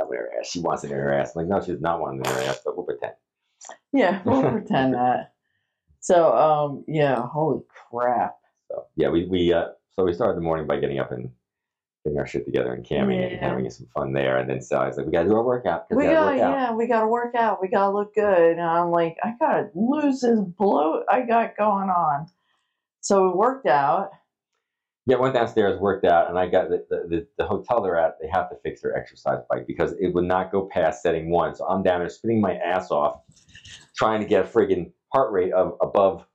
Up 0.00 0.08
in 0.10 0.16
her 0.18 0.30
ass. 0.38 0.48
She 0.48 0.60
wants 0.60 0.84
it 0.84 0.90
in 0.90 0.96
her 0.98 1.12
ass. 1.12 1.34
I'm 1.34 1.42
like, 1.42 1.48
no, 1.48 1.64
she's 1.64 1.80
not 1.80 2.00
wanting 2.00 2.20
it 2.20 2.26
in 2.28 2.34
her 2.34 2.40
ass, 2.42 2.60
but 2.64 2.76
we'll 2.76 2.84
pretend. 2.86 3.14
Yeah, 3.92 4.20
we'll 4.26 4.50
pretend 4.50 4.94
that. 4.94 5.32
So, 6.00 6.36
um, 6.36 6.84
yeah, 6.86 7.16
holy 7.26 7.62
crap. 7.90 8.36
So 8.70 8.84
yeah, 8.96 9.08
we 9.08 9.26
we 9.26 9.52
uh, 9.52 9.68
so 9.94 10.04
we 10.04 10.12
started 10.12 10.36
the 10.36 10.40
morning 10.42 10.66
by 10.66 10.78
getting 10.78 10.98
up 10.98 11.12
and 11.12 11.30
getting 12.06 12.18
our 12.18 12.26
shit 12.26 12.44
together 12.44 12.72
and 12.72 12.84
camming 12.84 13.32
and 13.32 13.40
having 13.40 13.68
some 13.68 13.86
fun 13.92 14.12
there. 14.12 14.38
And 14.38 14.48
then 14.48 14.60
Sally's 14.60 14.96
like, 14.96 15.06
we 15.06 15.12
gotta 15.12 15.28
do 15.28 15.34
our 15.34 15.44
workout. 15.44 15.86
We 15.90 15.96
we 15.96 16.04
gotta 16.04 16.14
gotta, 16.14 16.36
work 16.36 16.40
out. 16.40 16.52
yeah, 16.52 16.72
we 16.74 16.86
gotta 16.86 17.08
work 17.08 17.34
out. 17.34 17.58
We 17.60 17.68
gotta 17.68 17.92
look 17.92 18.14
good. 18.14 18.52
And 18.52 18.60
I'm 18.60 18.90
like, 18.90 19.16
I 19.24 19.34
gotta 19.40 19.70
lose 19.74 20.20
this 20.20 20.38
bloat 20.38 21.04
I 21.10 21.22
got 21.22 21.56
going 21.56 21.90
on. 21.90 22.28
So 23.00 23.28
we 23.28 23.36
worked 23.36 23.66
out. 23.66 24.10
Yeah, 25.08 25.16
went 25.16 25.34
downstairs, 25.34 25.80
worked 25.80 26.04
out, 26.04 26.28
and 26.28 26.36
I 26.36 26.48
got 26.48 26.68
the, 26.68 26.84
the, 26.90 26.96
the, 27.08 27.26
the 27.38 27.46
hotel 27.46 27.80
they're 27.80 27.96
at. 27.96 28.16
They 28.20 28.28
have 28.28 28.50
to 28.50 28.56
fix 28.64 28.82
their 28.82 28.96
exercise 28.96 29.38
bike 29.48 29.64
because 29.66 29.94
it 30.00 30.12
would 30.12 30.24
not 30.24 30.50
go 30.50 30.68
past 30.72 31.02
setting 31.02 31.30
one. 31.30 31.54
So 31.54 31.64
I'm 31.66 31.84
down 31.84 32.00
there 32.00 32.08
spinning 32.08 32.40
my 32.40 32.56
ass 32.56 32.90
off, 32.90 33.20
trying 33.96 34.20
to 34.20 34.26
get 34.26 34.44
a 34.44 34.48
friggin' 34.48 34.90
heart 35.12 35.32
rate 35.32 35.52
of 35.52 35.74
above 35.80 36.26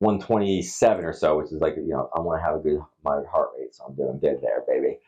127 0.00 1.04
or 1.04 1.12
so, 1.12 1.38
which 1.38 1.52
is 1.52 1.60
like 1.60 1.76
you 1.76 1.88
know 1.88 2.08
I 2.14 2.20
want 2.20 2.40
to 2.40 2.44
have 2.44 2.56
a 2.56 2.58
good 2.58 2.80
my 3.04 3.20
heart 3.30 3.50
rate, 3.58 3.74
so 3.74 3.84
I'm 3.84 3.94
doing 3.94 4.18
good 4.20 4.40
there, 4.42 4.62
baby. 4.68 4.98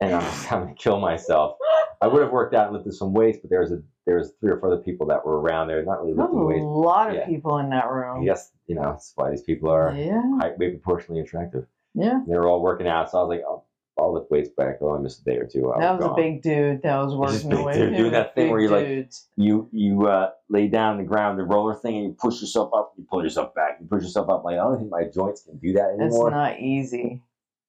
And 0.00 0.14
I'm 0.14 0.22
just 0.22 0.44
having 0.46 0.68
to 0.68 0.74
kill 0.74 0.98
myself. 1.00 1.56
I 2.00 2.08
would 2.08 2.22
have 2.22 2.32
worked 2.32 2.54
out 2.54 2.66
and 2.66 2.76
lifted 2.76 2.92
some 2.94 3.12
weights, 3.12 3.38
but 3.40 3.50
there 3.50 3.60
was 3.60 3.72
a 3.72 3.82
there 4.06 4.16
was 4.18 4.32
three 4.40 4.50
or 4.50 4.58
four 4.58 4.72
other 4.72 4.82
people 4.82 5.06
that 5.06 5.24
were 5.24 5.40
around 5.40 5.68
there, 5.68 5.84
not 5.84 6.00
really 6.02 6.14
lifting 6.14 6.44
was 6.44 6.60
a 6.60 6.64
lot 6.64 7.08
of 7.10 7.14
Yeah. 7.14 7.26
people 7.26 7.58
in 7.58 7.70
that 7.70 7.88
room. 7.88 8.22
Yes, 8.22 8.50
you 8.66 8.74
know 8.74 8.82
that's 8.82 9.12
why 9.14 9.30
these 9.30 9.42
people 9.42 9.70
are 9.70 9.94
Yeah, 9.96 10.20
height 10.40 10.58
weight 10.58 10.82
proportionally 10.82 11.20
attractive. 11.20 11.66
yeah. 11.94 12.20
They 12.26 12.36
were 12.36 12.48
all 12.48 12.60
working 12.60 12.88
out, 12.88 13.10
so 13.10 13.18
I 13.18 13.22
was 13.22 13.28
like, 13.28 13.44
oh, 13.46 13.62
I'll 13.98 14.14
lift 14.14 14.30
weights 14.30 14.48
back. 14.56 14.78
Oh, 14.80 14.94
I 14.94 14.98
missed 14.98 15.20
a 15.20 15.24
day 15.24 15.36
or 15.36 15.46
two. 15.46 15.70
I 15.72 15.80
That 15.80 15.98
was 15.98 16.06
a 16.06 16.14
big 16.14 16.42
dude 16.42 16.82
that 16.82 16.96
was 16.96 17.14
working 17.14 17.50
big 17.50 17.58
away. 17.58 17.72
dude 17.74 17.96
doing 17.96 18.12
that 18.12 18.34
thing 18.34 18.50
where 18.50 18.58
you're 18.60 18.70
like- 18.70 19.10
You 19.36 19.68
you 19.70 20.06
uh, 20.06 20.30
lay 20.48 20.68
down 20.68 20.92
on 20.92 20.96
the 20.98 21.04
ground, 21.04 21.38
the 21.38 21.44
roller 21.44 21.74
thing, 21.74 21.96
and 21.96 22.04
you 22.06 22.16
push 22.18 22.40
yourself 22.40 22.70
up. 22.74 22.94
You 22.96 23.04
pull 23.08 23.22
yourself 23.22 23.54
back. 23.54 23.78
You 23.80 23.86
push 23.86 24.02
yourself 24.02 24.28
up. 24.30 24.44
Like 24.44 24.54
I 24.54 24.62
don't 24.62 24.78
think 24.78 24.90
my 24.90 25.04
joints 25.04 25.42
can 25.42 25.58
do 25.58 25.72
that 25.74 25.90
anymore. 25.98 26.28
It's 26.28 26.34
not 26.34 26.58
easy. 26.60 27.20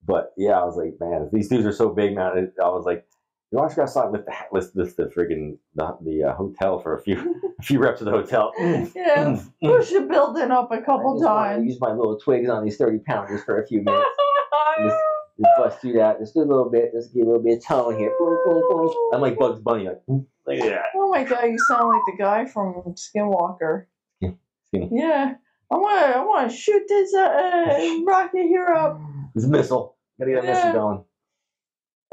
But 0.06 0.34
yeah, 0.38 0.60
I 0.60 0.64
was 0.66 0.76
like, 0.78 0.96
man, 1.00 1.30
these 1.32 1.50
dudes 1.50 1.66
are 1.66 1.72
so 1.74 1.90
big, 1.90 2.16
man. 2.16 2.52
I 2.62 2.68
was 2.70 2.86
like, 2.86 3.06
you 3.52 3.58
want 3.60 3.72
to 3.72 3.78
guys 3.78 3.92
start 3.92 4.12
lift 4.12 4.26
the 4.26 4.34
lift, 4.52 4.76
lift 4.76 4.98
the 4.98 5.04
friggin' 5.06 5.58
the, 5.76 5.96
the 6.04 6.24
uh, 6.24 6.34
hotel 6.36 6.80
for 6.80 6.96
a 6.98 7.02
few 7.02 7.18
a 7.60 7.64
few 7.64 7.80
reps 7.80 8.00
of 8.02 8.06
the 8.06 8.12
hotel. 8.12 8.52
Mm, 8.60 8.92
Yeah, 8.96 9.26
mm, 9.26 9.52
mm. 9.64 9.78
push 9.78 9.92
the 9.92 10.02
building 10.02 10.52
up 10.52 10.72
a 10.72 10.82
couple 10.82 11.16
wanna 11.16 11.28
times. 11.28 11.66
Use 11.68 11.80
my 11.82 11.92
little 11.92 12.18
twigs 12.18 12.50
on 12.50 12.64
these 12.64 12.78
thirty 12.78 13.00
pounders 13.00 13.44
for 13.44 13.62
a 13.62 13.68
few 13.68 13.82
minutes. 13.82 14.10
just, 14.80 14.96
just 15.40 15.50
bust 15.58 15.80
through 15.82 15.94
that. 15.94 16.20
Just 16.20 16.34
do 16.34 16.42
a 16.42 16.44
little 16.44 16.70
bit. 16.70 16.92
Just 16.94 17.14
get 17.14 17.24
a 17.24 17.26
little 17.26 17.42
bit 17.44 17.58
of 17.58 17.66
tone 17.66 17.98
here. 17.98 18.12
Boing, 18.20 18.38
boing, 18.48 18.70
boing. 18.72 18.94
I'm 19.14 19.22
like 19.22 19.38
Bugs 19.38 19.62
Bunny. 19.62 19.86
Like, 19.88 20.06
boom, 20.06 20.28
look 20.48 20.58
at 20.60 20.70
that. 20.70 20.86
Oh 20.96 21.10
my 21.10 21.24
god, 21.24 21.44
you 21.46 21.58
sound 21.68 21.90
like 21.90 22.02
the 22.06 22.16
guy 22.18 22.46
from 22.46 22.96
Skinwalker. 22.96 23.86
Skin- 24.18 24.38
Skinny. 24.68 24.90
Yeah. 24.92 25.36
I 25.72 25.76
wanna 25.78 26.06
I 26.20 26.24
wanna 26.26 26.50
shoot 26.52 26.84
this 26.88 27.14
uh, 27.16 28.02
rocket 28.06 28.44
here 28.44 28.68
up. 28.68 29.00
This 29.34 29.46
missile. 29.46 29.98
Gotta 30.20 30.32
get 30.32 30.44
a 30.44 30.48
Yeah. 30.48 30.54
missile 30.54 30.74
going. 30.74 31.04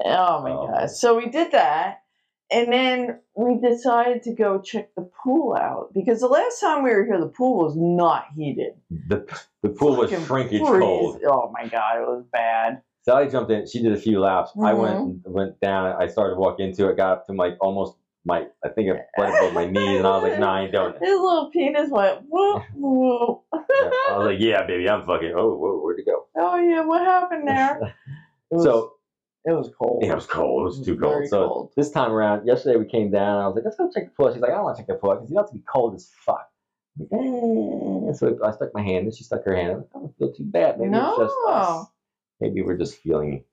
Oh 0.04 0.42
my 0.42 0.50
Oh. 0.52 0.66
god. 0.68 0.90
So 0.90 1.16
we 1.16 1.28
did 1.28 1.52
that. 1.52 1.98
And 2.52 2.72
then 2.72 3.20
we 3.36 3.60
decided 3.60 4.22
to 4.24 4.34
go 4.34 4.60
check 4.60 4.92
the 4.96 5.08
pool 5.22 5.54
out 5.56 5.92
because 5.94 6.18
the 6.20 6.26
last 6.26 6.58
time 6.60 6.82
we 6.82 6.90
were 6.90 7.04
here, 7.04 7.20
the 7.20 7.28
pool 7.28 7.58
was 7.64 7.76
not 7.76 8.24
heated. 8.34 8.72
The 9.08 9.24
the 9.62 9.68
pool 9.68 9.94
was 9.96 10.10
Fucking 10.10 10.26
shrinkage 10.26 10.60
freeze. 10.66 10.80
cold. 10.82 11.20
Oh 11.26 11.52
my 11.52 11.68
god, 11.68 11.98
it 11.98 12.06
was 12.08 12.24
bad. 12.32 12.82
Sally 13.02 13.28
jumped 13.30 13.50
in. 13.50 13.66
She 13.66 13.82
did 13.82 13.92
a 13.92 13.96
few 13.96 14.20
laps. 14.20 14.50
I 14.62 14.74
went 14.74 14.98
Mm-hmm. 14.98 15.32
went 15.32 15.60
down. 15.60 16.00
I 16.00 16.06
started 16.06 16.34
to 16.34 16.40
walk 16.40 16.60
into 16.60 16.88
it. 16.88 16.96
Got 16.96 17.12
up 17.12 17.26
to 17.26 17.32
my 17.32 17.52
almost 17.60 17.96
my. 18.24 18.46
I 18.64 18.68
think 18.68 18.88
it 18.88 18.96
went 19.16 19.34
above 19.34 19.54
my 19.54 19.64
knees, 19.66 19.98
and 19.98 20.06
I 20.06 20.10
was 20.18 20.22
like, 20.30 20.38
Nah, 20.38 20.56
I 20.56 20.62
ain't 20.62 20.72
doing 20.72 20.90
it. 20.94 21.00
His 21.00 21.18
little 21.18 21.50
penis 21.50 21.90
went 21.90 22.20
whoop 22.28 22.62
whoop. 22.74 23.42
Yeah. 23.54 23.58
I 24.10 24.16
was 24.18 24.26
like, 24.26 24.40
Yeah, 24.40 24.66
baby, 24.66 24.88
I'm 24.90 25.06
fucking. 25.06 25.32
Oh, 25.34 25.54
whoa, 25.56 25.80
where'd 25.82 25.98
it 25.98 26.06
go? 26.06 26.26
Oh 26.36 26.56
yeah, 26.56 26.84
what 26.84 27.00
happened 27.02 27.48
there? 27.48 27.94
Was, 28.50 28.64
So 28.64 28.92
it 29.46 29.52
was 29.52 29.70
cold. 29.78 30.02
yeah, 30.04 30.12
it 30.12 30.14
was 30.16 30.26
cold. 30.26 30.60
It 30.60 30.64
was 30.64 30.84
too 30.84 30.98
cold. 30.98 31.12
Very 31.14 31.26
so 31.28 31.48
cold. 31.48 31.72
this 31.76 31.90
time 31.90 32.10
around, 32.12 32.46
yesterday 32.46 32.76
we 32.76 32.84
came 32.84 33.10
down. 33.10 33.40
I 33.42 33.46
was 33.46 33.54
like, 33.54 33.64
let's 33.64 33.76
go 33.76 33.88
check 33.94 34.04
the 34.04 34.10
pool. 34.10 34.30
She's 34.32 34.42
like, 34.42 34.50
I 34.50 34.56
don't 34.56 34.64
want 34.64 34.76
to 34.76 34.82
check 34.82 34.88
the 34.88 34.94
pool 34.96 35.14
because 35.14 35.30
you 35.30 35.36
know 35.36 35.40
it's 35.42 35.50
gonna 35.52 35.60
be 35.60 35.64
cold 35.72 35.94
as 35.94 36.10
fuck. 36.26 36.46
I'm 36.98 37.06
like, 37.10 38.10
eh. 38.10 38.12
So 38.12 38.38
I 38.44 38.50
stuck 38.50 38.74
my 38.74 38.82
hand, 38.82 39.06
and 39.06 39.14
she 39.14 39.24
stuck 39.24 39.44
her 39.46 39.54
hand. 39.56 39.70
I'm 39.72 39.84
I 39.94 39.98
don't 40.00 40.18
feel 40.18 40.32
too 40.34 40.44
bad. 40.44 40.78
Maybe 40.78 40.94
it's 40.94 41.16
just 41.16 41.34
us. 41.48 41.86
Maybe 42.40 42.62
we're 42.62 42.76
just 42.76 42.96
feeling. 42.96 43.44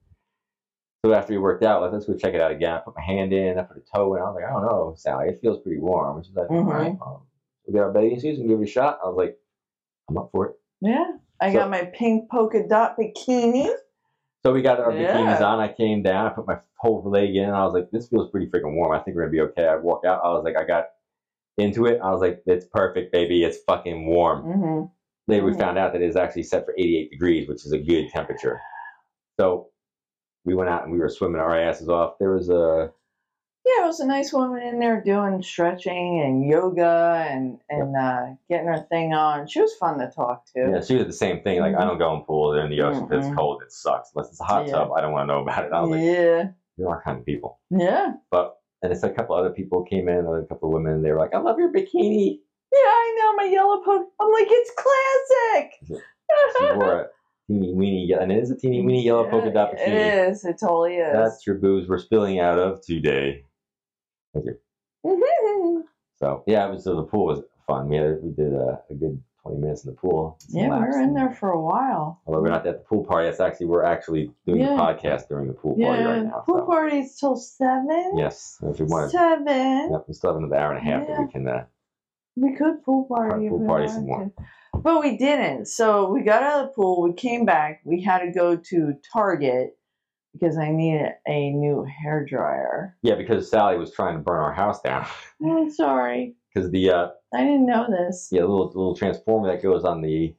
So 1.06 1.14
after 1.14 1.34
we 1.34 1.38
worked 1.40 1.64
out, 1.64 1.82
like, 1.82 1.92
let's 1.92 2.06
go 2.06 2.16
check 2.16 2.34
it 2.34 2.42
out 2.42 2.52
again. 2.52 2.74
I 2.74 2.80
put 2.80 2.96
my 2.96 3.04
hand 3.04 3.32
in, 3.34 3.58
I 3.60 3.64
put 3.64 3.78
a 3.78 3.82
toe 3.96 4.16
in. 4.16 4.22
I 4.22 4.26
was 4.26 4.36
like, 4.36 4.46
I 4.50 4.52
don't 4.52 4.64
know, 4.64 4.94
Sally, 4.98 5.30
it 5.30 5.40
feels 5.42 5.60
pretty 5.62 5.80
warm. 5.80 6.18
And 6.18 6.26
she's 6.26 6.36
like, 6.36 6.50
all 6.50 6.64
Mhm. 6.64 6.70
right, 6.74 6.98
um, 7.02 7.22
we'll 7.66 7.74
get 7.74 7.84
our 7.84 7.92
bathing 7.92 8.20
suits 8.20 8.40
and 8.40 8.50
give 8.50 8.60
it 8.60 8.64
a 8.64 8.68
shot. 8.68 9.00
I 9.04 9.08
was 9.08 9.16
like, 9.18 9.38
I'm 10.10 10.18
up 10.18 10.30
for 10.32 10.48
it. 10.48 10.56
Yeah. 10.82 11.06
I 11.40 11.52
So- 11.54 11.60
got 11.60 11.70
my 11.70 11.86
pink 11.94 12.30
polka 12.32 12.68
dot 12.68 12.98
bikini. 12.98 13.72
So 14.46 14.54
we 14.54 14.62
got 14.62 14.80
our 14.80 14.92
Yeah. 14.92 15.18
bikinis 15.18 15.42
on. 15.42 15.60
I 15.60 15.68
came 15.72 16.02
down. 16.04 16.28
I 16.28 16.30
put 16.30 16.48
my 16.48 16.60
whole 16.78 17.04
leg 17.04 17.36
in. 17.36 17.50
I 17.50 17.64
was 17.66 17.74
like, 17.74 17.92
this 17.92 18.08
feels 18.08 18.30
pretty 18.32 18.48
freaking 18.50 18.74
warm. 18.76 18.92
I 18.92 19.00
think 19.00 19.16
we're 19.16 19.24
gonna 19.24 19.32
be 19.32 19.42
okay. 19.42 19.68
I 19.68 19.76
walk 19.76 20.06
out. 20.06 20.22
I 20.24 20.30
was 20.30 20.44
like, 20.44 20.58
I 20.58 20.64
got 20.64 20.86
into 21.58 21.86
it. 21.86 22.00
I 22.02 22.12
was 22.12 22.22
like, 22.22 22.42
it's 22.46 22.66
perfect, 22.66 23.12
baby. 23.12 23.44
It's 23.44 23.58
fucking 23.64 24.06
warm. 24.08 24.44
Mm-hmm. 24.44 24.86
Later, 25.28 25.46
we 25.46 25.52
Mhm. 25.54 25.60
found 25.60 25.78
out 25.78 25.92
that 25.94 26.02
it's 26.02 26.16
actually 26.16 26.44
set 26.44 26.66
for 26.66 26.74
88 26.78 27.12
degrees, 27.12 27.48
which 27.50 27.66
is 27.66 27.72
a 27.74 27.80
good 27.80 28.10
temperature. 28.10 28.62
So 29.40 29.70
we 30.46 30.56
went 30.56 30.70
out 30.70 30.84
and 30.84 30.92
we 30.94 31.00
were 31.00 31.10
swimming 31.10 31.42
our 31.42 31.58
asses 31.60 31.90
off. 31.90 32.16
There 32.20 32.32
was 32.32 32.50
a 32.50 32.92
Yeah, 33.66 33.84
it 33.84 33.88
was 33.88 34.00
a 34.00 34.08
nice 34.08 34.32
woman 34.34 34.64
in 34.64 34.80
there 34.80 35.02
doing 35.04 35.42
stretching 35.44 36.22
and 36.26 36.48
yoga 36.50 37.26
and 37.30 37.60
and 37.70 37.96
uh, 37.96 38.26
getting 38.50 38.68
her 38.68 38.86
thing 38.90 39.14
on. 39.14 39.48
She 39.48 39.62
was 39.62 39.74
fun 39.76 40.00
to 40.00 40.10
talk 40.10 40.46
to. 40.56 40.72
yeah, 40.74 40.82
she 40.82 40.96
was 40.96 41.06
the 41.06 41.14
same 41.14 41.42
thing. 41.44 41.60
Like 41.60 41.76
I 41.76 41.86
don't 41.86 41.98
go 42.00 42.16
in 42.16 42.22
pools 42.24 42.56
or 42.56 42.62
in 42.62 42.70
the 42.72 42.82
ocean. 42.82 43.04
If 43.12 43.12
it's 43.26 43.36
cold, 43.36 43.62
it 43.64 43.72
sucks. 43.72 44.12
Unless 44.16 44.32
it's 44.32 44.42
a 44.42 44.46
hot 44.46 44.66
Yeah. 44.68 44.74
tub, 44.74 44.92
I 44.96 45.02
don't 45.02 45.12
want 45.12 45.28
to 45.30 45.34
know 45.34 45.42
about 45.42 45.66
it. 45.66 45.72
I 45.74 45.82
was 45.82 45.92
like, 45.92 46.02
yeah, 46.02 46.44
you're 46.78 46.90
our 46.90 47.02
kind 47.04 47.20
of 47.20 47.26
people. 47.26 47.60
yeah, 47.70 48.14
But 48.32 48.56
and 48.82 48.92
it's 48.94 49.04
a 49.04 49.10
couple 49.10 49.36
other 49.36 49.50
people 49.50 49.84
came 49.84 50.08
in, 50.08 50.26
a 50.26 50.46
couple 50.48 50.70
of 50.70 50.74
women. 50.74 51.02
They 51.02 51.12
were 51.12 51.18
like, 51.20 51.34
I 51.34 51.40
love 51.40 51.58
your 51.60 51.74
bikini. 51.74 52.40
yeah. 52.72 52.78
I 52.80 53.16
know 53.20 53.36
my 53.36 53.46
yellow 53.52 53.82
poke. 53.84 54.08
I'm 54.22 54.32
like, 54.32 54.48
it's 54.50 54.72
classic. 54.78 56.00
She 56.60 56.66
wore 56.76 57.10
teeny 57.48 57.74
weeny, 57.74 58.12
and 58.12 58.32
it 58.32 58.38
is 58.44 58.52
a 58.52 58.56
teeny 58.58 58.82
weeny 58.82 59.04
yellow 59.06 59.30
polka 59.30 59.52
dot 59.52 59.74
It 59.74 59.80
bikini. 59.80 60.30
is. 60.30 60.46
It 60.46 60.58
totally 60.60 60.96
is. 60.98 61.14
That's 61.14 61.48
your 61.48 61.56
boobs 61.56 61.88
we're 61.88 61.98
spilling 62.00 62.40
out 62.40 62.60
of 62.60 62.82
today. 62.86 63.44
Thank 64.34 64.46
you. 64.48 64.58
Mhm. 65.06 65.84
So 66.20 66.44
yeah, 66.48 66.68
it 66.68 66.72
was 66.72 66.84
so 66.84 66.96
the 66.96 67.04
pool 67.04 67.26
was 67.26 67.42
fun. 67.66 67.88
We 67.90 67.96
had 67.98 68.22
we 68.22 68.32
did 68.32 68.54
a, 68.54 68.82
a 68.90 68.94
good 68.94 69.22
twenty 69.42 69.60
minutes 69.60 69.86
in 69.86 69.92
the 69.92 69.96
pool. 69.96 70.38
Yeah, 70.50 70.64
we 70.74 70.80
were 70.86 71.00
in 71.00 71.14
there 71.14 71.32
for 71.32 71.50
a 71.52 71.62
while. 71.62 72.20
Although 72.26 72.42
we're 72.42 72.50
not 72.50 72.66
at 72.68 72.80
the 72.80 72.84
pool 72.86 73.06
party, 73.06 73.28
that's 73.28 73.40
actually 73.40 73.68
we're 73.68 73.84
actually 73.84 74.32
doing 74.46 74.62
Yeah. 74.62 74.76
the 74.76 74.82
podcast 74.82 75.28
during 75.30 75.48
the 75.48 75.54
pool 75.54 75.76
party 75.76 75.84
Yeah, 76.02 76.10
right 76.12 76.24
now. 76.26 76.44
pool 76.46 76.58
so. 76.60 76.66
party's 76.66 77.18
till 77.18 77.36
seven. 77.38 78.18
Yes, 78.18 78.58
if 78.64 78.80
we 78.80 78.86
want 78.86 79.12
Seven. 79.12 79.92
yep, 79.92 80.04
we 80.08 80.14
still 80.14 80.32
have 80.34 80.38
another 80.38 80.56
hour 80.58 80.74
and 80.74 80.80
a 80.86 80.92
half 80.92 81.08
that 81.08 81.20
we 81.20 81.28
can. 81.32 81.48
Uh, 81.48 81.66
We 82.40 82.56
could 82.56 82.84
pool 82.84 83.06
party. 83.10 83.50
Pool 83.50 83.66
party 83.66 83.88
some 83.88 84.06
more. 84.06 84.32
But 84.84 85.02
we 85.02 85.18
didn't. 85.18 85.66
So 85.66 86.10
we 86.12 86.22
got 86.22 86.44
out 86.44 86.62
of 86.62 86.68
the 86.68 86.74
pool. 86.74 87.02
We 87.02 87.14
came 87.14 87.46
back. 87.46 87.82
We 87.84 88.02
had 88.02 88.20
to 88.20 88.32
go 88.32 88.56
to 88.56 88.94
Target 89.12 89.76
because 90.34 90.56
I 90.58 90.70
needed 90.70 91.14
a 91.28 91.50
new 91.50 91.84
hair 91.86 92.24
dryer. 92.24 92.96
yeah, 93.02 93.16
because 93.16 93.50
Sally 93.50 93.78
was 93.78 93.92
trying 93.92 94.14
to 94.14 94.20
burn 94.20 94.40
our 94.40 94.54
house 94.54 94.80
down 94.82 95.08
I'm 95.44 95.72
sorry. 95.72 96.36
because 96.54 96.70
the 96.70 96.92
uh, 96.92 97.08
I 97.34 97.40
didn't 97.44 97.66
know 97.66 97.88
this. 97.90 98.30
yeah 98.32 98.42
little 98.42 98.68
little 98.68 98.96
transformer 98.96 99.48
that 99.48 99.64
goes 99.64 99.84
on 99.84 100.02
the 100.04 100.36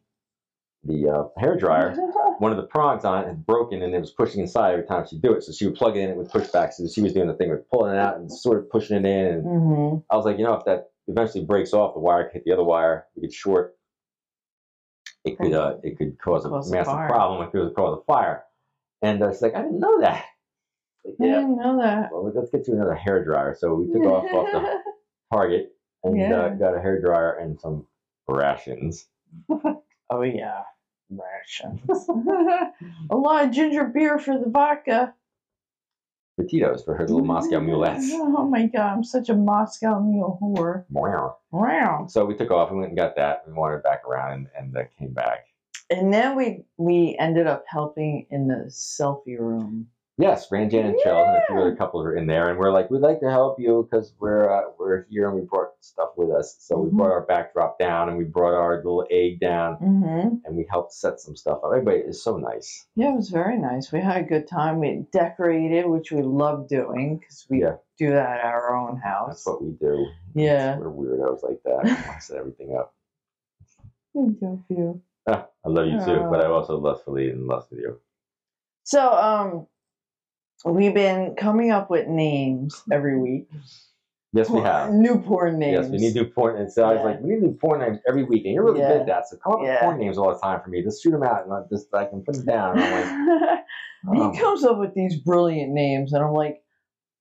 the 0.85 1.09
uh, 1.09 1.41
hair 1.41 1.57
dryer. 1.57 1.97
One 2.39 2.53
of 2.53 2.57
the 2.57 2.63
prongs 2.69 3.05
on 3.05 3.25
it 3.25 3.27
had 3.27 3.45
broken 3.45 3.83
and 3.83 3.93
it 3.93 3.99
was 3.99 4.13
pushing 4.13 4.41
inside 4.41 4.75
every 4.75 4.87
time 4.87 5.05
she'd 5.11 5.21
do 5.21 5.33
it. 5.33 5.43
So 5.43 5.51
she 5.51 5.67
would 5.67 5.75
plug 5.75 5.97
it 5.97 6.01
in, 6.03 6.11
it 6.11 6.17
would 6.17 6.29
push 6.31 6.47
back. 6.49 6.73
So 6.73 6.87
she 6.87 7.03
was 7.03 7.13
doing 7.13 7.27
the 7.27 7.35
thing 7.35 7.51
with 7.51 7.69
pulling 7.69 7.93
it 7.95 7.99
out 7.99 8.17
and 8.17 8.31
sort 8.31 8.59
of 8.59 8.71
pushing 8.71 8.97
it 8.97 9.05
in. 9.05 9.27
And 9.27 9.43
hmm 9.43 9.97
I 10.09 10.15
was 10.17 10.25
like, 10.25 10.39
you 10.39 10.45
know, 10.45 10.55
if 10.55 10.65
that 10.67 10.91
eventually 11.09 11.45
breaks 11.45 11.73
off, 11.73 11.95
the 11.95 12.01
wire 12.01 12.31
hit 12.33 12.45
the 12.45 12.53
other 12.53 12.65
wire, 12.65 13.07
we 13.17 13.23
could 13.23 13.33
short. 13.33 13.75
It 15.25 15.39
could 15.39 15.53
uh, 15.53 15.77
it 15.83 15.99
could 15.99 16.19
cause 16.19 16.45
a 16.45 16.49
Cause 16.49 16.71
massive 16.71 16.93
fire. 16.95 17.09
problem 17.09 17.47
it 17.47 17.51
could 17.51 17.75
cause 17.75 17.99
a 18.01 18.05
fire. 18.05 18.45
And 19.03 19.23
uh, 19.23 19.31
she's 19.33 19.43
like, 19.43 19.55
I 19.55 19.63
didn't 19.63 19.81
know 19.81 20.01
that. 20.01 20.25
Like, 21.05 21.15
I 21.21 21.25
didn't 21.25 21.57
know 21.57 21.81
that. 21.83 22.11
Well, 22.13 22.33
let's 22.35 22.51
get 22.51 22.69
you 22.69 22.75
another 22.75 22.95
hair 22.95 23.25
dryer. 23.25 23.57
So 23.59 23.75
we 23.75 23.93
took 23.93 24.03
off 24.05 24.25
off 24.33 24.53
the 24.53 24.83
Target 25.33 25.73
and 26.05 26.33
uh, 26.33 26.51
got 26.51 26.77
a 26.77 26.81
hair 26.81 27.01
dryer 27.01 27.33
and 27.33 27.61
some 27.61 27.87
rations. 28.29 29.07
oh 29.51 30.23
yeah, 30.23 30.63
rations. 31.11 31.81
a 33.11 33.17
lot 33.17 33.45
of 33.45 33.51
ginger 33.51 33.85
beer 33.85 34.19
for 34.19 34.39
the 34.39 34.49
vodka. 34.49 35.15
For 36.39 36.45
Tito's 36.45 36.85
for 36.85 36.95
her 36.95 37.03
little 37.05 37.25
Moscow 37.25 37.59
mulettes. 37.59 38.11
Oh 38.13 38.47
my 38.49 38.67
god, 38.67 38.93
I'm 38.93 39.03
such 39.03 39.29
a 39.29 39.35
Moscow 39.35 39.99
mule 39.99 40.39
whore. 40.41 40.85
Wow. 40.89 41.39
Wow. 41.51 42.07
So 42.09 42.25
we 42.25 42.37
took 42.37 42.53
off 42.53 42.71
and 42.71 42.79
went 42.79 42.91
and 42.91 42.97
got 42.97 43.17
that. 43.17 43.43
We 43.45 43.55
wandered 43.55 43.83
back 43.83 44.05
around 44.05 44.35
and, 44.35 44.49
and 44.57 44.77
uh, 44.77 44.83
came 44.97 45.13
back. 45.13 45.47
And 45.91 46.15
then 46.15 46.37
we 46.37 46.63
we 46.77 47.17
ended 47.19 47.49
up 47.49 47.65
helping 47.67 48.29
in 48.31 48.47
the 48.47 48.67
selfie 48.69 49.37
room. 49.37 49.89
Yes, 50.21 50.49
Ranjan 50.51 50.85
and 50.85 50.97
Chels 51.05 51.29
and 51.29 51.37
a 51.37 51.47
few 51.47 51.61
other 51.61 51.77
couples 51.77 52.05
are 52.05 52.17
in 52.17 52.27
there, 52.27 52.51
and 52.51 52.59
we're 52.59 52.73
like, 52.73 52.91
we'd 52.91 53.03
like 53.03 53.21
to 53.21 53.31
help 53.31 53.61
you 53.61 53.87
because 53.89 54.13
we're 54.19 54.51
uh, 54.51 54.63
we're 54.77 55.05
here 55.09 55.29
and 55.29 55.39
we 55.39 55.43
brought 55.47 55.69
stuff 55.81 56.09
with 56.17 56.31
us. 56.31 56.57
So 56.59 56.77
we 56.77 56.91
Mhm. 56.91 56.97
brought 56.97 57.13
our 57.13 57.25
backdrop 57.25 57.79
down 57.79 58.09
and 58.09 58.19
we 58.19 58.25
brought 58.25 58.53
our 58.55 58.79
little 58.79 59.07
egg 59.13 59.39
down 59.39 59.77
Mm-hmm. 59.77 60.39
and 60.45 60.57
we 60.57 60.67
helped 60.69 60.93
set 60.93 61.21
some 61.21 61.37
stuff 61.37 61.59
up. 61.63 61.71
Everybody 61.73 61.99
is 61.99 62.21
so 62.21 62.37
nice. 62.37 62.89
Yeah, 62.97 63.13
it 63.13 63.17
was 63.17 63.29
very 63.31 63.59
nice. 63.59 63.93
We 63.93 64.01
had 64.01 64.17
a 64.17 64.25
good 64.25 64.49
time. 64.49 64.81
We 64.81 65.07
decorated, 65.13 65.87
which 65.87 66.11
we 66.11 66.23
love 66.23 66.67
doing 66.69 67.19
because 67.19 67.47
we 67.49 67.61
Yeah. 67.61 67.77
do 67.97 68.11
that 68.11 68.41
at 68.41 68.45
our 68.45 68.75
own 68.77 68.97
house. 68.97 69.45
That's 69.45 69.47
what 69.47 69.63
we 69.63 69.71
do. 69.71 70.05
Yeah. 70.35 70.79
we're 70.79 70.91
weirdos 70.91 71.45
like 71.45 71.63
that. 71.63 71.85
We 71.85 72.21
set 72.21 72.39
everything 72.39 72.75
up. 72.77 72.93
Thank 74.15 74.41
you, 74.43 74.65
you. 74.69 75.01
Ah, 75.29 75.47
I 75.65 75.69
love 75.69 75.87
you 75.87 76.01
too, 76.05 76.27
but 76.29 76.41
I 76.45 76.49
Aw. 76.49 76.53
also 76.53 76.77
lustfully 76.77 77.31
and 77.31 77.47
lust 77.47 77.71
with 77.71 77.79
you. 77.81 78.01
So, 78.83 79.13
um, 79.13 79.67
we've 80.65 80.95
been 80.95 81.35
coming 81.37 81.71
up 81.71 81.91
with 81.91 82.07
names 82.07 82.83
every 82.93 83.19
week. 83.19 83.49
Yes, 84.35 84.51
we 84.51 84.61
have. 84.61 84.93
New 84.93 85.21
porn 85.21 85.59
names. 85.59 85.73
Yes, 85.85 85.91
we 85.91 85.97
need 85.99 86.15
new 86.15 86.27
porn. 86.27 86.57
And 86.61 86.71
so 86.71 86.85
I 86.85 86.95
was 86.95 87.05
like, 87.05 87.21
we 87.23 87.31
need 87.31 87.43
new 87.43 87.55
porn 87.55 87.81
names 87.81 87.99
every 88.07 88.25
week, 88.25 88.45
and 88.45 88.55
you're 88.55 88.65
really 88.65 88.81
Yeah. 88.81 88.89
good 88.93 89.01
at 89.03 89.07
that. 89.07 89.29
So 89.29 89.39
come 89.39 89.55
up 89.55 89.61
with 89.61 89.69
Yeah. 89.69 89.81
porn 89.81 89.99
names 89.99 90.19
all 90.19 90.33
the 90.33 90.39
time 90.39 90.61
for 90.63 90.69
me. 90.69 90.83
Just 90.83 91.03
shoot 91.03 91.13
them 91.13 91.23
out, 91.23 91.45
and 91.45 91.53
I 91.53 91.63
just 91.71 91.93
I 91.95 92.05
can 92.05 92.23
put 92.23 92.35
them 92.37 92.45
down. 92.45 92.77
Like, 92.77 93.65
oh. 94.07 94.13
he 94.13 94.21
um, 94.21 94.37
comes 94.37 94.65
up 94.65 94.79
with 94.79 94.93
these 94.95 95.17
brilliant 95.17 95.73
names, 95.73 96.13
and 96.13 96.23
I'm 96.23 96.35
like, 96.35 96.63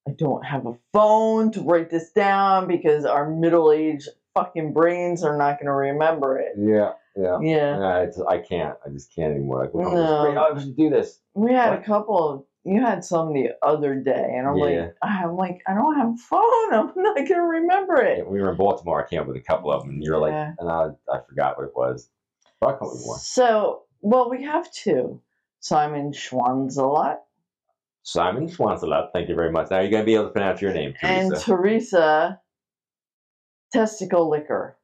I 0.07 0.11
don't 0.17 0.43
have 0.45 0.65
a 0.65 0.73
phone 0.93 1.51
to 1.53 1.61
write 1.61 1.89
this 1.89 2.11
down 2.11 2.67
because 2.67 3.05
our 3.05 3.29
middle-aged 3.29 4.07
fucking 4.33 4.73
brains 4.73 5.23
are 5.23 5.35
not 5.37 5.59
going 5.59 5.65
to 5.67 5.73
remember 5.73 6.37
it. 6.39 6.53
yeah, 6.57 6.91
yeah. 7.15 7.37
Yeah, 7.41 7.79
Yeah, 7.79 7.97
it's, 8.03 8.19
I 8.21 8.37
can't. 8.39 8.77
I 8.85 8.89
just 8.89 9.13
can't 9.15 9.33
anymore. 9.33 9.61
Like, 9.63 9.75
No. 9.75 10.23
great. 10.23 10.37
oh, 10.37 10.53
we 10.53 10.61
should 10.61 10.77
do 10.77 10.89
this. 10.89 11.19
we 11.33 11.51
had 11.53 11.71
What? 11.71 11.79
a 11.79 11.83
couple. 11.83 12.46
You 12.67 12.81
had 12.81 13.03
some 13.03 13.33
the 13.33 13.51
other 13.61 13.95
day, 13.95 14.33
and 14.35 14.47
I'm 14.47 14.57
Yeah. 14.57 14.63
like, 14.85 14.95
I'm 15.01 15.35
like, 15.37 15.61
I 15.67 15.73
don't 15.73 15.95
have 15.95 16.09
a 16.09 16.17
phone. 16.17 16.73
I'm 16.73 16.91
not 17.01 17.15
going 17.15 17.27
to 17.27 17.41
remember 17.41 17.95
Yeah, 17.95 18.19
it. 18.19 18.27
we 18.29 18.41
were 18.41 18.51
in 18.51 18.57
Baltimore. 18.57 19.03
I 19.03 19.09
came 19.09 19.21
up 19.21 19.27
with 19.27 19.37
a 19.37 19.41
couple 19.41 19.71
of 19.71 19.83
them, 19.83 19.91
and 19.91 20.03
you're 20.03 20.17
like, 20.19 20.33
and 20.33 20.69
I, 20.69 20.89
I 21.11 21.19
forgot 21.27 21.57
what 21.57 21.65
it 21.67 21.75
was. 21.75 22.09
But 22.59 22.67
I'll 22.71 22.77
come 22.77 22.87
up 22.89 22.93
with 22.93 23.05
more. 23.05 23.17
So, 23.19 23.83
well, 24.01 24.29
we 24.29 24.43
have 24.43 24.71
two. 24.71 25.21
Simon 25.59 26.11
Schwanzelot 26.11 27.17
Simon 28.03 28.47
Schwanzelot, 28.47 29.09
thank 29.11 29.27
you 29.27 29.35
very 29.35 29.51
much. 29.51 29.69
Now 29.71 29.79
you're 29.79 29.89
going 29.89 30.03
to 30.03 30.05
be 30.05 30.13
able 30.15 30.25
to 30.25 30.31
pronounce 30.31 30.61
your 30.61 30.71
name, 30.73 30.93
and 31.01 31.31
Teresa. 31.35 31.45
Teresa 31.45 32.41
Testicle 33.73 34.29
Liquor. 34.29 34.77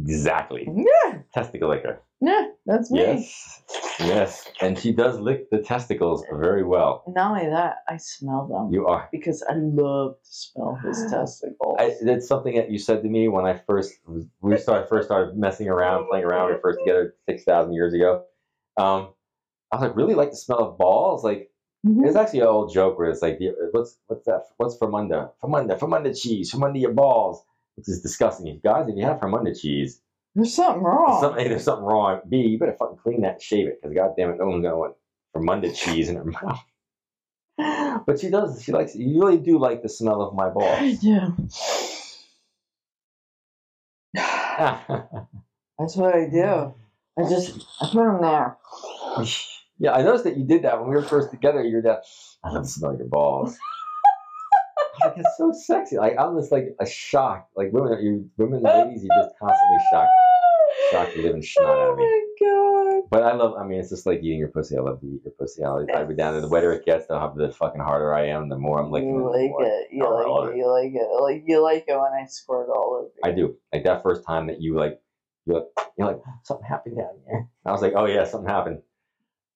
exactly. 0.00 0.68
Yeah, 0.72 1.18
Testicle 1.34 1.70
liquor. 1.70 2.02
Yeah, 2.20 2.48
that's 2.66 2.90
me. 2.90 3.00
Yes. 3.00 3.62
Yes. 4.00 4.48
And 4.60 4.78
she 4.78 4.92
does 4.92 5.18
lick 5.18 5.50
the 5.50 5.58
testicles 5.62 6.24
very 6.32 6.64
well. 6.64 7.02
Not 7.06 7.32
only 7.32 7.50
that, 7.50 7.76
I 7.88 7.96
smell 7.98 8.46
them 8.46 8.72
You 8.72 8.86
are. 8.86 9.08
because 9.12 9.42
I 9.48 9.54
love 9.54 10.14
to 10.22 10.30
smell 10.30 10.78
his 10.84 11.06
testicles. 11.10 11.76
I, 11.78 11.92
it's 12.00 12.26
something 12.28 12.54
that 12.56 12.70
you 12.70 12.78
said 12.78 13.02
to 13.02 13.08
me 13.08 13.28
when 13.28 13.44
I 13.46 13.58
first 13.66 13.94
we 14.40 14.56
started 14.58 14.88
first 14.88 15.08
started 15.08 15.36
messing 15.36 15.68
around, 15.68 16.08
playing 16.08 16.24
around. 16.24 16.52
We 16.52 16.60
first 16.60 16.78
together 16.80 17.14
six 17.28 17.44
thousand 17.44 17.72
years 17.74 17.94
ago. 17.94 18.24
Um, 18.76 19.12
I 19.72 19.76
was 19.76 19.82
like, 19.82 19.96
really 19.96 20.14
like 20.14 20.30
the 20.30 20.36
smell 20.36 20.60
of 20.60 20.78
balls. 20.78 21.22
Like 21.24 21.50
Mhm. 21.86 22.06
it's 22.06 22.16
actually 22.16 22.40
an 22.40 22.46
old 22.48 22.72
joke 22.74 22.98
where 22.98 23.08
it's 23.08 23.22
like, 23.22 23.38
what's 23.72 23.98
what's 24.08 24.24
that? 24.26 24.42
What's 24.58 24.76
from 24.76 24.94
under? 24.94 25.30
From 25.40 25.54
under? 25.54 25.76
From 25.78 25.94
under 25.94 26.12
cheese? 26.12 26.50
From 26.50 26.62
under 26.64 26.78
your 26.78 26.92
balls? 26.92 27.42
Which 27.76 27.88
is 27.88 28.02
disgusting. 28.02 28.48
If 28.48 28.62
guys, 28.62 28.88
if 28.88 28.96
you 28.96 29.04
have 29.04 29.18
from 29.20 29.34
under 29.34 29.54
cheese, 29.54 30.02
There's 30.34 30.54
something 30.54 30.82
wrong. 30.82 31.20
something, 31.20 31.44
A, 31.44 31.48
there's 31.48 31.64
something 31.64 31.84
wrong. 31.84 32.20
B, 32.28 32.36
you 32.38 32.58
better 32.58 32.76
fucking 32.78 32.98
clean 33.02 33.22
that 33.22 33.34
and 33.34 33.42
shave 33.42 33.66
it 33.66 33.80
because 33.82 33.94
goddamn 33.94 34.30
it, 34.30 34.38
no 34.38 34.46
one's 34.46 34.62
gonna 34.62 34.76
want 34.78 34.94
from 35.32 35.72
cheese 35.74 36.08
in 36.08 36.16
her 36.16 36.24
mouth. 36.42 36.60
But 38.06 38.20
she 38.20 38.30
does. 38.30 38.62
She 38.62 38.72
likes. 38.72 38.94
You 38.94 39.20
really 39.20 39.38
do 39.38 39.58
like 39.58 39.82
the 39.82 39.88
smell 39.88 40.22
of 40.22 40.34
my 40.34 40.46
I 40.46 40.50
balls. 40.50 40.98
do. 41.00 41.34
That's 45.78 45.96
what 45.96 46.14
I 46.14 46.28
do. 46.28 46.74
I 47.18 47.28
just 47.28 47.66
I 47.80 47.86
put 47.86 48.04
them 48.04 48.20
there. 48.22 48.56
yeah, 49.78 49.92
I 49.92 50.02
noticed 50.02 50.24
that 50.24 50.36
you 50.36 50.44
did 50.44 50.62
that 50.62 50.80
when 50.80 50.88
we 50.88 50.94
were 50.96 51.02
first 51.02 51.30
together. 51.30 51.62
You're 51.62 51.82
that. 51.82 52.04
I 52.44 52.50
love 52.50 52.62
the 52.62 52.68
smell 52.68 52.92
of 52.92 52.98
your 52.98 53.08
balls. 53.08 53.56
Like 55.04 55.14
it's 55.18 55.36
so 55.36 55.52
sexy. 55.52 55.96
Like 55.98 56.16
I'm 56.18 56.36
just 56.38 56.52
like 56.52 56.74
a 56.80 56.86
shock. 56.86 57.48
Like 57.56 57.72
women, 57.72 57.98
you 58.04 58.30
women, 58.36 58.62
ladies, 58.62 59.04
you're 59.04 59.16
just 59.22 59.34
constantly 59.38 59.78
shocked, 59.90 60.10
shocked 60.90 61.14
the 61.16 61.22
living 61.22 61.42
snot 61.42 61.66
out 61.66 61.76
Oh 61.78 61.92
of 61.92 61.98
me. 61.98 62.04
Oh 62.04 62.36
my 62.40 63.00
god! 63.00 63.08
But 63.10 63.22
I 63.24 63.34
love. 63.34 63.54
I 63.58 63.66
mean, 63.66 63.80
it's 63.80 63.90
just 63.90 64.06
like 64.06 64.20
eating 64.22 64.38
your 64.38 64.48
pussy. 64.48 64.76
I 64.76 64.80
love 64.80 65.00
to 65.00 65.06
eat 65.06 65.22
your 65.24 65.32
pussy. 65.38 65.64
I 65.64 65.84
I 66.00 66.04
be 66.04 66.14
down. 66.14 66.34
And 66.34 66.44
the 66.44 66.48
wetter 66.48 66.72
it 66.72 66.84
gets, 66.84 67.06
the, 67.06 67.32
the 67.36 67.52
fucking 67.52 67.80
harder 67.80 68.14
I 68.14 68.26
am. 68.28 68.48
The 68.48 68.56
more 68.58 68.78
I'm 68.80 68.90
licking 68.90 69.14
You 69.14 69.28
it. 69.28 69.36
like 69.36 69.50
more- 69.50 69.64
it. 69.64 69.88
You 69.92 70.04
Oh, 70.04 70.16
I 70.16 70.28
love 70.28 70.44
like 70.46 70.54
it. 70.54 70.58
You 70.58 70.70
like 70.70 70.92
it. 70.94 71.22
Like 71.22 71.44
you 71.46 71.62
like 71.62 71.84
it 71.88 71.92
when 71.98 72.12
I 72.12 72.26
squirt 72.26 72.68
all 72.68 72.94
over 73.00 73.08
you. 73.14 73.20
I 73.24 73.32
do. 73.34 73.56
Like 73.72 73.84
that 73.84 74.02
first 74.02 74.24
time 74.26 74.46
that 74.48 74.60
you 74.60 74.74
like, 74.76 75.00
you're 75.46 75.56
like, 75.60 75.66
you're 75.98 76.06
like, 76.08 76.20
oh, 76.26 76.32
something 76.44 76.66
happened 76.66 76.96
down 76.96 77.14
here. 77.26 77.38
And 77.38 77.48
I 77.66 77.72
was 77.72 77.82
like, 77.82 77.94
oh 77.96 78.06
yeah, 78.06 78.24
something 78.24 78.48
happened. 78.48 78.80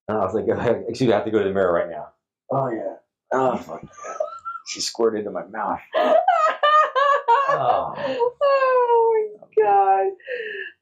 And 0.08 0.18
I 0.18 0.24
was 0.24 0.34
like, 0.34 0.44
excuse 0.88 1.08
me, 1.08 1.12
I 1.12 1.16
have 1.16 1.24
to 1.24 1.30
go 1.30 1.38
to 1.38 1.44
the 1.48 1.54
mirror 1.54 1.72
right 1.72 1.88
now. 1.88 2.08
Oh 2.50 2.70
yeah. 2.70 2.96
Oh 3.32 3.56
fuck. 3.56 3.82
Yeah. 4.64 4.72
She 4.72 4.80
squirted 4.80 5.20
into 5.20 5.30
my 5.30 5.44
mouth. 5.46 5.80
Oh. 5.96 7.94
oh 8.42 9.36
my 9.40 9.62
god. 9.62 10.12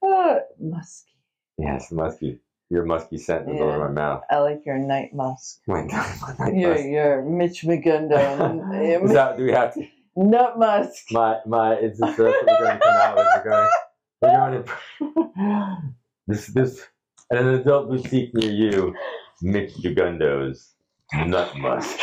Uh, 0.09 0.39
musky. 0.61 1.11
Yes, 1.59 1.93
musky. 1.93 2.39
your 2.71 2.85
musky 2.85 3.19
scent 3.19 3.49
is 3.51 3.61
all 3.61 3.69
over 3.69 3.89
my 3.89 3.93
mouth. 3.95 4.23
I 4.31 4.39
like 4.39 4.63
your 4.65 4.79
night 4.79 5.15
musk. 5.15 5.61
My 5.67 5.87
God, 5.87 6.17
my 6.39 6.47
night 6.47 6.57
You're, 6.57 6.75
musk. 6.75 6.85
you're 6.87 7.23
Mitch 7.23 7.63
Jagundo. 7.63 9.05
Is 9.05 9.13
that, 9.13 9.37
do 9.37 9.45
we 9.45 9.53
have 9.53 9.75
to? 9.75 9.87
Nut 10.17 10.59
musk. 10.59 11.05
My 11.11 11.39
my. 11.47 11.75
It's 11.75 11.99
just 11.99 12.17
that's 12.17 12.19
what 12.19 12.47
we're 12.47 12.59
going 12.59 12.79
to 12.79 12.85
come 12.85 12.97
out 12.97 13.17
with. 13.17 13.27
We're 13.37 13.51
going. 13.51 13.71
We're 14.21 14.37
going 14.37 14.65
to. 14.65 15.95
This 16.27 16.47
this 16.49 16.87
and 17.31 17.49
an 17.49 17.55
adult 17.61 17.89
boutique 17.89 18.35
near 18.35 18.51
you, 18.51 18.95
Mitch 19.41 19.75
Jagundo's 19.75 20.75
Nut 21.15 21.57
Musk. 21.57 21.99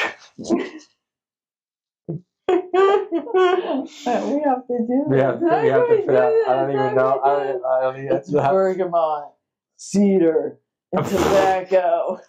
We 3.40 4.42
have 4.46 4.68
to 4.68 4.78
do 4.88 5.04
We 5.08 5.18
have, 5.20 5.40
this. 5.40 5.64
we 5.64 5.70
have 5.70 5.88
to 5.88 5.98
do 5.98 6.04
put 6.06 6.16
out. 6.16 6.30
do 6.30 6.46
I 6.48 6.56
don't 6.56 6.72
even 6.72 6.96
know. 6.96 7.20
I 7.24 7.40
do 7.44 7.54
don't, 7.54 7.66
I 7.66 7.82
don't 7.82 7.98
even. 8.06 8.18
It's 8.18 8.30
bergamot, 8.32 9.30
cedar, 9.78 10.60
and 10.92 11.06
tobacco. 11.08 12.20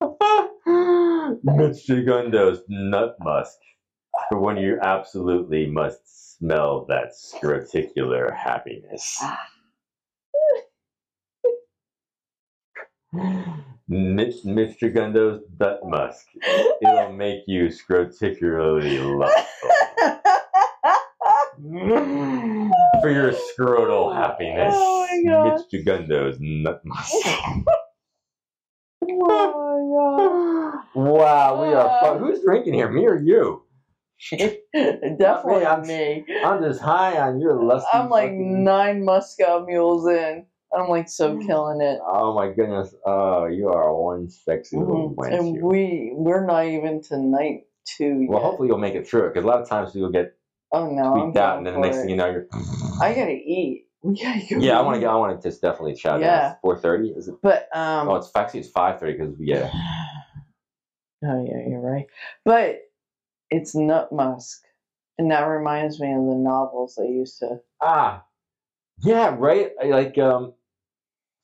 Mitch 1.44 1.86
Jagundo's 1.86 2.62
Nut 2.68 3.16
Musk. 3.20 3.58
For 4.28 4.38
when 4.40 4.56
you 4.56 4.78
absolutely 4.82 5.66
must 5.66 6.36
smell 6.38 6.86
that 6.88 7.12
scroticular 7.14 8.34
happiness. 8.36 9.22
Mitch, 13.88 14.44
Mitch 14.44 14.78
Jagundo's 14.80 15.42
Nut 15.58 15.80
Musk. 15.84 16.26
It'll 16.82 17.12
make 17.12 17.42
you 17.46 17.66
scroticularly 17.68 18.98
lustful. 19.18 19.70
For 23.02 23.10
your 23.10 23.32
scrotal 23.32 24.14
happiness. 24.14 24.72
Oh 24.76 25.06
my 25.10 25.30
God. 25.30 25.60
Mitch 25.72 26.38
Nut 26.40 26.80
Musk. 26.84 27.12
oh 29.10 30.82
Wow, 30.94 31.62
we 31.62 31.74
are 31.74 32.00
fun. 32.00 32.18
Who's 32.18 32.40
drinking 32.44 32.74
here, 32.74 32.90
me 32.90 33.06
or 33.06 33.16
you? 33.16 33.62
Definitely 34.32 35.64
I'm- 35.64 35.86
me. 35.86 36.24
I'm 36.44 36.62
just 36.62 36.80
high 36.80 37.18
on 37.18 37.40
your 37.40 37.62
lusty. 37.62 37.88
I'm 37.92 38.08
like 38.10 38.30
fucking- 38.30 38.64
nine 38.64 39.04
Moscow 39.04 39.64
mules 39.66 40.06
in. 40.08 40.46
I'm 40.72 40.88
like 40.88 41.08
so 41.08 41.36
killing 41.38 41.80
it. 41.80 41.98
Oh 42.06 42.32
my 42.32 42.48
goodness! 42.52 42.94
Oh, 43.04 43.46
you 43.46 43.68
are 43.70 43.92
one 43.92 44.30
sexy 44.30 44.76
little 44.76 45.14
Mhm. 45.18 45.36
And 45.36 45.56
you. 45.56 45.66
we 45.66 46.12
we're 46.14 46.46
not 46.46 46.66
even 46.66 47.02
to 47.04 47.18
night 47.18 47.62
two 47.84 48.20
yet. 48.20 48.30
well, 48.30 48.40
hopefully 48.40 48.68
you'll 48.68 48.78
make 48.78 48.94
it 48.94 49.04
through 49.08 49.26
it 49.26 49.28
because 49.34 49.42
a 49.42 49.48
lot 49.48 49.60
of 49.60 49.68
times 49.68 49.96
you'll 49.96 50.12
get 50.12 50.32
oh 50.72 50.90
no, 50.90 51.02
I'm 51.14 51.20
tweaked 51.22 51.38
out, 51.38 51.58
and 51.58 51.66
then 51.66 51.74
the 51.74 51.80
next 51.80 51.96
for 51.96 52.02
thing 52.02 52.10
it. 52.10 52.12
you 52.12 52.16
know, 52.16 52.30
you're. 52.30 52.46
I 53.00 53.14
gotta 53.14 53.32
eat. 53.32 53.86
We 54.02 54.18
gotta 54.18 54.40
go. 54.48 54.60
Yeah, 54.60 54.78
I 54.78 54.80
want 54.82 54.98
to. 54.98 55.06
I 55.06 55.14
want 55.16 55.38
to 55.42 55.46
just 55.46 55.60
definitely 55.60 55.94
shout 55.94 56.20
Yeah. 56.22 56.52
out. 56.52 56.56
Four 56.62 56.78
thirty 56.78 57.10
is 57.10 57.28
it? 57.28 57.34
But 57.42 57.68
um. 57.74 58.08
Oh, 58.08 58.14
it's 58.16 58.30
actually 58.34 58.60
it's 58.60 58.70
five 58.70 58.98
thirty 58.98 59.12
because 59.12 59.34
yeah. 59.38 59.70
Oh 61.22 61.44
yeah, 61.46 61.68
you're 61.68 61.80
right. 61.82 62.06
But 62.46 62.76
it's 63.50 63.74
nut 63.74 64.10
musk, 64.10 64.62
and 65.18 65.30
that 65.30 65.42
reminds 65.42 66.00
me 66.00 66.12
of 66.14 66.24
the 66.24 66.34
novels 66.34 66.98
I 66.98 67.04
used 67.08 67.40
to. 67.40 67.60
Ah, 67.82 68.24
yeah, 69.02 69.34
right. 69.38 69.72
Like 69.84 70.16
um, 70.16 70.54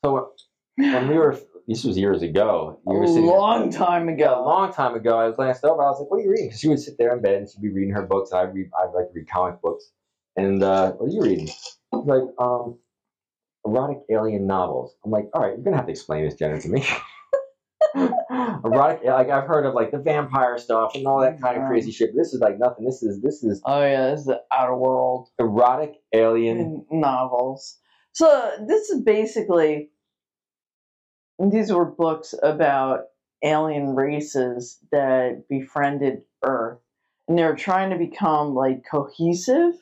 so 0.02 0.30
when 0.78 1.08
we 1.08 1.18
were 1.18 1.38
this 1.66 1.84
was 1.84 1.96
years 1.98 2.22
ago. 2.22 2.80
You 2.86 3.02
A 3.02 3.06
long 3.06 3.70
time 3.70 4.08
ago. 4.08 4.40
a 4.40 4.44
long 4.44 4.72
time 4.72 4.94
ago. 4.94 5.18
I 5.18 5.26
was 5.26 5.36
glanced 5.36 5.64
over. 5.64 5.82
I 5.82 5.86
was 5.90 6.00
like, 6.00 6.10
"What 6.10 6.18
are 6.20 6.22
you 6.22 6.30
reading?" 6.30 6.50
'Cause 6.50 6.60
she 6.60 6.68
would 6.68 6.80
sit 6.80 6.96
there 6.98 7.14
in 7.16 7.22
bed 7.22 7.34
and 7.34 7.48
she'd 7.50 7.60
be 7.62 7.70
reading 7.72 7.94
her 7.94 8.02
books. 8.06 8.32
I 8.32 8.42
read. 8.42 8.70
I 8.78 8.84
like 8.86 9.08
to 9.08 9.12
read 9.14 9.28
comic 9.28 9.60
books. 9.60 9.90
And 10.36 10.62
uh, 10.62 10.92
what 10.92 11.06
are 11.06 11.12
you 11.12 11.22
reading? 11.22 11.48
Like, 11.92 12.22
um, 12.38 12.78
erotic 13.64 13.98
alien 14.10 14.46
novels. 14.46 14.94
I'm 15.04 15.10
like, 15.10 15.28
all 15.34 15.42
right, 15.42 15.54
you're 15.54 15.64
gonna 15.64 15.76
have 15.76 15.86
to 15.86 15.92
explain 15.92 16.24
this, 16.24 16.34
Jenna, 16.34 16.60
to 16.60 16.68
me. 16.68 16.84
erotic, 18.64 19.04
like 19.04 19.30
I've 19.30 19.46
heard 19.46 19.64
of 19.66 19.74
like 19.74 19.90
the 19.90 19.98
vampire 19.98 20.58
stuff 20.58 20.94
and 20.94 21.06
all 21.06 21.20
that 21.20 21.40
kind 21.40 21.60
of 21.60 21.66
crazy 21.68 21.90
shit. 21.90 22.10
But 22.14 22.20
this 22.20 22.32
is 22.34 22.40
like 22.40 22.58
nothing. 22.58 22.84
This 22.84 23.02
is 23.02 23.20
this 23.22 23.42
is 23.42 23.60
Oh 23.64 23.82
yeah, 23.82 24.10
this 24.10 24.20
is 24.20 24.26
the 24.26 24.42
outer 24.52 24.76
world 24.76 25.28
erotic 25.38 25.94
alien. 26.12 26.84
novels. 26.90 27.78
So 28.12 28.52
this 28.66 28.88
is 28.90 29.02
basically 29.02 29.90
these 31.38 31.72
were 31.72 31.84
books 31.84 32.34
about 32.42 33.04
alien 33.44 33.94
races 33.94 34.78
that 34.92 35.44
befriended 35.48 36.22
Earth, 36.42 36.78
and 37.28 37.38
they 37.38 37.44
were 37.44 37.56
trying 37.56 37.90
to 37.90 37.98
become 37.98 38.54
like 38.54 38.84
cohesive 38.90 39.74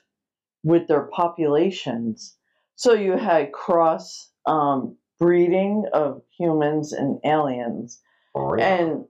with 0.62 0.88
their 0.88 1.02
populations. 1.04 2.36
So 2.76 2.94
you 2.94 3.16
had 3.16 3.52
cross 3.52 4.30
um, 4.46 4.96
breeding 5.18 5.84
of 5.92 6.22
humans 6.38 6.92
and 6.92 7.20
aliens, 7.24 8.00
Oh, 8.34 8.54
and 8.54 9.04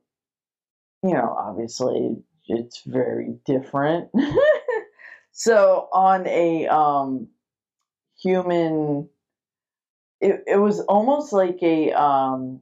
you 1.02 1.14
know 1.14 1.34
obviously 1.38 2.16
it's 2.48 2.82
very 2.86 3.36
different. 3.46 4.10
So 5.32 5.88
on 5.92 6.26
a 6.28 6.68
um 6.68 7.28
human 8.22 9.08
it, 10.24 10.44
it 10.46 10.56
was 10.56 10.80
almost 10.80 11.32
like 11.32 11.58
a 11.62 11.92
um 11.92 12.60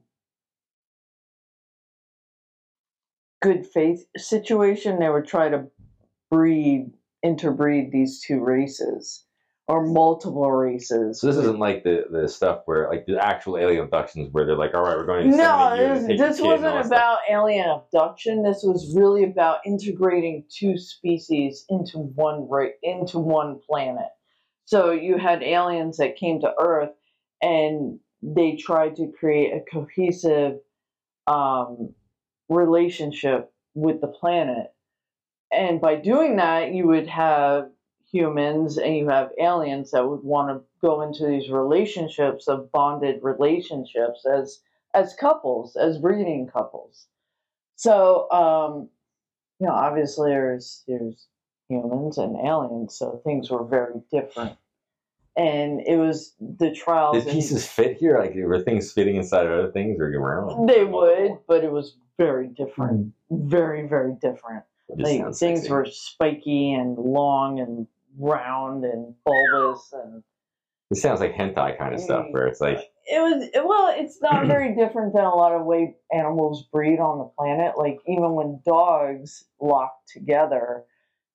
good 3.41 3.65
faith 3.65 4.05
situation 4.17 4.99
they 4.99 5.09
would 5.09 5.27
try 5.27 5.49
to 5.49 5.65
breed 6.29 6.91
interbreed 7.23 7.91
these 7.91 8.21
two 8.21 8.39
races 8.39 9.25
or 9.67 9.85
multiple 9.85 10.51
races 10.51 11.21
so 11.21 11.27
this 11.27 11.37
isn't 11.37 11.59
like 11.59 11.83
the 11.83 12.05
the 12.11 12.27
stuff 12.27 12.61
where 12.65 12.89
like 12.89 13.05
the 13.05 13.17
actual 13.17 13.57
alien 13.57 13.85
abductions 13.85 14.29
where 14.33 14.45
they're 14.45 14.57
like, 14.57 14.73
all 14.73 14.83
right, 14.83 14.97
we're 14.97 15.05
going 15.05 15.31
to 15.31 15.37
no, 15.37 15.75
to 15.75 16.07
this, 16.07 16.19
this 16.19 16.39
kid 16.39 16.45
and 16.55 16.65
all 16.65 16.75
wasn't 16.75 16.87
about 16.87 17.19
alien 17.29 17.69
abduction. 17.69 18.43
This 18.43 18.61
was 18.63 18.93
really 18.95 19.23
about 19.23 19.59
integrating 19.65 20.43
two 20.49 20.77
species 20.77 21.65
into 21.69 21.99
one 21.99 22.47
ra- 22.49 22.75
into 22.83 23.19
one 23.19 23.59
planet. 23.67 24.09
So 24.65 24.91
you 24.91 25.17
had 25.17 25.43
aliens 25.43 25.97
that 25.97 26.17
came 26.17 26.41
to 26.41 26.53
Earth, 26.59 26.91
and 27.43 27.99
they 28.21 28.55
tried 28.55 28.95
to 28.95 29.11
create 29.19 29.51
a 29.51 29.59
cohesive 29.69 30.59
um, 31.27 31.93
relationship 32.49 33.51
with 33.75 33.99
the 34.01 34.07
planet. 34.07 34.73
And 35.51 35.81
by 35.81 35.95
doing 35.95 36.37
that, 36.37 36.73
you 36.73 36.87
would 36.87 37.07
have 37.07 37.69
humans 38.11 38.77
and 38.77 38.95
you 38.95 39.09
have 39.09 39.31
aliens 39.39 39.91
that 39.91 40.07
would 40.07 40.23
want 40.23 40.49
to 40.49 40.63
go 40.81 41.01
into 41.01 41.27
these 41.27 41.49
relationships 41.49 42.47
of 42.47 42.71
bonded 42.71 43.19
relationships 43.21 44.25
as 44.25 44.61
as 44.95 45.15
couples, 45.15 45.75
as 45.75 45.97
breeding 45.97 46.47
couples. 46.47 47.07
So, 47.75 48.29
um, 48.31 48.89
you 49.59 49.67
know, 49.67 49.73
obviously 49.73 50.29
there's 50.29 50.83
there's 50.87 51.27
humans 51.67 52.17
and 52.17 52.37
aliens, 52.37 52.95
so 52.95 53.19
things 53.25 53.49
were 53.49 53.65
very 53.65 54.01
different. 54.11 54.55
And 55.35 55.81
it 55.87 55.97
was 55.97 56.35
the 56.39 56.71
trials. 56.71 57.23
Did 57.23 57.33
pieces 57.33 57.65
fit 57.65 57.97
here? 57.97 58.19
Like 58.19 58.33
were 58.35 58.61
things 58.61 58.91
fitting 58.91 59.15
inside 59.15 59.45
of 59.47 59.51
other 59.51 59.71
things 59.71 59.99
or 59.99 60.05
around? 60.05 60.67
they 60.67 60.83
would, 60.83 61.39
but 61.47 61.63
it 61.63 61.71
was 61.71 61.95
very 62.17 62.47
different. 62.47 63.13
Hmm. 63.29 63.49
Very, 63.49 63.87
very 63.87 64.13
different. 64.21 64.63
Like 64.89 65.21
things 65.35 65.61
sexy. 65.61 65.71
were 65.71 65.87
spiky 65.89 66.73
and 66.73 66.97
long 66.97 67.59
and 67.59 67.87
round 68.17 68.85
and 68.85 69.15
bulbous 69.25 69.91
and 69.93 70.23
It 70.91 70.97
sounds 70.97 71.19
like 71.19 71.33
hentai 71.33 71.77
kind 71.77 71.93
of 71.93 71.99
stuff 71.99 72.25
mm. 72.27 72.31
where 72.31 72.47
it's 72.47 72.61
like 72.61 72.91
it 73.05 73.19
was 73.19 73.49
well 73.65 73.93
it's 73.95 74.21
not 74.21 74.45
very 74.47 74.75
different 74.75 75.13
than 75.13 75.23
a 75.23 75.35
lot 75.35 75.51
of 75.53 75.65
way 75.65 75.95
animals 76.13 76.67
breed 76.71 76.99
on 76.99 77.17
the 77.17 77.29
planet 77.37 77.73
like 77.77 77.97
even 78.07 78.33
when 78.33 78.61
dogs 78.65 79.45
lock 79.59 79.93
together 80.07 80.83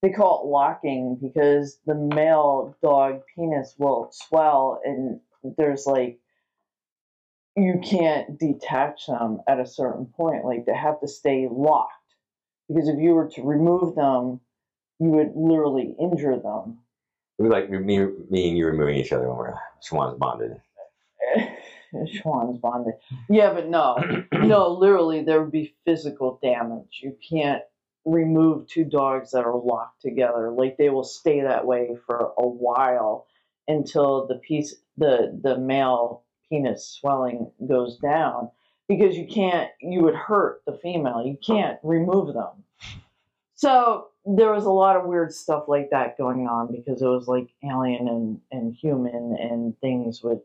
they 0.03 0.11
call 0.11 0.43
it 0.43 0.49
locking 0.49 1.19
because 1.21 1.79
the 1.87 1.95
male 1.95 2.77
dog 2.83 3.23
penis 3.35 3.75
will 3.79 4.11
swell 4.13 4.81
and 4.85 5.21
there's 5.57 5.87
like 5.87 6.19
you 7.57 7.81
can't 7.83 8.39
detach 8.39 9.07
them 9.07 9.41
at 9.49 9.59
a 9.59 9.67
certain 9.67 10.07
point 10.07 10.45
like 10.45 10.67
they 10.67 10.75
have 10.75 11.01
to 11.01 11.09
stay 11.09 11.49
locked 11.51 11.93
because 12.69 12.89
if 12.89 12.99
you 12.99 13.15
were 13.15 13.29
to 13.29 13.43
remove 13.43 13.95
them 13.95 14.41
you 15.01 15.09
would 15.09 15.33
literally 15.35 15.95
injure 16.01 16.39
them 16.39 16.79
it 17.39 17.45
like 17.45 17.71
me, 17.71 17.79
me 17.79 18.49
and 18.49 18.59
you 18.59 18.67
removing 18.67 18.97
each 18.97 19.13
other 19.13 19.29
when 19.29 19.39
we're 19.39 19.55
Schwanz 19.81 20.19
bonded. 20.19 20.61
Schwanz 21.95 22.61
bonded. 22.61 22.95
Yeah, 23.31 23.53
but 23.53 23.69
no, 23.69 23.97
no, 24.33 24.73
literally, 24.73 25.23
there 25.23 25.41
would 25.41 25.53
be 25.53 25.75
physical 25.85 26.41
damage. 26.43 27.01
You 27.01 27.17
can't 27.29 27.63
remove 28.09 28.67
two 28.67 28.85
dogs 28.85 29.31
that 29.33 29.45
are 29.45 29.57
locked 29.57 30.03
together. 30.03 30.51
Like 30.51 30.77
they 30.77 30.91
will 30.91 31.05
stay 31.05 31.41
that 31.43 31.67
way 31.67 31.97
for 32.07 32.33
a 32.39 32.47
while 32.47 33.27
until 33.67 34.27
the 34.27 34.37
piece, 34.37 34.75
the 34.97 35.39
the 35.43 35.59
male 35.59 36.25
penis 36.49 36.87
swelling 37.01 37.51
goes 37.67 37.99
down, 37.99 38.51
because 38.89 39.17
you 39.17 39.27
can't. 39.27 39.71
You 39.81 40.03
would 40.03 40.15
hurt 40.15 40.63
the 40.67 40.79
female. 40.83 41.25
You 41.25 41.39
can't 41.45 41.79
remove 41.83 42.35
them. 42.35 42.65
So 43.55 44.09
there 44.25 44.53
was 44.53 44.65
a 44.65 44.71
lot 44.71 44.97
of 44.97 45.07
weird 45.07 45.33
stuff 45.33 45.65
like 45.69 45.91
that 45.91 46.17
going 46.17 46.47
on 46.47 46.71
because 46.71 47.03
it 47.03 47.07
was 47.07 47.27
like 47.27 47.49
alien 47.65 48.07
and, 48.07 48.41
and 48.53 48.75
human 48.75 49.37
and 49.41 49.79
things 49.81 50.23
would 50.23 50.41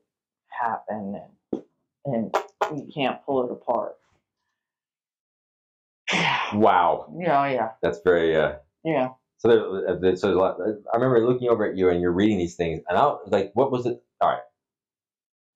happen 0.47 1.20
and 1.51 1.64
and 2.05 2.36
you 2.76 2.91
can't 2.93 3.24
pull 3.26 3.45
it 3.45 3.51
apart. 3.51 3.95
Wow, 6.59 7.13
Yeah, 7.19 7.47
yeah, 7.49 7.69
that's 7.81 7.99
very. 8.03 8.35
Uh, 8.35 8.53
yeah. 8.83 9.09
so 9.37 9.47
there, 9.47 9.89
uh, 9.89 9.95
there- 9.99 10.15
so 10.15 10.27
there's 10.27 10.37
a 10.37 10.39
lot, 10.39 10.57
I 10.93 10.97
remember 10.97 11.25
looking 11.27 11.49
over 11.49 11.65
at 11.69 11.77
you 11.77 11.89
and 11.89 12.01
you're 12.01 12.11
reading 12.11 12.37
these 12.37 12.55
things, 12.55 12.81
and 12.87 12.97
I 12.97 13.03
was 13.05 13.29
like, 13.31 13.51
what 13.53 13.71
was 13.71 13.85
it? 13.85 14.01
All 14.21 14.29
right, 14.29 14.41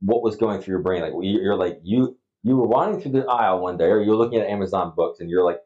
what 0.01 0.21
was 0.21 0.35
going 0.35 0.61
through 0.61 0.73
your 0.73 0.81
brain? 0.81 1.01
Like 1.01 1.13
you- 1.13 1.41
you're 1.41 1.55
like 1.55 1.79
you 1.83 2.17
you 2.43 2.55
were 2.55 2.67
wandering 2.67 3.01
through 3.01 3.11
the 3.13 3.25
aisle 3.27 3.59
one 3.59 3.77
day, 3.77 3.85
or 3.85 4.01
you're 4.01 4.15
looking 4.15 4.39
at 4.39 4.47
Amazon 4.47 4.93
books, 4.95 5.19
and 5.19 5.29
you're 5.29 5.43
like, 5.43 5.59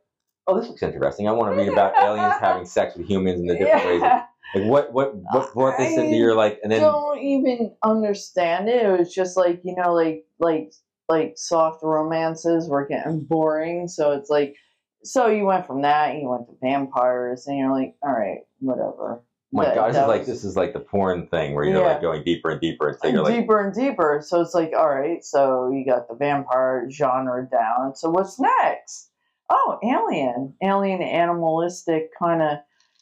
oh, 0.48 0.58
this 0.60 0.68
looks 0.68 0.82
interesting. 0.82 1.28
I 1.28 1.32
want 1.32 1.54
to 1.54 1.62
read 1.62 1.72
about 1.72 1.94
aliens 2.04 2.36
having 2.40 2.66
sex 2.66 2.96
with 2.96 3.08
humans 3.08 3.40
in 3.40 3.46
the 3.48 3.56
different 3.56 3.86
ways. 3.86 4.02
Yeah. 4.02 4.26
Like 4.56 4.66
what 4.66 4.92
what 4.94 5.14
what 5.32 5.54
brought 5.54 5.78
this 5.78 5.96
into 5.98 6.16
your 6.16 6.34
like? 6.36 6.60
And 6.64 6.72
then 6.72 6.82
don't 6.82 7.20
even 7.20 7.76
understand 7.84 8.68
it. 8.70 8.84
It 8.86 8.98
was 9.00 9.14
just 9.14 9.38
like 9.38 9.62
you 9.64 9.76
know, 9.76 9.94
like 9.94 10.26
like 10.40 10.74
like 11.10 11.34
soft 11.38 11.84
romances 11.84 12.68
were 12.70 12.88
getting 12.88 13.20
boring. 13.22 13.88
So 13.90 14.12
it's 14.12 14.30
like, 14.30 14.56
so 15.04 15.28
you 15.28 15.46
went 15.46 15.66
from 15.68 15.82
that, 15.84 16.16
you 16.16 16.30
went 16.30 16.48
to 16.48 16.56
vampires, 16.62 17.48
and 17.48 17.58
you're 17.58 17.72
like, 17.72 17.96
all 18.04 18.12
right, 18.14 18.40
whatever. 18.60 19.24
my 19.54 19.66
That- 19.66 19.76
God, 19.76 19.88
this 19.90 19.96
that 19.98 20.02
is 20.04 20.08
like 20.08 20.20
was- 20.20 20.28
this 20.28 20.44
is 20.46 20.56
like 20.56 20.72
the 20.74 20.80
porn 20.80 21.28
thing 21.28 21.54
where 21.56 21.66
you're 21.66 21.82
Yeah. 21.82 21.88
like 21.94 22.02
going 22.02 22.24
deeper 22.24 22.52
and 22.52 22.62
deeper 22.62 22.98
and 23.04 23.14
you're 23.14 23.22
like, 23.24 23.34
deeper 23.36 23.60
and 23.66 23.74
deeper. 23.74 24.22
So 24.24 24.40
it's 24.40 24.54
like, 24.56 24.72
all 24.74 24.88
right, 24.90 25.22
so 25.26 25.70
you 25.72 25.84
got 25.86 26.08
the 26.08 26.16
vampire 26.16 26.90
genre 26.90 27.46
down. 27.52 27.94
So 27.96 28.10
what's 28.10 28.40
next? 28.40 29.12
Oh, 29.50 29.78
alien, 29.84 30.54
alien, 30.62 31.02
animalistic 31.02 32.12
kind 32.18 32.42
of. 32.42 32.60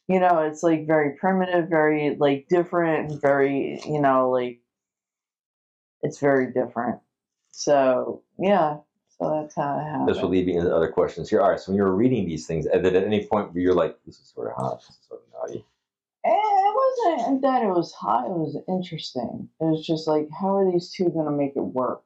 You 0.07 0.19
know, 0.19 0.39
it's 0.39 0.63
like 0.63 0.87
very 0.87 1.11
primitive, 1.17 1.69
very 1.69 2.15
like 2.19 2.47
different, 2.49 3.21
very 3.21 3.79
you 3.85 4.01
know 4.01 4.31
like 4.31 4.59
it's 6.01 6.17
very 6.19 6.51
different. 6.51 6.99
So 7.51 8.23
yeah, 8.39 8.77
so 9.19 9.29
that's 9.41 9.55
how 9.55 9.77
it 9.79 9.83
happened. 9.83 10.07
this 10.09 10.21
will 10.21 10.29
lead 10.29 10.45
me 10.47 10.55
into 10.55 10.73
other 10.75 10.87
questions 10.87 11.29
here. 11.29 11.41
All 11.41 11.49
right, 11.49 11.59
so 11.59 11.71
when 11.71 11.77
you 11.77 11.83
were 11.83 11.95
reading 11.95 12.25
these 12.25 12.47
things, 12.47 12.65
and 12.65 12.83
then 12.85 12.95
at 12.95 13.03
any 13.03 13.25
point 13.25 13.53
where 13.53 13.61
you're 13.61 13.73
like, 13.73 13.97
this 14.05 14.17
is 14.19 14.31
sort 14.33 14.47
of 14.47 14.53
hot, 14.53 14.79
this 14.79 14.89
is 14.89 14.97
sort 15.07 15.21
of 15.21 15.27
naughty. 15.33 15.65
Eh, 16.25 16.29
It 16.31 16.75
wasn't 17.15 17.41
that 17.41 17.61
it 17.63 17.67
was 17.69 17.91
hot. 17.93 18.25
It 18.25 18.31
was 18.31 18.57
interesting. 18.67 19.49
It 19.59 19.63
was 19.65 19.85
just 19.85 20.07
like, 20.07 20.27
how 20.39 20.55
are 20.57 20.71
these 20.71 20.91
two 20.91 21.09
going 21.09 21.25
to 21.25 21.31
make 21.31 21.55
it 21.55 21.61
work? 21.61 22.01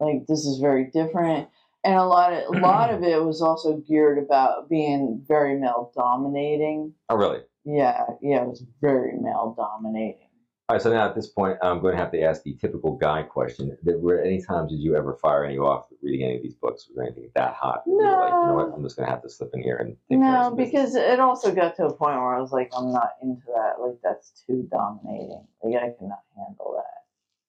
Like 0.00 0.26
this 0.26 0.44
is 0.44 0.58
very 0.58 0.84
different, 0.86 1.48
and 1.84 1.94
a 1.94 2.04
lot 2.04 2.32
of 2.32 2.54
a 2.54 2.58
lot 2.58 2.92
of 2.92 3.02
it 3.04 3.24
was 3.24 3.40
also 3.40 3.76
geared 3.78 4.18
about 4.18 4.68
being 4.68 5.22
very 5.26 5.56
male 5.58 5.92
dominating. 5.94 6.94
Oh, 7.08 7.16
really? 7.16 7.40
Yeah, 7.64 8.04
yeah, 8.20 8.42
it 8.42 8.48
was 8.48 8.62
very 8.80 9.12
male 9.18 9.54
dominating. 9.56 10.23
All 10.66 10.76
right, 10.76 10.82
so 10.82 10.90
now 10.90 11.06
at 11.06 11.14
this 11.14 11.26
point, 11.26 11.58
I'm 11.62 11.80
going 11.82 11.92
to 11.94 12.00
have 12.00 12.10
to 12.12 12.22
ask 12.22 12.42
the 12.42 12.54
typical 12.54 12.96
guy 12.96 13.22
question. 13.22 13.76
That 13.82 14.00
were 14.00 14.22
any 14.22 14.40
times 14.40 14.70
did 14.70 14.80
you 14.80 14.96
ever 14.96 15.12
fire 15.12 15.44
any 15.44 15.58
off 15.58 15.88
reading 16.02 16.24
any 16.24 16.36
of 16.36 16.42
these 16.42 16.54
books? 16.54 16.86
Was 16.88 16.96
there 16.96 17.04
anything 17.04 17.28
that 17.34 17.52
hot? 17.52 17.84
that 17.84 17.90
You 17.90 17.98
like, 18.02 18.32
you 18.32 18.46
know 18.46 18.54
what? 18.54 18.72
I'm 18.74 18.82
just 18.82 18.96
going 18.96 19.06
to 19.06 19.10
have 19.10 19.22
to 19.24 19.28
slip 19.28 19.50
in 19.52 19.62
here 19.62 19.76
and 19.76 19.94
take 20.08 20.18
care 20.20 20.36
of 20.38 20.56
No, 20.56 20.64
because 20.64 20.94
it 20.94 21.20
also 21.20 21.54
got 21.54 21.76
to 21.76 21.84
a 21.84 21.92
point 21.92 22.16
where 22.16 22.34
I 22.34 22.40
was 22.40 22.50
like, 22.50 22.72
I'm 22.74 22.90
not 22.90 23.10
into 23.22 23.42
that. 23.48 23.74
Like 23.78 23.98
that's 24.02 24.42
too 24.46 24.66
dominating. 24.70 25.46
Like 25.62 25.74
I 25.74 25.90
cannot 25.98 26.22
handle 26.34 26.72
that. 26.76 27.04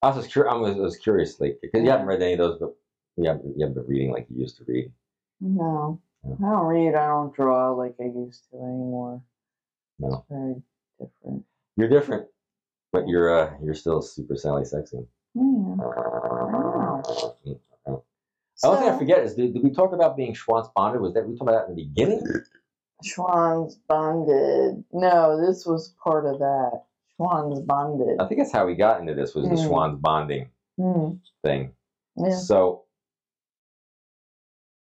I 0.05 0.09
was 0.09 0.17
just 0.17 0.33
curious. 0.33 0.53
I 0.53 0.57
was, 0.57 0.75
I 0.75 0.79
was 0.79 0.97
curious, 0.97 1.39
like, 1.39 1.57
because 1.61 1.83
you 1.83 1.89
haven't 1.91 2.07
read 2.07 2.21
any 2.21 2.33
of 2.33 2.39
those, 2.39 2.59
but 2.59 2.75
you 3.15 3.29
haven't, 3.29 3.45
you 3.57 3.65
haven't 3.65 3.75
been 3.75 3.87
reading 3.87 4.11
like 4.11 4.27
you 4.29 4.41
used 4.41 4.57
to 4.57 4.65
read. 4.67 4.91
No, 5.39 6.01
Yeah. 6.27 6.33
I 6.45 6.51
don't 6.51 6.65
read. 6.65 6.95
I 6.95 7.07
don't 7.07 7.33
draw 7.33 7.71
like 7.71 7.95
I 8.01 8.07
used 8.07 8.43
to 8.51 8.57
anymore. 8.57 9.21
No. 9.99 10.15
It's 10.15 10.25
very 10.29 10.55
different. 10.99 11.45
You're 11.77 11.89
different, 11.89 12.27
but 12.95 13.07
you're 13.07 13.29
uh, 13.37 13.53
you're 13.63 13.73
still 13.75 14.01
super 14.01 14.35
Sally 14.35 14.65
sexy. 14.65 15.05
Yeah. 15.35 15.75
The 18.61 18.67
only 18.69 18.79
thing 18.79 18.89
I 18.89 18.97
forget 18.97 19.19
is 19.19 19.35
did, 19.35 19.53
did 19.53 19.63
we 19.63 19.69
talk 19.71 19.91
about 19.93 20.15
being 20.15 20.33
Schwanz 20.33 20.71
bonded? 20.73 21.01
Was 21.01 21.13
that 21.13 21.27
we 21.27 21.33
talked 21.35 21.49
about 21.49 21.65
that 21.65 21.69
in 21.69 21.75
the 21.75 21.83
beginning? 21.83 22.23
Schwanz 23.03 23.75
bonded. 23.89 24.83
No, 24.93 25.45
this 25.45 25.65
was 25.65 25.93
part 26.01 26.25
of 26.25 26.39
that. 26.39 26.83
Schwanz 27.19 27.65
bonded. 27.65 28.17
I 28.19 28.27
think 28.27 28.39
that's 28.39 28.53
how 28.53 28.65
we 28.65 28.75
got 28.75 29.01
into 29.01 29.13
this 29.13 29.35
was 29.35 29.45
the 29.49 29.55
Mm. 29.55 29.67
Schwanz 29.69 30.01
bonding 30.01 30.49
Hmm. 30.77 31.15
thing. 31.43 31.71
Yeah, 32.17 32.29
So 32.29 32.83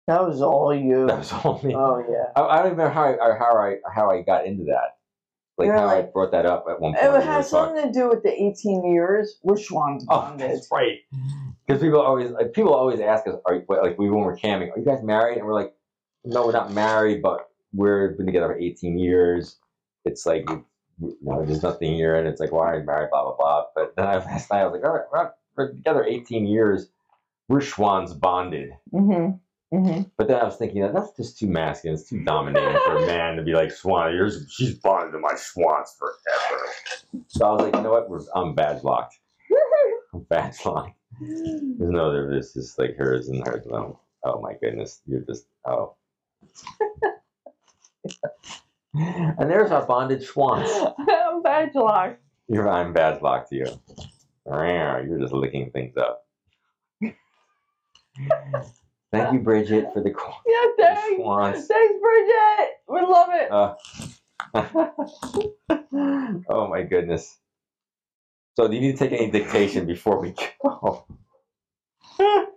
that 0.07 0.25
was 0.27 0.41
all 0.41 0.73
you. 0.73 1.05
that 1.07 1.19
was 1.19 1.31
all 1.31 1.61
me. 1.63 1.75
Oh 1.75 2.03
yeah. 2.09 2.31
I, 2.35 2.41
I 2.41 2.61
don't 2.63 2.71
remember 2.71 2.89
how 2.91 3.03
I 3.03 3.37
how 3.37 3.57
I 3.57 3.75
how 3.93 4.09
I 4.09 4.21
got 4.23 4.45
into 4.47 4.63
that. 4.65 4.97
Like 5.61 5.67
You're 5.67 5.77
how 5.77 5.87
I 5.87 6.01
brought 6.01 6.31
that 6.31 6.45
up 6.45 6.65
at 6.69 6.79
one 6.81 6.93
point. 6.93 7.03
It 7.05 7.11
we 7.11 7.23
has 7.23 7.49
talking. 7.49 7.75
something 7.75 7.93
to 7.93 7.99
do 7.99 8.09
with 8.09 8.23
the 8.23 8.31
18 8.31 8.85
years. 8.91 9.37
We're 9.43 9.55
Schwanz 9.55 10.03
Oh, 10.09 10.21
bonded. 10.21 10.51
that's 10.51 10.67
right. 10.71 10.99
Because 11.67 11.81
people 11.81 12.01
always 12.01 12.31
like 12.31 12.53
people 12.53 12.73
always 12.73 12.99
ask 12.99 13.27
us, 13.27 13.35
are 13.45 13.55
you, 13.55 13.65
like 13.69 13.97
we 13.97 14.09
when 14.09 14.21
we're 14.23 14.35
camping, 14.35 14.71
are 14.71 14.77
you 14.79 14.85
guys 14.85 15.03
married? 15.03 15.37
And 15.37 15.45
we're 15.45 15.53
like, 15.53 15.73
no, 16.25 16.45
we're 16.45 16.51
not 16.51 16.71
married, 16.73 17.21
but 17.21 17.49
we've 17.73 18.17
been 18.17 18.25
together 18.25 18.47
for 18.47 18.59
18 18.59 18.97
years. 18.97 19.57
It's 20.05 20.25
like 20.25 20.49
you 20.49 21.17
know, 21.21 21.45
there's 21.45 21.63
nothing 21.63 21.93
here, 21.93 22.15
and 22.15 22.27
it's 22.27 22.39
like, 22.39 22.51
why 22.51 22.71
are 22.71 22.79
you 22.79 22.85
married? 22.85 23.09
Blah 23.11 23.23
blah 23.23 23.35
blah. 23.37 23.63
But 23.75 23.95
then 23.95 24.05
I, 24.07 24.17
last 24.25 24.51
night 24.51 24.61
I 24.61 24.65
was 24.65 24.73
like, 24.73 24.83
all 24.83 24.93
right, 24.95 25.05
we're, 25.11 25.23
not, 25.23 25.35
we're 25.55 25.71
together 25.73 26.03
18 26.03 26.45
years. 26.47 26.89
We're 27.47 27.59
Schwanz 27.59 28.19
bonded. 28.19 28.71
Mm-hmm. 28.93 29.35
Mm-hmm. 29.73 30.01
But 30.17 30.27
then 30.27 30.37
I 30.37 30.43
was 30.43 30.57
thinking 30.57 30.81
that 30.81 30.93
that's 30.93 31.15
just 31.15 31.39
too 31.39 31.47
masculine. 31.47 31.97
It's 31.97 32.09
too 32.09 32.23
dominating 32.25 32.77
for 32.85 32.97
a 32.97 33.05
man 33.05 33.37
to 33.37 33.43
be 33.43 33.53
like 33.53 33.71
Swan. 33.71 34.13
You're, 34.13 34.29
she's 34.49 34.75
bonded 34.75 35.13
to 35.13 35.19
my 35.19 35.33
Schwanz 35.33 35.97
forever. 35.97 36.65
So 37.27 37.45
I 37.45 37.51
was 37.51 37.61
like, 37.61 37.75
you 37.75 37.81
know 37.81 37.91
what? 37.91 38.09
We're, 38.09 38.19
I'm 38.35 38.53
badge 38.53 38.83
locked. 38.83 39.17
I'm 40.13 40.21
badge 40.23 40.65
locked. 40.65 40.97
There's 41.21 41.91
no 41.91 42.09
other. 42.09 42.29
There's 42.29 42.53
just 42.53 42.77
like 42.77 42.97
hers 42.97 43.29
and 43.29 43.45
hers 43.47 43.65
alone. 43.65 43.95
Oh 44.23 44.41
my 44.41 44.53
goodness, 44.61 45.01
you're 45.05 45.21
just 45.21 45.45
oh. 45.65 45.95
and 48.93 49.49
there's 49.49 49.71
our 49.71 49.85
bonded 49.85 50.21
Schwanz. 50.21 50.93
I'm 51.09 51.41
badge 51.41 51.75
locked. 51.75 52.19
You're 52.47 52.69
I'm 52.69 52.91
badge 52.91 53.21
locked 53.21 53.49
to 53.49 53.55
you. 53.55 53.67
You're 54.45 55.19
just 55.19 55.33
licking 55.33 55.71
things 55.71 55.95
up. 55.97 56.25
Thank 59.11 59.33
you, 59.33 59.39
Bridget, 59.39 59.87
for 59.93 60.01
the. 60.01 60.09
Yeah, 60.09 60.65
the 60.77 60.83
thanks. 60.95 61.67
Thanks, 61.67 61.93
Bridget. 62.01 62.69
We 62.87 63.01
love 63.01 63.29
it. 63.31 63.51
Uh, 63.51 63.75
oh 66.49 66.67
my 66.69 66.83
goodness. 66.83 67.37
So 68.57 68.67
do 68.67 68.75
you 68.75 68.81
need 68.81 68.97
to 68.97 69.09
take 69.09 69.19
any 69.19 69.31
dictation 69.31 69.85
before 69.85 70.19
we 70.21 70.33
go? 70.63 71.05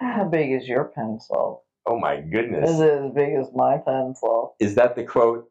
How 0.00 0.24
big 0.30 0.52
is 0.52 0.66
your 0.66 0.84
pencil? 0.84 1.64
Oh 1.86 1.98
my 1.98 2.20
goodness. 2.20 2.70
Is 2.70 2.80
it 2.80 2.92
as 2.92 3.12
big 3.12 3.34
as 3.34 3.48
my 3.54 3.78
pencil? 3.78 4.54
Is 4.60 4.74
that 4.76 4.96
the 4.96 5.04
quote? 5.04 5.48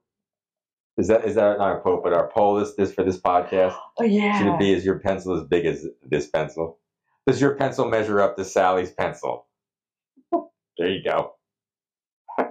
Is 0.97 1.07
that 1.07 1.25
is 1.25 1.35
that 1.35 1.57
not 1.57 1.77
a 1.77 1.79
quote, 1.79 2.03
but 2.03 2.13
our 2.13 2.29
poll 2.29 2.59
is 2.59 2.75
this 2.75 2.93
for 2.93 3.03
this 3.03 3.19
podcast? 3.19 3.75
Oh 3.99 4.03
yeah. 4.03 4.37
Should 4.37 4.53
it 4.53 4.59
be 4.59 4.73
is 4.73 4.85
your 4.85 4.99
pencil 4.99 5.35
as 5.39 5.47
big 5.47 5.65
as 5.65 5.85
this 6.03 6.27
pencil? 6.27 6.79
Does 7.27 7.39
your 7.39 7.55
pencil 7.55 7.85
measure 7.87 8.21
up 8.21 8.35
to 8.37 8.45
Sally's 8.45 8.91
pencil? 8.91 9.45
There 10.77 10.89
you 10.89 11.03
go. 11.03 11.33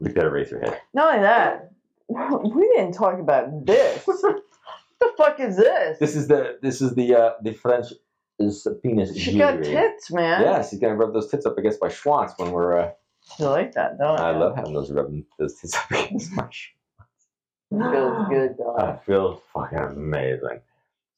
We've 0.00 0.14
got 0.14 0.22
to 0.22 0.30
raise 0.30 0.50
your 0.50 0.60
head. 0.60 0.80
Not 0.94 1.14
only 1.14 1.22
that, 1.22 1.70
we 2.08 2.68
didn't 2.76 2.92
talk 2.92 3.18
about 3.18 3.64
this. 3.66 4.02
what 4.06 4.42
the 5.00 5.12
fuck 5.16 5.40
is 5.40 5.56
this? 5.56 5.98
This 5.98 6.16
is 6.16 6.28
the 6.28 6.58
this 6.62 6.80
is 6.80 6.94
the 6.94 7.14
uh 7.14 7.30
the 7.42 7.52
French 7.52 7.86
is 8.38 8.66
penis. 8.82 9.16
she 9.16 9.38
got 9.38 9.62
jewelry. 9.62 9.74
tits, 9.74 10.10
man. 10.10 10.42
Yeah, 10.42 10.62
she's 10.66 10.78
gonna 10.80 10.96
rub 10.96 11.12
those 11.12 11.30
tits 11.30 11.46
up 11.46 11.58
against 11.58 11.80
my 11.80 11.88
schwanz 11.88 12.32
when 12.38 12.50
we're. 12.52 12.78
Uh, 12.78 12.90
You 13.38 13.46
like 13.46 13.72
that, 13.74 13.98
don't 13.98 14.18
you? 14.18 14.24
I 14.24 14.30
love 14.36 14.56
having 14.56 14.74
those 14.74 14.90
rubbing 14.90 15.24
those 15.38 15.54
tits 15.60 15.76
up 15.76 15.90
against 15.90 16.32
my. 16.32 16.46
Sh- 16.50 16.70
Feels 17.70 18.28
good, 18.28 18.56
don't 18.58 18.78
I 18.80 18.96
feel 19.06 19.42
fucking 19.54 19.78
amazing. 19.78 20.60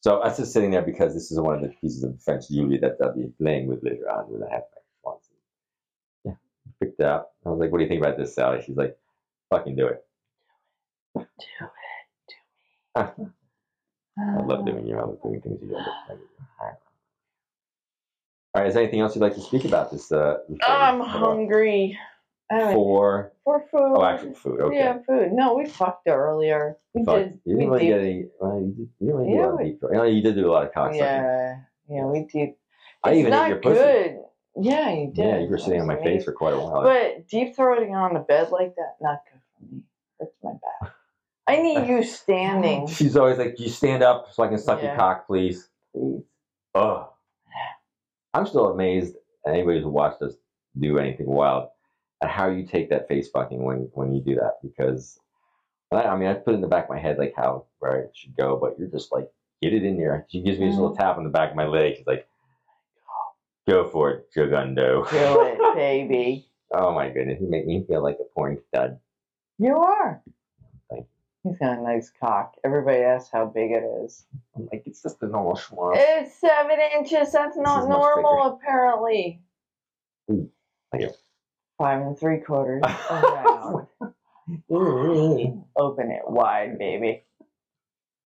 So 0.02 0.20
I 0.20 0.28
was 0.28 0.36
just 0.36 0.52
sitting 0.52 0.70
there 0.70 0.82
because 0.82 1.12
this 1.12 1.32
is 1.32 1.40
one 1.40 1.56
of 1.56 1.62
the 1.62 1.68
pieces 1.68 2.04
of 2.04 2.22
French 2.22 2.48
jewelry 2.48 2.78
that 2.78 2.96
I'll 3.02 3.12
be 3.16 3.32
playing 3.40 3.66
with 3.66 3.82
later 3.82 4.08
on 4.08 4.26
when 4.30 4.48
I 4.48 4.52
have 4.52 4.62
my 4.72 4.80
Yeah, 6.84 6.90
picked 6.90 7.00
up. 7.00 7.32
I 7.44 7.48
was 7.50 7.58
like, 7.60 7.70
"What 7.72 7.78
do 7.78 7.84
you 7.84 7.88
think 7.88 8.02
about 8.02 8.16
this, 8.16 8.34
Sally?" 8.34 8.62
She's 8.64 8.76
like, 8.76 8.96
"Fucking 9.50 9.76
do 9.76 9.86
it." 9.86 10.04
Do 11.16 11.24
I 12.96 13.02
it. 13.02 13.16
Do 13.16 13.22
it. 14.18 14.46
love 14.46 14.66
doing 14.66 14.86
you. 14.86 14.96
I 14.96 15.02
love 15.02 15.20
doing 15.22 15.40
things 15.40 15.58
you 15.62 15.68
do. 15.68 15.76
All 15.76 15.82
right. 18.54 18.66
Is 18.68 18.74
there 18.74 18.82
anything 18.82 19.00
else 19.00 19.14
you'd 19.16 19.22
like 19.22 19.34
to 19.34 19.40
speak 19.40 19.64
about 19.64 19.90
this? 19.90 20.12
Uh, 20.12 20.38
before 20.48 20.74
I'm 20.74 21.00
hungry. 21.00 21.98
I 22.50 22.72
For 22.74 23.32
For 23.42 23.60
food. 23.70 23.94
oh, 23.96 24.04
actual 24.04 24.34
food. 24.34 24.60
Okay. 24.60 24.76
Yeah, 24.76 24.98
food. 25.06 25.32
No, 25.32 25.54
we 25.54 25.64
fucked 25.66 26.06
earlier. 26.08 26.76
We 26.92 27.04
Fuck, 27.04 27.16
did. 27.16 27.40
You 27.44 27.56
didn't 27.56 27.70
really 27.70 27.86
get 27.86 28.00
any. 28.00 28.26
Well, 28.38 28.60
you, 28.60 28.66
did, 28.68 28.88
you 29.00 29.06
didn't 29.06 29.16
really 29.16 29.30
do 29.32 29.34
a 29.34 29.40
Yeah, 29.40 29.46
lot 29.46 29.60
of 29.60 29.66
deep. 29.66 29.78
You, 29.82 29.90
know, 29.96 30.02
you 30.04 30.22
did 30.22 30.34
do 30.36 30.50
a 30.50 30.52
lot 30.52 30.66
of 30.66 30.72
cocksucking. 30.72 30.96
Yeah, 30.98 31.60
yeah, 31.88 32.04
we. 32.04 32.18
I 33.02 33.10
it's 33.10 33.18
even 33.18 33.32
ate 33.32 33.48
your 33.48 33.56
pussy. 33.58 33.74
good. 33.80 34.18
Yeah, 34.56 34.92
you 34.92 35.06
did. 35.08 35.24
Yeah, 35.24 35.38
you 35.38 35.48
were 35.48 35.58
sitting 35.58 35.80
on 35.80 35.86
my 35.86 35.96
face 35.96 36.24
for 36.24 36.32
quite 36.32 36.54
a 36.54 36.58
while. 36.58 36.82
But 36.82 37.28
deep 37.28 37.56
throating 37.56 37.92
on 37.92 38.14
the 38.14 38.20
bed 38.20 38.50
like 38.50 38.76
that, 38.76 38.96
not 39.00 39.20
good 39.30 39.40
for 39.58 39.74
me. 39.74 39.82
Hurts 40.20 40.36
my 40.42 40.52
back. 40.52 40.92
I 41.46 41.60
need 41.60 41.88
you 41.88 42.04
standing, 42.04 42.86
She's 42.86 43.16
always 43.16 43.38
like, 43.38 43.58
"You 43.58 43.68
stand 43.68 44.02
up 44.02 44.32
so 44.32 44.42
I 44.42 44.48
can 44.48 44.58
suck 44.58 44.82
your 44.82 44.94
cock, 44.96 45.26
please." 45.26 45.68
please. 45.92 46.22
Ugh. 46.74 47.08
I'm 48.32 48.46
still 48.46 48.66
amazed 48.66 49.14
anybody 49.46 49.78
who's 49.78 49.86
watched 49.86 50.22
us 50.22 50.34
do 50.78 50.98
anything 50.98 51.26
wild, 51.26 51.68
at 52.22 52.30
how 52.30 52.48
you 52.48 52.66
take 52.66 52.90
that 52.90 53.06
face 53.08 53.28
fucking 53.28 53.62
when 53.62 53.90
when 53.94 54.12
you 54.12 54.22
do 54.22 54.36
that 54.36 54.58
because. 54.62 55.18
I, 55.92 56.02
I 56.02 56.16
mean, 56.16 56.28
I 56.28 56.34
put 56.34 56.52
it 56.52 56.56
in 56.56 56.60
the 56.60 56.66
back 56.66 56.84
of 56.84 56.90
my 56.90 56.98
head 56.98 57.18
like 57.18 57.34
how 57.36 57.66
where 57.78 58.00
it 58.00 58.10
should 58.14 58.36
go, 58.36 58.56
but 58.56 58.76
you're 58.78 58.88
just 58.88 59.12
like 59.12 59.28
get 59.62 59.72
it 59.72 59.84
in 59.84 59.96
there. 59.96 60.26
She 60.28 60.40
gives 60.40 60.58
me 60.58 60.66
this 60.66 60.74
mm-hmm. 60.74 60.82
little 60.82 60.96
tap 60.96 61.18
on 61.18 61.24
the 61.24 61.30
back 61.30 61.50
of 61.50 61.56
my 61.56 61.66
leg. 61.66 61.96
She's 61.96 62.06
like, 62.06 62.26
"Go 63.68 63.88
for 63.88 64.10
it, 64.10 64.32
Jagundo." 64.34 65.08
Do 65.10 65.42
it, 65.42 65.58
baby. 65.76 66.48
Oh 66.72 66.92
my 66.92 67.08
goodness, 67.08 67.38
you 67.40 67.48
make 67.48 67.66
me 67.66 67.84
feel 67.88 68.02
like 68.02 68.18
a 68.20 68.24
porn 68.34 68.58
stud. 68.68 68.98
You 69.58 69.76
are. 69.76 70.22
Thank 70.90 71.06
He's 71.44 71.58
got 71.58 71.78
a 71.78 71.82
nice 71.82 72.10
cock. 72.20 72.54
Everybody 72.64 72.98
asks 72.98 73.30
how 73.30 73.46
big 73.46 73.70
it 73.70 73.84
is. 74.04 74.26
I'm 74.56 74.68
like, 74.72 74.82
it's 74.86 75.02
just 75.02 75.22
a 75.22 75.26
normal 75.26 75.54
schmuck. 75.54 75.92
It's 75.96 76.34
seven 76.40 76.78
inches. 76.96 77.32
That's 77.32 77.56
not 77.56 77.88
normal, 77.88 78.58
apparently. 78.58 79.42
Ooh, 80.30 80.50
you. 80.98 81.10
Five 81.78 82.00
and 82.00 82.18
three 82.18 82.38
quarters 82.38 82.82
oh, 82.86 83.86
around. 84.00 85.64
Open 85.76 86.10
it 86.10 86.22
wide, 86.26 86.78
baby. 86.78 87.24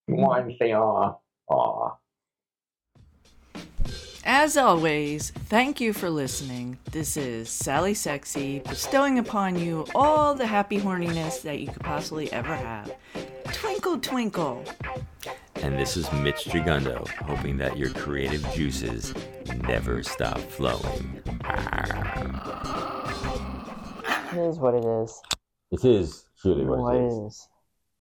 One 0.06 0.54
say 0.58 0.72
aw. 0.72 1.16
Aw. 1.50 1.96
As 4.30 4.58
always, 4.58 5.30
thank 5.30 5.80
you 5.80 5.94
for 5.94 6.10
listening. 6.10 6.76
This 6.92 7.16
is 7.16 7.48
Sally 7.48 7.94
Sexy, 7.94 8.58
bestowing 8.58 9.18
upon 9.18 9.58
you 9.58 9.86
all 9.94 10.34
the 10.34 10.46
happy 10.46 10.78
horniness 10.78 11.40
that 11.40 11.60
you 11.60 11.68
could 11.68 11.80
possibly 11.80 12.30
ever 12.30 12.54
have. 12.54 12.94
Twinkle, 13.54 13.98
twinkle. 13.98 14.66
And 15.62 15.78
this 15.78 15.96
is 15.96 16.12
Mitch 16.12 16.44
Jagundo, 16.44 17.08
hoping 17.24 17.56
that 17.56 17.78
your 17.78 17.88
creative 17.88 18.46
juices 18.52 19.14
never 19.66 20.02
stop 20.02 20.38
flowing. 20.38 21.22
It 24.30 24.38
is 24.38 24.58
what 24.58 24.74
it 24.74 24.84
is. 24.84 25.22
It 25.70 25.84
is 25.86 26.26
truly 26.42 26.66
what, 26.66 26.80
What 26.80 26.96
it 26.96 27.04
it 27.04 27.06
is. 27.06 27.14
is. 27.14 27.48